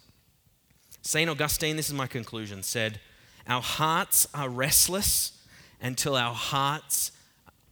St. 1.02 1.28
Augustine, 1.28 1.76
this 1.76 1.88
is 1.88 1.94
my 1.94 2.06
conclusion, 2.06 2.62
said, 2.62 3.00
Our 3.46 3.62
hearts 3.62 4.26
are 4.32 4.48
restless 4.48 5.35
until 5.80 6.16
our 6.16 6.34
hearts 6.34 7.12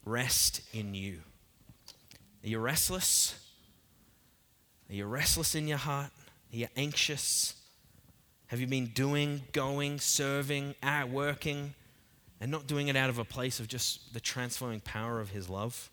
rest 0.04 0.60
in 0.72 0.94
you. 0.94 1.20
Are 2.42 2.48
you 2.48 2.58
restless? 2.58 3.38
Are 4.90 4.94
you 4.94 5.06
restless 5.06 5.54
in 5.54 5.66
your 5.66 5.78
heart? 5.78 6.10
Are 6.52 6.56
you 6.56 6.66
anxious? 6.76 7.54
Have 8.48 8.60
you 8.60 8.66
been 8.66 8.86
doing, 8.86 9.42
going, 9.52 9.98
serving, 9.98 10.74
working, 11.10 11.74
and 12.40 12.50
not 12.50 12.66
doing 12.66 12.88
it 12.88 12.96
out 12.96 13.08
of 13.08 13.18
a 13.18 13.24
place 13.24 13.58
of 13.58 13.68
just 13.68 14.12
the 14.12 14.20
transforming 14.20 14.80
power 14.80 15.20
of 15.20 15.30
His 15.30 15.48
love? 15.48 15.90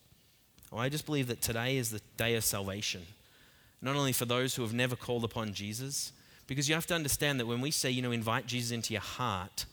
Well, 0.72 0.82
I 0.82 0.89
just 0.89 1.05
believe 1.05 1.28
that 1.28 1.41
today 1.41 1.78
is 1.78 1.91
the 1.91 2.01
day 2.18 2.36
of 2.36 2.43
salvation, 2.43 3.01
not 3.82 3.95
only 3.95 4.14
for 4.14 4.26
those 4.26 4.55
who 4.55 4.62
have 4.62 4.74
never 4.74 4.95
called 4.95 5.24
upon 5.24 5.53
Jesus, 5.53 6.12
because 6.47 6.68
you 6.68 6.76
have 6.76 6.88
to 6.88 6.93
understand 6.93 7.39
that 7.39 7.47
when 7.47 7.62
we 7.62 7.72
say, 7.72 7.89
you 7.89 8.01
know, 8.01 8.12
invite 8.12 8.45
Jesus 8.45 8.72
into 8.72 8.93
your 8.93 9.01
heart, 9.01 9.66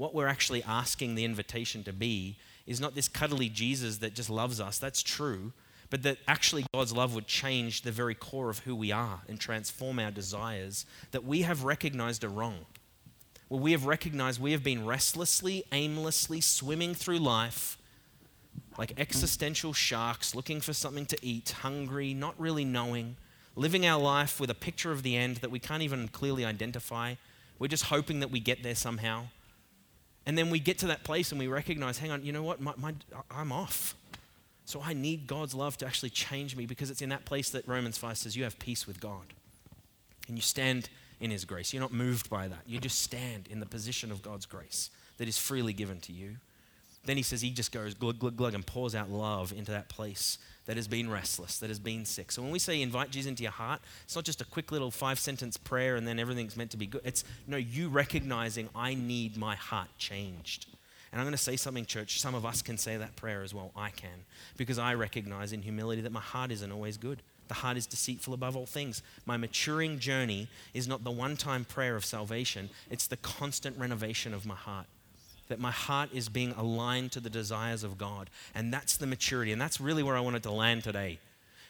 what 0.00 0.14
we're 0.14 0.26
actually 0.26 0.62
asking 0.62 1.14
the 1.14 1.26
invitation 1.26 1.84
to 1.84 1.92
be 1.92 2.38
is 2.66 2.80
not 2.80 2.94
this 2.94 3.06
cuddly 3.06 3.50
Jesus 3.50 3.98
that 3.98 4.14
just 4.14 4.30
loves 4.30 4.58
us. 4.58 4.78
That's 4.78 5.02
true. 5.02 5.52
But 5.90 6.04
that 6.04 6.16
actually 6.26 6.64
God's 6.72 6.94
love 6.94 7.14
would 7.14 7.26
change 7.26 7.82
the 7.82 7.92
very 7.92 8.14
core 8.14 8.48
of 8.48 8.60
who 8.60 8.74
we 8.74 8.92
are 8.92 9.20
and 9.28 9.38
transform 9.38 9.98
our 9.98 10.10
desires 10.10 10.86
that 11.10 11.24
we 11.24 11.42
have 11.42 11.64
recognized 11.64 12.24
are 12.24 12.28
wrong. 12.28 12.64
Well, 13.50 13.60
we 13.60 13.72
have 13.72 13.84
recognized 13.84 14.40
we 14.40 14.52
have 14.52 14.62
been 14.62 14.86
restlessly, 14.86 15.64
aimlessly 15.70 16.40
swimming 16.40 16.94
through 16.94 17.18
life 17.18 17.76
like 18.78 18.98
existential 18.98 19.74
sharks 19.74 20.34
looking 20.34 20.62
for 20.62 20.72
something 20.72 21.04
to 21.04 21.18
eat, 21.20 21.50
hungry, 21.60 22.14
not 22.14 22.34
really 22.38 22.64
knowing, 22.64 23.16
living 23.54 23.84
our 23.84 24.00
life 24.00 24.40
with 24.40 24.48
a 24.48 24.54
picture 24.54 24.92
of 24.92 25.02
the 25.02 25.14
end 25.14 25.36
that 25.38 25.50
we 25.50 25.58
can't 25.58 25.82
even 25.82 26.08
clearly 26.08 26.46
identify. 26.46 27.16
We're 27.58 27.68
just 27.68 27.84
hoping 27.84 28.20
that 28.20 28.30
we 28.30 28.40
get 28.40 28.62
there 28.62 28.74
somehow. 28.74 29.26
And 30.26 30.36
then 30.36 30.50
we 30.50 30.58
get 30.58 30.78
to 30.78 30.88
that 30.88 31.02
place 31.04 31.32
and 31.32 31.38
we 31.38 31.46
recognize, 31.46 31.98
hang 31.98 32.10
on, 32.10 32.24
you 32.24 32.32
know 32.32 32.42
what? 32.42 32.60
My, 32.60 32.74
my, 32.76 32.94
I'm 33.30 33.52
off. 33.52 33.94
So 34.64 34.80
I 34.84 34.92
need 34.92 35.26
God's 35.26 35.54
love 35.54 35.76
to 35.78 35.86
actually 35.86 36.10
change 36.10 36.54
me 36.56 36.66
because 36.66 36.90
it's 36.90 37.02
in 37.02 37.08
that 37.08 37.24
place 37.24 37.50
that 37.50 37.66
Romans 37.66 37.98
5 37.98 38.18
says 38.18 38.36
you 38.36 38.44
have 38.44 38.58
peace 38.58 38.86
with 38.86 39.00
God. 39.00 39.34
And 40.28 40.36
you 40.36 40.42
stand 40.42 40.88
in 41.18 41.30
His 41.30 41.44
grace. 41.44 41.72
You're 41.72 41.80
not 41.80 41.92
moved 41.92 42.30
by 42.30 42.46
that. 42.48 42.60
You 42.66 42.78
just 42.78 43.02
stand 43.02 43.48
in 43.50 43.60
the 43.60 43.66
position 43.66 44.12
of 44.12 44.22
God's 44.22 44.46
grace 44.46 44.90
that 45.18 45.26
is 45.26 45.38
freely 45.38 45.72
given 45.72 46.00
to 46.00 46.12
you. 46.12 46.36
Then 47.04 47.16
he 47.16 47.22
says 47.22 47.40
he 47.40 47.50
just 47.50 47.72
goes 47.72 47.94
glug, 47.94 48.18
glug, 48.18 48.36
glug 48.36 48.54
and 48.54 48.66
pours 48.66 48.94
out 48.94 49.10
love 49.10 49.52
into 49.52 49.72
that 49.72 49.88
place 49.88 50.38
that 50.70 50.76
has 50.76 50.86
been 50.86 51.10
restless, 51.10 51.58
that 51.58 51.68
has 51.68 51.80
been 51.80 52.04
sick. 52.04 52.30
So 52.30 52.42
when 52.42 52.52
we 52.52 52.60
say 52.60 52.80
invite 52.80 53.10
Jesus 53.10 53.28
into 53.28 53.42
your 53.42 53.50
heart, 53.50 53.80
it's 54.04 54.14
not 54.14 54.24
just 54.24 54.40
a 54.40 54.44
quick 54.44 54.70
little 54.70 54.92
five 54.92 55.18
sentence 55.18 55.56
prayer 55.56 55.96
and 55.96 56.06
then 56.06 56.20
everything's 56.20 56.56
meant 56.56 56.70
to 56.70 56.76
be 56.76 56.86
good. 56.86 57.00
It's 57.04 57.24
no, 57.48 57.56
you 57.56 57.88
recognizing 57.88 58.68
I 58.72 58.94
need 58.94 59.36
my 59.36 59.56
heart 59.56 59.88
changed. 59.98 60.66
And 61.10 61.20
I'm 61.20 61.26
going 61.26 61.36
to 61.36 61.42
say 61.42 61.56
something, 61.56 61.86
church. 61.86 62.20
Some 62.20 62.36
of 62.36 62.46
us 62.46 62.62
can 62.62 62.78
say 62.78 62.96
that 62.96 63.16
prayer 63.16 63.42
as 63.42 63.52
well. 63.52 63.72
I 63.74 63.90
can. 63.90 64.22
Because 64.56 64.78
I 64.78 64.94
recognize 64.94 65.52
in 65.52 65.62
humility 65.62 66.02
that 66.02 66.12
my 66.12 66.20
heart 66.20 66.52
isn't 66.52 66.70
always 66.70 66.96
good. 66.96 67.20
The 67.48 67.54
heart 67.54 67.76
is 67.76 67.88
deceitful 67.88 68.32
above 68.32 68.56
all 68.56 68.64
things. 68.66 69.02
My 69.26 69.36
maturing 69.36 69.98
journey 69.98 70.46
is 70.72 70.86
not 70.86 71.02
the 71.02 71.10
one 71.10 71.36
time 71.36 71.64
prayer 71.64 71.96
of 71.96 72.04
salvation, 72.04 72.70
it's 72.88 73.08
the 73.08 73.16
constant 73.16 73.76
renovation 73.76 74.32
of 74.32 74.46
my 74.46 74.54
heart. 74.54 74.86
That 75.50 75.60
my 75.60 75.70
heart 75.70 76.08
is 76.12 76.28
being 76.28 76.52
aligned 76.52 77.12
to 77.12 77.20
the 77.20 77.28
desires 77.28 77.84
of 77.84 77.98
God. 77.98 78.30
And 78.54 78.72
that's 78.72 78.96
the 78.96 79.06
maturity. 79.06 79.52
And 79.52 79.60
that's 79.60 79.80
really 79.80 80.02
where 80.02 80.16
I 80.16 80.20
wanted 80.20 80.42
to 80.44 80.50
land 80.50 80.82
today 80.82 81.18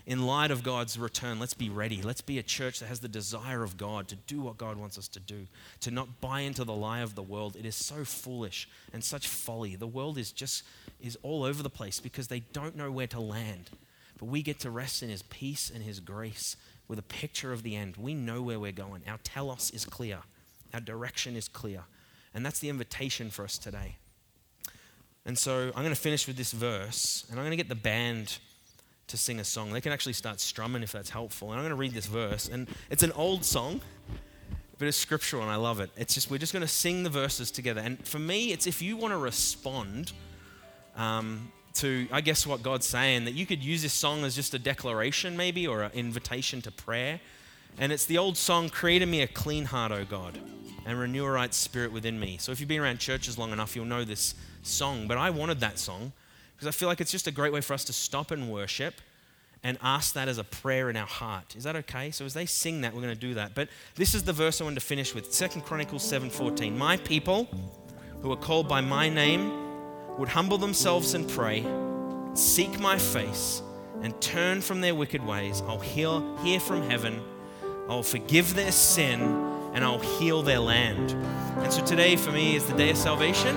in 0.07 0.27
light 0.27 0.51
of 0.51 0.63
God's 0.63 0.99
return, 0.99 1.39
let's 1.39 1.55
be 1.55 1.69
ready. 1.69 2.03
Let's 2.03 2.21
be 2.21 2.39
a 2.39 2.43
church 2.43 2.81
that 2.81 2.87
has 2.87 3.01
the 3.01 3.09
desire 3.09 3.63
of 3.63 3.77
God 3.77 4.09
to 4.09 4.17
do 4.17 4.41
what 4.41 4.59
God 4.59 4.77
wants 4.77 4.99
us 4.99 5.09
to 5.09 5.21
do, 5.21 5.47
to 5.81 5.91
not 5.91 6.21
buy 6.21 6.41
into 6.41 6.65
the 6.65 6.75
lie 6.75 7.01
of 7.01 7.15
the 7.15 7.23
world. 7.23 7.57
It 7.57 7.67
is 7.67 7.77
so 7.77 8.05
foolish 8.05 8.69
and 8.93 9.05
such 9.05 9.29
folly. 9.29 9.77
The 9.77 9.87
world 9.87 10.19
is 10.19 10.33
just 10.33 10.65
is 11.01 11.17
all 11.23 11.45
over 11.45 11.63
the 11.63 11.71
place 11.71 12.01
because 12.01 12.29
they 12.29 12.41
don't 12.53 12.77
know 12.77 12.91
where 12.91 13.07
to 13.09 13.21
land. 13.21 13.71
But 14.19 14.27
we 14.27 14.43
get 14.43 14.59
to 14.61 14.71
rest 14.71 15.03
in 15.03 15.09
his 15.09 15.23
peace 15.23 15.71
and 15.73 15.83
his 15.83 16.01
grace 16.01 16.57
with 16.89 16.99
a 16.99 17.03
picture 17.03 17.53
of 17.53 17.63
the 17.63 17.77
end. 17.77 17.97
We 17.97 18.15
know 18.15 18.43
where 18.43 18.61
we're 18.61 18.73
going. 18.73 19.03
Our 19.07 19.19
telos 19.23 19.71
is 19.71 19.85
clear. 19.85 20.19
Our 20.75 20.81
direction 20.81 21.37
is 21.37 21.49
clear. 21.49 21.83
And 22.35 22.45
that's 22.45 22.61
the 22.61 22.69
invitation 22.69 23.31
for 23.31 23.45
us 23.45 23.59
today. 23.59 23.97
And 25.27 25.39
so 25.39 25.67
I'm 25.75 25.83
going 25.83 25.95
to 25.95 26.01
finish 26.01 26.27
with 26.27 26.37
this 26.37 26.53
verse, 26.53 27.27
and 27.29 27.39
I'm 27.39 27.45
going 27.45 27.51
to 27.51 27.57
get 27.57 27.69
the 27.69 27.75
band 27.75 28.39
to 29.11 29.17
sing 29.17 29.41
a 29.41 29.45
song. 29.45 29.73
They 29.73 29.81
can 29.81 29.93
actually 29.93 30.13
start 30.13 30.41
strumming 30.41 30.83
if 30.83 30.93
that's 30.93 31.11
helpful. 31.11 31.51
And 31.51 31.59
I'm 31.59 31.65
going 31.65 31.71
to 31.71 31.77
read 31.77 31.93
this 31.93 32.07
verse. 32.07 32.49
And 32.49 32.69
it's 32.91 33.03
an 33.03 33.13
old 33.13 33.45
song, 33.45 33.81
but 34.79 34.89
it's 34.89 34.97
scriptural 34.97 35.43
and 35.43 35.51
I 35.51 35.57
love 35.57 35.81
it. 35.81 35.91
It's 35.97 36.15
just, 36.15 36.31
we're 36.31 36.39
just 36.39 36.53
going 36.53 36.63
to 36.63 36.69
sing 36.69 37.03
the 37.03 37.11
verses 37.11 37.51
together. 37.51 37.81
And 37.81 38.05
for 38.07 38.19
me, 38.19 38.53
it's 38.53 38.67
if 38.67 38.81
you 38.81 38.97
want 38.97 39.13
to 39.13 39.19
respond 39.19 40.13
um, 40.97 41.51
to, 41.75 42.07
I 42.13 42.21
guess, 42.21 42.47
what 42.47 42.63
God's 42.63 42.87
saying, 42.87 43.25
that 43.25 43.35
you 43.35 43.47
could 43.47 43.63
use 43.63 43.83
this 43.83 43.93
song 43.93 44.25
as 44.25 44.35
just 44.35 44.55
a 44.55 44.59
declaration, 44.59 45.37
maybe, 45.37 45.67
or 45.67 45.83
an 45.83 45.93
invitation 45.93 46.63
to 46.63 46.71
prayer. 46.71 47.21
And 47.79 47.93
it's 47.93 48.05
the 48.05 48.19
old 48.19 48.37
song, 48.37 48.69
Create 48.69 49.03
in 49.03 49.11
me 49.11 49.23
a 49.23 49.27
clean 49.27 49.65
heart, 49.65 49.93
O 49.93 50.05
God, 50.05 50.39
and 50.87 50.99
renew 50.99 51.25
a 51.25 51.31
right 51.31 51.53
spirit 51.53 51.93
within 51.93 52.19
me. 52.19 52.37
So 52.39 52.53
if 52.53 52.61
you've 52.61 52.69
been 52.69 52.81
around 52.81 52.99
churches 52.99 53.39
long 53.39 53.53
enough, 53.53 53.77
you'll 53.77 53.85
know 53.85 54.05
this 54.05 54.35
song. 54.63 55.07
But 55.07 55.19
I 55.19 55.31
wanted 55.31 55.61
that 55.61 55.79
song 55.79 56.13
because 56.55 56.69
I 56.69 56.71
feel 56.73 56.89
like 56.89 57.01
it's 57.01 57.11
just 57.11 57.27
a 57.27 57.33
great 57.33 57.53
way 57.53 57.61
for 57.61 57.75
us 57.75 57.85
to 57.85 57.93
stop 57.93 58.31
and 58.31 58.51
worship 58.51 58.95
and 59.63 59.79
ask 59.83 60.15
that 60.15 60.29
as 60.29 60.39
a 60.39 60.45
prayer 60.45 60.89
in 60.89 60.97
our 60.97 61.07
heart. 61.07 61.55
Is 61.55 61.65
that 61.65 61.77
okay? 61.77 62.11
So 62.11 62.25
as 62.25 62.35
they 62.35 62.47
sing 62.47 62.81
that, 62.81 62.95
we're 62.95 63.03
going 63.03 63.15
to 63.15 63.21
do 63.21 63.35
that. 63.35 63.55
But 63.55 63.69
this 63.95 64.15
is 64.15 64.23
the 64.23 64.33
verse 64.33 64.61
I 64.61 64.65
wanted 64.65 64.81
to 64.81 64.87
finish 64.87 65.15
with. 65.15 65.33
Second 65.33 65.63
Chronicles 65.63 66.03
7:14. 66.03 66.77
My 66.77 66.97
people 66.97 67.45
who 68.23 68.33
are 68.33 68.37
called 68.37 68.69
by 68.69 68.81
my 68.81 69.09
name 69.09 69.53
would 70.19 70.29
humble 70.29 70.59
themselves 70.59 71.15
and 71.15 71.29
pray, 71.29 71.65
seek 72.35 72.79
my 72.79 72.99
face, 72.99 73.63
and 74.03 74.19
turn 74.21 74.61
from 74.61 74.81
their 74.81 74.95
wicked 74.95 75.25
ways. 75.25 75.63
I'll 75.67 75.79
hear, 75.79 76.23
hear 76.43 76.61
from 76.61 76.83
heaven. 76.83 77.23
I'll 77.89 78.03
forgive 78.03 78.55
their 78.55 78.73
sin 78.73 79.50
and 79.73 79.85
I'll 79.85 79.99
heal 79.99 80.43
their 80.43 80.61
land. 80.61 81.13
And 81.63 81.73
so 81.73 81.85
today 81.85 82.17
for 82.17 82.33
me 82.33 82.57
is 82.57 82.67
the 82.67 82.75
day 82.75 82.91
of 82.91 82.97
salvation. 82.97 83.57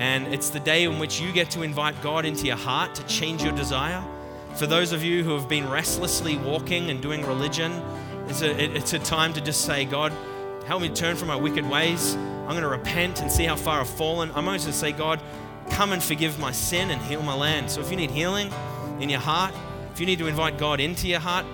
And 0.00 0.32
it's 0.32 0.48
the 0.48 0.60
day 0.60 0.84
in 0.84 0.98
which 0.98 1.20
you 1.20 1.30
get 1.30 1.50
to 1.50 1.62
invite 1.62 2.00
God 2.02 2.24
into 2.24 2.46
your 2.46 2.56
heart 2.56 2.94
to 2.94 3.04
change 3.04 3.42
your 3.42 3.52
desire. 3.52 4.02
For 4.56 4.66
those 4.66 4.92
of 4.92 5.04
you 5.04 5.22
who 5.22 5.34
have 5.34 5.48
been 5.48 5.68
restlessly 5.68 6.36
walking 6.38 6.90
and 6.90 7.02
doing 7.02 7.24
religion, 7.26 7.70
it's 8.26 8.42
a, 8.42 8.76
it's 8.76 8.92
a 8.94 8.98
time 8.98 9.32
to 9.34 9.40
just 9.40 9.64
say, 9.66 9.84
God, 9.84 10.12
help 10.66 10.80
me 10.82 10.88
turn 10.88 11.16
from 11.16 11.28
my 11.28 11.36
wicked 11.36 11.68
ways. 11.68 12.14
I'm 12.14 12.50
going 12.50 12.62
to 12.62 12.68
repent 12.68 13.20
and 13.20 13.30
see 13.30 13.44
how 13.44 13.56
far 13.56 13.80
I've 13.80 13.88
fallen. 13.88 14.30
I'm 14.34 14.44
going 14.44 14.60
to 14.60 14.72
say, 14.72 14.92
God, 14.92 15.20
come 15.68 15.92
and 15.92 16.02
forgive 16.02 16.38
my 16.38 16.52
sin 16.52 16.90
and 16.90 17.00
heal 17.02 17.22
my 17.22 17.34
land. 17.34 17.70
So 17.70 17.80
if 17.80 17.90
you 17.90 17.96
need 17.96 18.10
healing 18.10 18.50
in 19.00 19.08
your 19.08 19.20
heart, 19.20 19.54
if 19.92 20.00
you 20.00 20.06
need 20.06 20.18
to 20.18 20.26
invite 20.26 20.58
God 20.58 20.80
into 20.80 21.08
your 21.08 21.20
heart, 21.20 21.44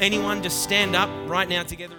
anyone, 0.00 0.42
just 0.42 0.62
stand 0.62 0.96
up 0.96 1.08
right 1.28 1.48
now 1.48 1.62
together 1.62 1.96